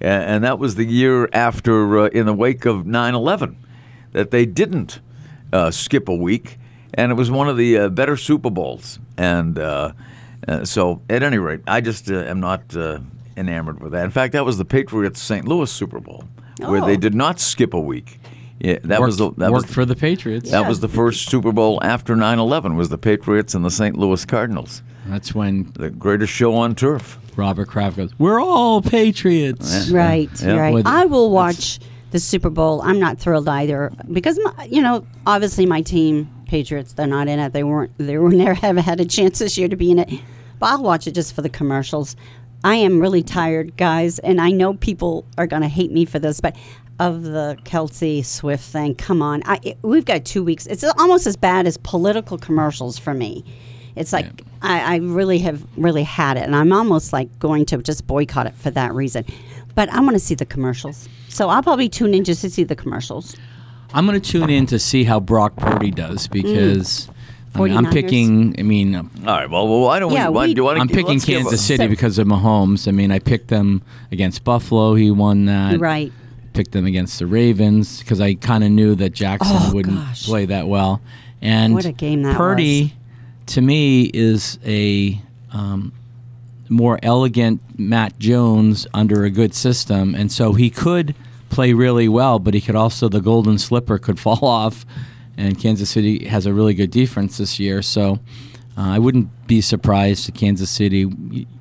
a- 0.00 0.04
and 0.06 0.44
that 0.44 0.58
was 0.58 0.74
the 0.76 0.84
year 0.84 1.28
after, 1.32 1.98
uh, 1.98 2.06
in 2.08 2.26
the 2.26 2.34
wake 2.34 2.64
of 2.66 2.84
9/11, 2.86 3.56
that 4.12 4.30
they 4.30 4.46
didn't 4.46 5.00
uh, 5.52 5.70
skip 5.70 6.08
a 6.08 6.14
week, 6.14 6.58
and 6.94 7.10
it 7.10 7.14
was 7.14 7.30
one 7.30 7.48
of 7.48 7.56
the 7.56 7.76
uh, 7.76 7.88
better 7.88 8.16
Super 8.16 8.50
Bowls. 8.50 8.98
And 9.16 9.58
uh, 9.58 9.92
uh, 10.48 10.64
so, 10.64 11.02
at 11.10 11.22
any 11.22 11.38
rate, 11.38 11.60
I 11.66 11.80
just 11.80 12.10
uh, 12.10 12.14
am 12.14 12.40
not 12.40 12.62
uh, 12.76 13.00
enamored 13.36 13.80
with 13.80 13.92
that. 13.92 14.04
In 14.04 14.10
fact, 14.10 14.32
that 14.32 14.44
was 14.44 14.58
the 14.58 14.64
Patriots 14.64 15.20
St. 15.20 15.46
Louis 15.46 15.70
Super 15.70 16.00
Bowl, 16.00 16.24
where 16.58 16.82
Oh. 16.82 16.86
they 16.86 16.96
did 16.96 17.14
not 17.14 17.40
skip 17.40 17.74
a 17.74 17.80
week 17.80 18.20
Yeah, 18.60 18.78
that 18.84 19.00
was 19.00 19.16
the 19.16 19.30
worked, 19.30 19.38
was 19.50 19.64
for 19.64 19.84
the 19.86 19.96
Patriots. 19.96 20.50
that 20.50 20.68
was 20.68 20.80
the 20.80 20.88
first 20.88 21.28
Super 21.30 21.50
Bowl 21.52 21.78
after 21.82 22.14
9/11 22.14 22.76
was 22.76 22.88
the 22.90 22.98
Patriots 22.98 23.54
and 23.54 23.64
the 23.64 23.70
St. 23.70 23.96
Louis 23.96 24.24
Cardinals. 24.24 24.82
That's 25.06 25.34
when 25.34 25.72
The 25.78 25.88
greatest 25.90 26.32
show 26.32 26.54
on 26.54 26.74
turf. 26.74 27.18
Robert 27.36 27.68
Kraft 27.68 27.96
goes, 27.96 28.10
"We're 28.18 28.40
all 28.40 28.82
Patriots." 28.82 29.88
Right, 29.90 30.28
Yeah. 30.42 30.56
right. 30.56 30.74
With- 30.74 30.86
I 30.86 31.06
will 31.06 31.30
watch 31.30 31.78
the 32.10 32.18
Super 32.18 32.50
Bowl. 32.50 32.82
I'm 32.82 32.98
not 32.98 33.18
thrilled 33.18 33.48
either 33.48 33.90
because 34.12 34.38
my, 34.44 34.64
you 34.66 34.82
know, 34.82 35.04
obviously 35.26 35.64
my 35.64 35.80
team, 35.80 36.28
Patriots, 36.46 36.92
they're 36.92 37.06
not 37.06 37.28
in 37.28 37.38
it. 37.38 37.52
They 37.52 37.62
weren't. 37.64 37.92
They 37.98 38.18
were 38.18 38.30
never 38.30 38.54
have 38.66 38.76
had 38.76 39.00
a 39.00 39.04
chance 39.06 39.38
this 39.38 39.56
year 39.56 39.68
to 39.68 39.76
be 39.76 39.90
in 39.90 39.98
it. 40.00 40.10
But 40.58 40.66
I'll 40.70 40.82
watch 40.82 41.06
it 41.06 41.12
just 41.14 41.32
for 41.34 41.40
the 41.40 41.48
commercials. 41.48 42.14
I 42.62 42.74
am 42.74 43.00
really 43.00 43.22
tired, 43.22 43.78
guys, 43.78 44.18
and 44.18 44.38
I 44.38 44.50
know 44.50 44.74
people 44.74 45.24
are 45.38 45.46
going 45.46 45.62
to 45.62 45.68
hate 45.68 45.90
me 45.92 46.04
for 46.04 46.18
this, 46.18 46.40
but 46.40 46.54
of 47.00 47.22
the 47.22 47.56
Kelce 47.64 48.22
Swift 48.24 48.62
thing, 48.62 48.94
come 48.94 49.22
on, 49.22 49.42
I, 49.46 49.58
it, 49.62 49.78
we've 49.82 50.04
got 50.04 50.26
two 50.26 50.44
weeks. 50.44 50.66
It's 50.66 50.84
almost 50.84 51.26
as 51.26 51.34
bad 51.34 51.66
as 51.66 51.78
political 51.78 52.36
commercials 52.36 52.98
for 52.98 53.14
me. 53.14 53.42
It's 53.96 54.12
like 54.12 54.44
I, 54.62 54.94
I 54.94 54.96
really 54.98 55.38
have 55.38 55.64
really 55.76 56.02
had 56.04 56.36
it, 56.36 56.44
and 56.44 56.54
I'm 56.54 56.72
almost 56.72 57.12
like 57.12 57.38
going 57.38 57.64
to 57.66 57.78
just 57.78 58.06
boycott 58.06 58.46
it 58.46 58.54
for 58.54 58.70
that 58.70 58.92
reason. 58.92 59.24
But 59.74 59.88
I 59.88 60.00
want 60.00 60.12
to 60.12 60.20
see 60.20 60.34
the 60.34 60.44
commercials, 60.44 61.08
so 61.28 61.48
I'll 61.48 61.62
probably 61.62 61.88
tune 61.88 62.12
in 62.12 62.22
just 62.22 62.42
to 62.42 62.50
see 62.50 62.64
the 62.64 62.76
commercials. 62.76 63.34
I'm 63.94 64.06
going 64.06 64.20
to 64.20 64.30
tune 64.30 64.50
in 64.50 64.66
to 64.66 64.78
see 64.78 65.04
how 65.04 65.20
Brock 65.20 65.56
Purdy 65.56 65.90
does 65.90 66.28
mm. 66.28 66.32
because 66.32 67.08
I 67.54 67.60
mean, 67.62 67.76
I'm 67.76 67.86
49ers. 67.86 67.92
picking. 67.92 68.54
I 68.58 68.62
mean, 68.62 68.94
uh, 68.94 69.02
All 69.02 69.24
right. 69.24 69.50
Well, 69.50 69.66
well 69.66 69.80
why 69.80 69.98
don't 69.98 70.12
Yeah, 70.12 70.28
we? 70.28 70.34
Why, 70.34 70.46
we- 70.46 70.54
do 70.54 70.60
you 70.60 70.64
wanna- 70.64 70.80
I'm 70.80 70.88
picking 70.88 71.18
Kansas 71.18 71.64
City 71.64 71.84
So- 71.84 71.88
because 71.88 72.18
of 72.18 72.28
Mahomes. 72.28 72.86
I 72.86 72.92
mean, 72.92 73.10
I 73.10 73.18
picked 73.18 73.48
them 73.48 73.82
against 74.12 74.44
Buffalo. 74.44 74.94
He 74.94 75.10
won 75.10 75.46
that. 75.46 75.80
right? 75.80 76.12
Picked 76.52 76.72
them 76.72 76.84
against 76.86 77.18
the 77.18 77.26
Ravens 77.26 78.00
because 78.00 78.20
I 78.20 78.34
kind 78.34 78.64
of 78.64 78.70
knew 78.70 78.94
that 78.96 79.10
Jackson 79.10 79.56
Oh, 79.58 79.70
wouldn't 79.74 79.96
gosh. 79.96 80.26
play 80.26 80.46
that 80.46 80.66
well. 80.68 81.00
And 81.40 81.74
What 81.74 81.84
a 81.86 81.92
game 81.92 82.22
that 82.22 82.36
Purdy, 82.36 82.94
to 83.46 83.60
me, 83.60 84.10
is 84.12 84.58
a 84.64 85.20
um, 85.52 85.92
more 86.68 86.98
elegant 87.02 87.60
Mac 87.78 88.18
Jones 88.18 88.86
under 88.92 89.24
a 89.24 89.30
good 89.30 89.54
system, 89.54 90.14
and 90.14 90.30
so 90.30 90.52
he 90.52 90.70
could 90.70 91.14
play 91.50 91.72
really 91.72 92.08
well, 92.08 92.38
but 92.38 92.52
he 92.54 92.60
could 92.60 92.76
also 92.76 93.08
the 93.08 93.20
golden 93.20 93.58
slipper 93.58 93.98
could 93.98 94.18
fall 94.26 94.44
off, 94.44 94.84
and 95.36 95.58
Kansas 95.58 95.88
City 95.90 96.26
has 96.26 96.46
a 96.46 96.52
really 96.52 96.74
good 96.74 96.90
defense 96.90 97.38
this 97.38 97.58
year, 97.58 97.80
so 97.82 98.18
uh, 98.76 98.82
I 98.90 98.98
wouldn't 98.98 99.28
be 99.46 99.60
surprised 99.60 100.28
if 100.28 100.34
Kansas 100.34 100.68
City, 100.70 101.10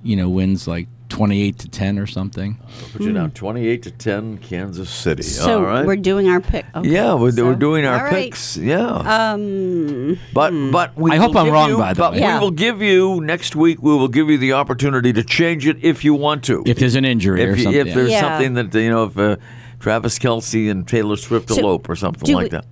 you 0.03 0.15
know, 0.15 0.29
wins 0.29 0.67
like 0.67 0.87
twenty-eight 1.09 1.57
to 1.59 1.67
ten 1.67 1.97
or 1.99 2.05
something. 2.07 2.57
Put 2.93 3.01
you 3.01 3.11
down 3.13 3.31
28 3.31 3.83
to 3.83 3.91
10, 3.91 4.37
Kansas 4.37 4.89
City. 4.89 5.23
So 5.23 5.57
All 5.59 5.63
right. 5.65 5.85
we're 5.85 5.95
doing 5.95 6.29
our 6.29 6.39
pick. 6.39 6.65
Okay, 6.75 6.87
yeah, 6.89 7.13
we're, 7.15 7.31
so- 7.31 7.45
we're 7.45 7.55
doing 7.55 7.85
our 7.85 7.97
all 7.97 8.03
right. 8.05 8.25
picks. 8.25 8.55
Yeah. 8.57 8.85
Um, 9.33 10.17
But 10.33 10.51
but 10.71 10.95
we 10.97 11.11
I 11.11 11.15
will 11.15 11.21
hope 11.27 11.35
I'm 11.35 11.45
give 11.45 11.53
wrong, 11.53 11.69
you- 11.71 11.77
by 11.77 11.93
the 11.93 11.99
but 11.99 12.13
way. 12.13 12.19
Yeah. 12.19 12.35
we 12.37 12.43
will 12.45 12.51
give 12.51 12.81
you 12.81 13.21
next 13.21 13.55
week. 13.55 13.81
We 13.81 13.91
will 13.91 14.07
give 14.07 14.29
you 14.29 14.37
the 14.37 14.53
opportunity 14.53 15.11
to 15.13 15.23
change 15.23 15.67
it 15.67 15.77
if 15.81 16.03
you 16.05 16.13
want 16.13 16.43
to. 16.45 16.63
If 16.65 16.77
there's 16.77 16.95
an 16.95 17.05
injury 17.05 17.43
or 17.45 17.51
if, 17.51 17.57
you- 17.57 17.63
something, 17.65 17.87
if 17.87 17.93
there's 17.95 18.11
Yeah. 18.11 18.21
something 18.21 18.53
that 18.53 18.73
you 18.73 18.89
know, 18.89 19.03
if 19.05 19.17
uh, 19.17 19.35
Travis 19.79 20.19
Kelce 20.19 20.69
and 20.69 20.87
Taylor 20.87 21.15
Swift 21.15 21.49
So, 21.49 21.59
elope 21.59 21.89
or 21.89 21.95
something 21.95 22.25
do 22.25 22.33
like 22.35 22.43
we- 22.45 22.49
that. 22.49 22.65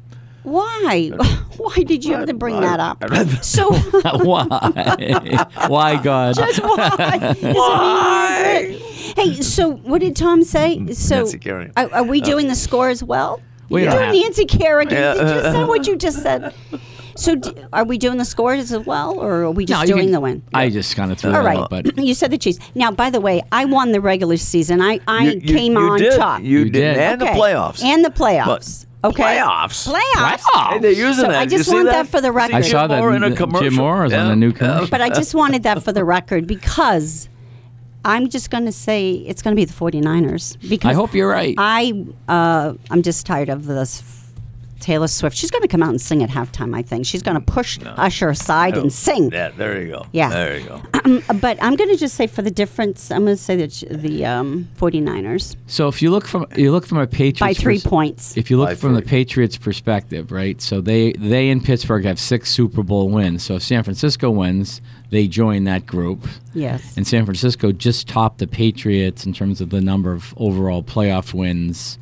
Why? 0.48 1.12
Why 1.58 1.84
did 1.84 2.06
you 2.06 2.14
have 2.14 2.28
to 2.28 2.36
bring 2.36 2.62
that 2.62 2.80
up? 2.80 3.04
So 3.44 3.72
why? 4.24 4.46
why 5.68 6.02
God? 6.02 6.36
just 6.36 6.62
why? 6.62 7.34
why? 7.42 8.80
Hey, 9.16 9.42
so 9.42 9.72
what 9.72 10.02
did 10.02 10.16
Tom 10.16 10.44
say? 10.44 10.86
So 10.94 11.16
Nancy 11.16 11.40
Kerrigan. 11.40 11.74
Are, 11.76 11.92
are 11.92 12.04
we 12.04 12.22
uh, 12.22 12.26
doing 12.26 12.48
the 12.48 12.56
score 12.56 12.90
as 12.90 13.04
well? 13.04 13.42
We 13.70 13.82
You're 13.82 13.90
don't 13.92 14.00
doing 14.02 14.14
have- 14.14 14.24
Nancy 14.24 14.46
Kerrigan. 14.46 15.18
Did 15.18 15.36
you 15.36 15.42
say 15.52 15.64
what 15.66 15.88
you 15.88 15.96
just 15.96 16.22
said? 16.22 16.54
So 17.18 17.36
d- 17.36 17.52
are 17.74 17.84
we 17.84 17.98
doing 17.98 18.18
the 18.18 18.26
scores 18.26 18.72
as 18.72 18.86
well, 18.86 19.18
or 19.20 19.42
are 19.44 19.52
we 19.52 19.66
just 19.66 19.82
No, 19.82 19.88
doing 19.88 20.06
can- 20.06 20.12
the 20.14 20.20
win? 20.20 20.44
I 20.54 20.70
just 20.70 20.96
kind 20.96 21.12
of 21.12 21.18
threw 21.18 21.32
All 21.34 21.42
it 21.42 21.44
right. 21.44 21.58
out, 21.58 21.70
but 21.70 21.98
you 21.98 22.14
said 22.14 22.32
the 22.32 22.38
Chiefs. 22.38 22.60
Now, 22.76 22.92
by 22.92 23.10
the 23.10 23.20
way, 23.20 23.42
I 23.52 23.66
won 23.66 23.92
the 23.92 24.00
regular 24.02 24.38
season. 24.38 24.82
I, 24.82 25.00
I 25.08 25.24
You- 25.26 25.32
you- 25.32 25.56
came 25.56 25.74
you 25.74 25.80
on 25.80 26.00
did. 26.00 26.16
top. 26.18 26.42
You, 26.44 26.60
You 26.60 26.66
did, 26.66 26.72
did. 26.72 26.98
and 26.98 27.22
Okay. 27.22 27.34
the 27.34 27.40
playoffs. 27.40 27.84
And 27.84 28.06
the 28.06 28.10
playoffs. 28.10 28.86
But- 29.02 29.10
okay. 29.10 29.24
Playoffs? 29.24 29.92
Playoffs. 29.94 30.70
Hey, 30.74 30.80
they're 30.80 30.92
using 30.92 31.14
So 31.26 31.32
that. 31.32 31.32
I 31.40 31.44
You 31.44 31.50
just 31.50 31.70
see 31.70 31.76
want 31.76 31.86
that? 31.88 32.04
that 32.04 32.08
for 32.08 32.22
the 32.22 32.32
record. 32.32 32.56
I 32.56 32.62
saw 32.62 32.88
that 32.88 33.04
in 33.04 33.24
a 33.24 33.28
Jim 33.30 33.36
commercial. 33.38 33.72
Mora 33.72 34.08
is 34.08 34.14
on 34.14 34.28
Yeah. 34.28 34.32
a 34.34 34.36
new 34.36 34.48
Yeah. 34.48 34.54
commercial. 34.54 34.88
But 34.88 35.02
I 35.02 35.10
just 35.10 35.34
wanted 35.34 35.64
that 35.64 35.84
for 35.84 35.92
the 35.92 36.04
record 36.06 36.46
because 36.48 37.30
I'm 38.06 38.30
just 38.30 38.50
going 38.52 38.66
to 38.66 38.72
say 38.72 39.12
it's 39.28 39.42
going 39.42 39.54
to 39.56 39.60
be 39.60 39.66
the 39.66 39.74
49ers. 39.74 40.58
Because 40.70 40.90
I 40.90 40.94
hope 40.94 41.14
you're 41.14 41.28
right. 41.30 41.56
I 41.58 41.94
uh, 42.30 42.74
I'm 42.92 43.02
just 43.02 43.26
tired 43.26 43.50
of 43.50 43.66
this 43.66 44.02
Taylor 44.80 45.08
Swift. 45.08 45.36
She's 45.36 45.52
going 45.52 45.62
to 45.62 45.68
come 45.68 45.84
out 45.84 45.90
and 45.90 46.02
sing 46.02 46.24
at 46.24 46.30
halftime. 46.30 46.76
I 46.76 46.82
think 46.82 47.06
she's 47.06 47.22
going 47.22 47.36
to 47.36 47.42
push 47.42 47.80
Usher 47.86 48.30
aside 48.30 48.78
and 48.78 48.92
sing. 48.92 49.32
Yeah, 49.32 49.50
there 49.50 49.82
you 49.82 49.90
go. 49.90 50.06
Yeah. 50.12 50.30
There 50.30 50.60
you 50.60 50.68
go. 50.68 50.82
Um, 51.08 51.24
but 51.40 51.58
I'm 51.64 51.78
going 51.78 51.90
to 51.90 51.96
just 51.96 52.16
say 52.16 52.28
for 52.28 52.42
the 52.42 52.52
difference, 52.52 53.12
I'm 53.12 53.24
going 53.24 53.38
to 53.38 53.42
say 53.42 53.56
that 53.56 53.72
the 53.90 54.26
um, 54.26 54.68
49ers 54.78 55.56
so 55.68 55.88
if 55.88 56.02
you 56.02 56.10
look 56.12 56.28
from 56.28 56.46
you 56.56 56.72
look 56.72 56.86
from 56.86 56.98
a 56.98 57.08
Patriots 57.08 57.40
by 57.40 57.54
three 57.54 57.76
pers- 57.76 57.84
points. 57.84 58.38
If 58.38 58.50
you 58.50 58.58
look 58.58 58.70
By 58.70 58.76
from 58.76 58.94
the. 58.94 59.02
Patriots' 59.02 59.58
perspective, 59.58 60.32
right? 60.32 60.62
So 60.62 60.82
they 60.82 61.14
they 61.14 61.50
in 61.50 61.62
Pittsburgh 61.62 62.04
have 62.06 62.20
six 62.20 62.52
Super 62.52 62.84
Bowl 62.84 63.10
wins. 63.10 63.44
So 63.44 63.56
if 63.56 63.64
San 63.64 63.84
Francisco 63.84 64.30
wins, 64.30 64.82
they 65.10 65.28
join 65.28 65.64
that 65.66 65.86
group. 65.86 66.28
Yes. 66.54 66.96
And 66.98 67.08
San 67.08 67.26
Francisco 67.26 67.72
just 67.72 68.08
topped 68.08 68.40
the 68.40 68.48
Patriots 68.48 69.26
in 69.26 69.34
terms 69.34 69.62
of 69.62 69.70
the 69.70 69.82
number 69.82 70.12
of 70.12 70.34
overall 70.38 70.84
playoff 70.84 71.34
wins. 71.34 71.98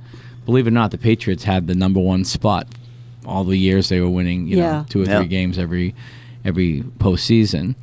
Believe 0.46 0.68
it 0.68 0.70
or 0.70 0.74
not, 0.74 0.92
the 0.92 0.98
Patriots 0.98 1.44
had 1.44 1.68
the 1.68 1.76
number 1.76 2.00
one 2.00 2.24
spot 2.24 2.68
all 3.26 3.44
the 3.44 3.58
years 3.58 3.90
they 3.90 4.00
were 4.00 4.10
winning, 4.10 4.48
you 4.48 4.58
Yeah. 4.58 4.72
know, 4.72 4.86
two 4.90 5.02
or 5.02 5.06
Yeah. 5.06 5.20
three 5.20 5.28
games 5.28 5.58
every 5.58 5.96
every 6.44 6.84
postseason. 7.00 7.74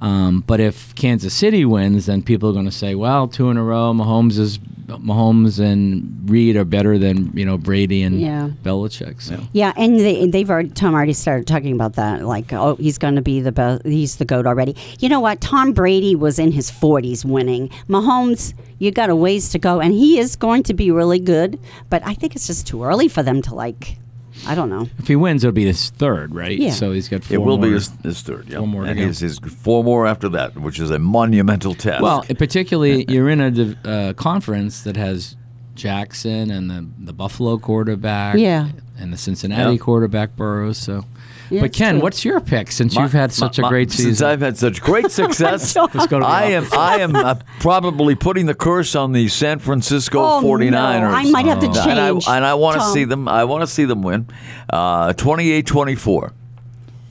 Um, 0.00 0.42
but 0.46 0.60
if 0.60 0.94
Kansas 0.94 1.34
City 1.34 1.64
wins, 1.64 2.06
then 2.06 2.22
people 2.22 2.48
are 2.48 2.52
going 2.52 2.64
to 2.64 2.70
say, 2.72 2.94
"Well, 2.94 3.28
two 3.28 3.50
in 3.50 3.56
a 3.56 3.62
row. 3.62 3.92
Mahomes 3.92 4.38
is 4.38 4.58
Mahomes 4.86 5.60
and 5.60 6.28
Reid 6.28 6.56
are 6.56 6.64
better 6.64 6.98
than 6.98 7.30
you 7.36 7.44
know 7.44 7.58
Brady 7.58 8.02
and 8.02 8.20
Yeah. 8.20 8.50
Belichick." 8.62 9.20
So 9.20 9.40
Yeah, 9.52 9.72
and 9.76 10.00
they, 10.00 10.26
they've 10.26 10.48
already 10.48 10.70
Tom 10.70 10.94
already 10.94 11.12
started 11.12 11.46
talking 11.46 11.72
about 11.74 11.94
that. 11.94 12.24
Like, 12.24 12.52
oh, 12.52 12.76
he's 12.76 12.96
going 12.98 13.16
to 13.16 13.22
be 13.22 13.40
the 13.40 13.52
best. 13.52 13.84
He's 13.84 14.16
the 14.16 14.24
goat 14.24 14.46
already. 14.46 14.74
You 15.00 15.08
know 15.08 15.20
what? 15.20 15.40
Tom 15.40 15.72
Brady 15.72 16.16
was 16.16 16.38
in 16.38 16.52
his 16.52 16.70
forties 16.70 17.24
winning. 17.24 17.68
Mahomes, 17.88 18.54
you 18.78 18.90
got 18.90 19.10
a 19.10 19.16
ways 19.16 19.50
to 19.50 19.58
go, 19.58 19.80
and 19.80 19.92
he 19.92 20.18
is 20.18 20.34
going 20.34 20.62
to 20.64 20.74
be 20.74 20.90
really 20.90 21.18
good. 21.18 21.58
But 21.90 22.02
I 22.06 22.14
think 22.14 22.34
it's 22.34 22.46
just 22.46 22.66
too 22.66 22.82
early 22.84 23.08
for 23.08 23.22
them 23.22 23.42
to 23.42 23.54
like. 23.54 23.98
I 24.46 24.54
don't 24.54 24.70
know. 24.70 24.88
if 24.98 25.06
he 25.08 25.16
wins, 25.16 25.44
it'll 25.44 25.52
be 25.52 25.66
his 25.66 25.90
third, 25.90 26.34
right? 26.34 26.58
Yeah. 26.58 26.70
So 26.70 26.92
he's 26.92 27.08
got 27.08 27.22
four 27.24 27.34
It 27.34 27.38
will 27.42 27.58
be 27.58 27.66
more. 27.68 27.74
his, 27.74 27.90
his 28.02 28.22
third. 28.22 28.48
Yeah. 28.48 28.58
Four 28.58 28.68
more 28.68 28.84
and 28.86 28.98
go. 28.98 29.06
his, 29.06 29.20
his 29.20 29.38
four 29.38 29.84
more 29.84 30.06
after 30.06 30.28
that, 30.30 30.56
which 30.56 30.78
is 30.80 30.90
a 30.90 30.98
monumental 30.98 31.74
task. 31.74 32.02
Well, 32.02 32.22
particularly 32.38 33.04
you're 33.08 33.28
in 33.28 33.40
a 33.40 33.88
uh, 33.88 34.12
conference 34.14 34.82
that 34.82 34.96
has 34.96 35.36
Jackson 35.74 36.50
and 36.50 36.70
the 36.70 36.86
the 36.98 37.12
Buffalo 37.12 37.58
quarterback, 37.58 38.36
Yeah. 38.36 38.68
and 38.98 39.12
the 39.12 39.16
Cincinnati 39.16 39.72
Yeah. 39.72 39.78
quarterback 39.78 40.36
Burrows. 40.36 40.78
So, 40.78 41.04
Yeah, 41.50 41.62
but 41.62 41.72
Ken, 41.72 41.94
true. 41.94 42.02
what's 42.02 42.24
your 42.24 42.40
pick 42.40 42.70
since 42.70 42.94
My- 42.94 43.02
you've 43.02 43.12
had 43.12 43.32
such 43.32 43.58
my- 43.58 43.66
a 43.66 43.70
great 43.70 43.90
Since 43.90 43.96
season? 43.98 44.14
Since 44.14 44.22
I've 44.22 44.40
had 44.40 44.56
such 44.56 44.80
great 44.80 45.10
success, 45.10 45.74
Let's 45.76 46.06
go 46.06 46.18
to 46.18 46.24
the 46.24 46.26
I 46.26 46.44
am. 46.44 46.66
I 46.72 46.98
am 47.00 47.16
uh, 47.16 47.34
probably 47.58 48.14
putting 48.14 48.46
the 48.46 48.54
curse 48.54 48.94
on 48.94 49.12
the 49.12 49.28
San 49.28 49.58
Francisco 49.58 50.20
Oh, 50.20 50.40
no. 50.40 50.46
49ers. 50.46 51.12
I 51.12 51.30
might 51.30 51.46
have 51.46 51.60
to 51.60 51.66
change, 51.72 52.26
and 52.28 52.44
I 52.44 52.54
want 52.54 52.80
to 52.80 52.86
see 52.92 53.04
them. 53.04 53.26
I 53.28 53.44
want 53.44 53.62
to 53.62 53.66
see 53.66 53.84
them 53.84 54.02
win. 54.02 54.28
Uh, 54.72 55.12
28-24. 55.14 56.32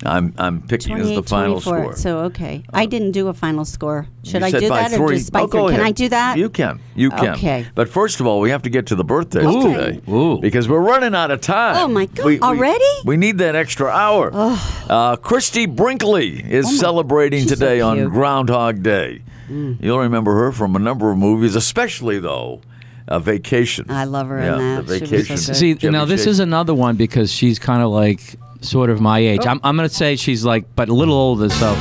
I'm 0.06 0.34
I'm 0.38 0.62
picking 0.62 0.96
as 0.96 1.08
the 1.08 1.22
28, 1.22 1.30
final 1.30 1.60
24. 1.62 1.62
score. 1.62 1.96
So 1.98 2.20
okay, 2.26 2.64
I 2.74 2.86
didn't 2.86 3.12
do 3.12 3.28
a 3.28 3.34
final 3.34 3.66
score. 3.66 4.08
Should 4.24 4.42
You 4.42 4.48
I 4.48 4.52
said 4.52 4.60
do 4.62 4.70
by 4.70 4.82
that 4.84 4.94
or 4.94 5.08
three. 5.08 5.18
just 5.18 5.32
by 5.34 5.42
Oh, 5.42 5.48
three? 5.48 5.60
go 5.60 5.66
Can 5.68 5.76
ahead. 5.76 5.86
I 5.88 5.92
do 5.92 6.10
that? 6.10 6.38
You 6.38 6.50
can. 6.50 6.80
You 6.96 7.10
can. 7.10 7.30
Okay. 7.36 7.66
But 7.76 7.90
first 7.90 8.20
of 8.22 8.26
all, 8.26 8.40
we 8.40 8.50
have 8.52 8.62
to 8.62 8.70
get 8.70 8.86
to 8.88 8.96
the 8.96 9.04
birthdays 9.04 9.44
Ooh. 9.46 9.74
today. 9.74 10.02
Ooh. 10.10 10.38
Because 10.40 10.70
we're 10.70 10.80
running 10.80 11.14
out 11.16 11.32
of 11.32 11.42
time. 11.42 11.76
Oh, 11.78 11.88
my 11.90 12.06
God. 12.06 12.26
We- 12.26 12.36
we- 12.36 12.40
Already? 12.42 12.84
We, 13.04 13.18
need 13.18 13.40
that 13.40 13.56
extra 13.56 13.88
hour. 13.90 14.32
Uh, 14.34 15.16
Christie 15.18 15.66
Brinkley 15.66 16.44
is 16.50 16.80
celebrating 16.80 17.42
She's 17.42 17.50
so 17.50 17.56
today 17.56 17.82
on 17.82 17.98
cute. 17.98 18.10
Mm. 18.10 18.14
Groundhog 18.14 18.84
Day. 18.84 19.22
You'll 19.50 20.00
remember 20.00 20.34
her 20.36 20.52
from 20.52 20.76
a 20.76 20.80
number 20.80 21.12
of 21.12 21.18
movies, 21.18 21.56
especially 21.56 22.20
though, 22.20 22.62
uh, 23.08 23.18
Vacation. 23.20 23.86
I 23.90 24.04
love 24.06 24.28
her 24.28 24.38
in 24.38 24.46
yeah, 24.46 24.76
that. 24.82 24.88
The 24.88 24.98
She 24.98 25.02
was 25.02 25.10
so 25.10 25.16
Vacation. 25.18 25.36
good. 25.36 25.56
See, 25.56 25.74
Chevy 25.76 25.90
now 25.92 26.06
this 26.06 26.22
Chase. 26.22 26.28
is 26.34 26.40
another 26.40 26.74
one 26.76 26.96
because 26.96 27.32
she's 27.32 27.58
kind 27.58 27.82
of 27.82 27.90
like 27.90 28.36
sort 28.62 28.90
of 28.90 29.00
my 29.02 29.20
age. 29.20 29.46
I'm, 29.46 29.60
I'm 29.64 29.76
going 29.76 29.88
to 29.88 29.94
say 29.96 30.16
she's 30.16 30.44
like, 30.46 30.66
but 30.76 30.90
a 30.90 30.94
little 30.94 31.16
older. 31.16 31.50
So 31.50 31.74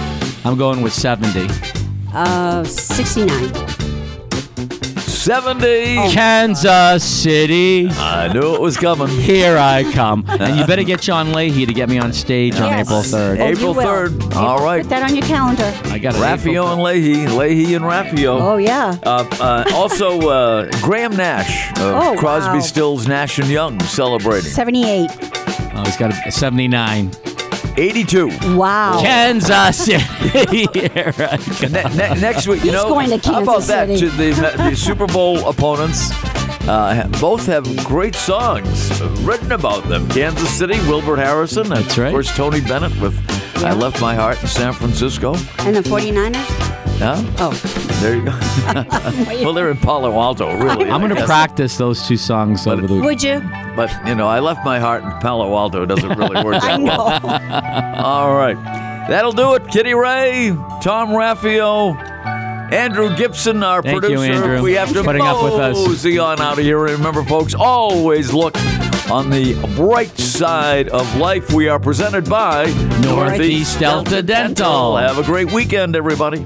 I'm 0.44 0.56
going 0.56 0.82
with 0.82 0.92
70. 0.92 1.48
Uh, 2.12 2.64
69. 2.64 3.54
70. 5.00 6.10
Kansas 6.12 7.04
City. 7.04 7.88
I 7.90 8.32
knew 8.32 8.54
it 8.54 8.60
was 8.60 8.76
coming. 8.78 9.08
Here 9.08 9.58
I 9.58 9.84
come. 9.92 10.24
And 10.26 10.56
you 10.58 10.66
better 10.66 10.84
get 10.84 11.02
John 11.02 11.32
Leahy 11.34 11.66
to 11.66 11.74
get 11.74 11.90
me 11.90 11.98
on 11.98 12.12
stage 12.14 12.54
on 12.56 12.70
Yes. 12.70 12.86
April 12.86 13.02
3rd. 13.02 13.30
Oh, 13.30 13.34
you 13.34 13.42
April 13.56 13.74
will. 13.74 13.82
3rd. 13.84 14.36
All 14.36 14.64
right. 14.64 14.82
Put 14.82 14.90
that 14.90 15.02
on 15.02 15.14
your 15.14 15.26
calendar. 15.26 15.70
I 15.92 15.98
got 15.98 16.14
it. 16.14 16.18
Raffio 16.18 16.72
and 16.72 16.82
Leahy. 16.82 17.26
Leahy 17.26 17.74
and 17.74 17.84
Raffio. 17.84 18.40
Oh, 18.40 18.56
yeah. 18.56 18.96
Uh, 19.02 19.28
uh, 19.40 19.64
also, 19.74 20.18
uh, 20.30 20.70
Graham 20.80 21.14
Nash 21.16 21.72
of 21.72 21.78
Oh, 21.80 22.16
Crosby, 22.18 22.54
wow. 22.54 22.60
Stills, 22.60 23.06
Nash 23.06 23.38
and 23.38 23.48
Young 23.48 23.78
celebrating 23.80 24.50
78. 24.50 25.10
Oh, 25.74 25.82
he's 25.84 25.96
got 25.96 26.12
a 26.26 26.30
79. 26.30 27.10
82. 27.76 28.56
Wow. 28.56 29.00
Kansas 29.00 29.76
City. 29.84 30.66
Here 30.72 31.14
I 31.18 31.36
come. 31.36 31.72
Ne- 31.72 31.82
ne- 31.96 32.20
next 32.20 32.46
week, 32.48 32.58
you 32.64 32.64
He's 32.64 32.72
know, 32.72 32.88
going 32.88 33.08
to 33.10 33.18
how 33.30 33.42
about 33.42 33.62
Kansas 33.62 33.68
that? 33.68 33.88
City. 33.88 34.00
To 34.00 34.16
the, 34.16 34.56
the 34.70 34.74
Super 34.76 35.06
Bowl 35.06 35.48
opponents, 35.48 36.10
uh, 36.68 37.08
both 37.20 37.46
have 37.46 37.64
great 37.84 38.14
songs 38.16 39.00
written 39.22 39.52
about 39.52 39.84
them. 39.88 40.08
Kansas 40.08 40.50
City, 40.50 40.78
Wilbert 40.88 41.18
Harrison. 41.18 41.70
and 41.72 41.84
That's 41.84 41.96
right. 41.98 42.06
Of 42.08 42.12
course, 42.12 42.34
Tony 42.36 42.60
Bennett 42.60 42.98
with 43.00 43.16
"I 43.64 43.72
Left 43.74 44.00
My 44.00 44.14
Heart 44.14 44.40
in 44.42 44.48
San 44.48 44.72
Francisco." 44.72 45.34
And 45.60 45.76
the 45.76 45.82
49ers? 45.82 46.34
Yeah, 46.98 47.22
Oh. 47.38 47.52
there 48.00 48.16
you 48.16 48.24
go. 48.24 48.32
well, 49.44 49.52
they're 49.52 49.70
in 49.70 49.76
Palo 49.76 50.20
Alto, 50.20 50.48
really. 50.58 50.90
I'm 50.90 51.00
going 51.00 51.10
to 51.10 51.16
Yes. 51.16 51.26
practice 51.26 51.76
those 51.76 52.08
two 52.08 52.16
songs 52.16 52.66
over 52.66 52.84
the 52.88 52.94
week. 52.94 53.04
Would 53.04 53.22
you? 53.22 53.40
But 53.78 54.08
you 54.08 54.16
know, 54.16 54.26
I 54.26 54.40
left 54.40 54.64
my 54.64 54.80
heart 54.80 55.04
in 55.04 55.10
Palo 55.20 55.56
Alto. 55.56 55.84
It 55.84 55.86
doesn't 55.86 56.18
really 56.18 56.42
work 56.44 56.56
I 56.62 56.76
that 56.76 56.80
well. 56.82 57.20
know. 57.20 58.02
All 58.02 58.34
right. 58.34 58.56
That'll 59.08 59.30
do 59.30 59.54
it. 59.54 59.68
Kitty 59.68 59.94
Rae, 59.94 60.48
Tom 60.82 61.10
Raffio, 61.10 61.94
Andrew 62.72 63.16
Gibson, 63.16 63.62
our 63.62 63.80
Thank 63.80 63.94
you, 63.94 64.00
producer. 64.00 64.32
Andrew, 64.32 64.62
We 64.62 64.72
have 64.72 64.88
to 64.88 64.94
for 64.96 65.04
putting 65.04 65.22
up 65.22 65.44
with 65.44 65.54
us. 65.54 65.76
mosey 65.76 66.18
on 66.18 66.40
out 66.40 66.58
of 66.58 66.64
here. 66.64 66.78
Remember, 66.78 67.22
folks, 67.22 67.54
always 67.54 68.32
look 68.32 68.56
on 69.08 69.30
the 69.30 69.54
bright 69.76 70.18
side 70.18 70.88
of 70.88 71.16
life. 71.16 71.52
We 71.52 71.68
are 71.68 71.78
presented 71.78 72.28
by 72.28 72.66
Northeast 73.02 73.78
Delta 73.78 74.22
Dental. 74.22 74.96
Have 74.96 75.18
a 75.18 75.22
great 75.22 75.52
weekend, 75.52 75.94
everybody. 75.94 76.44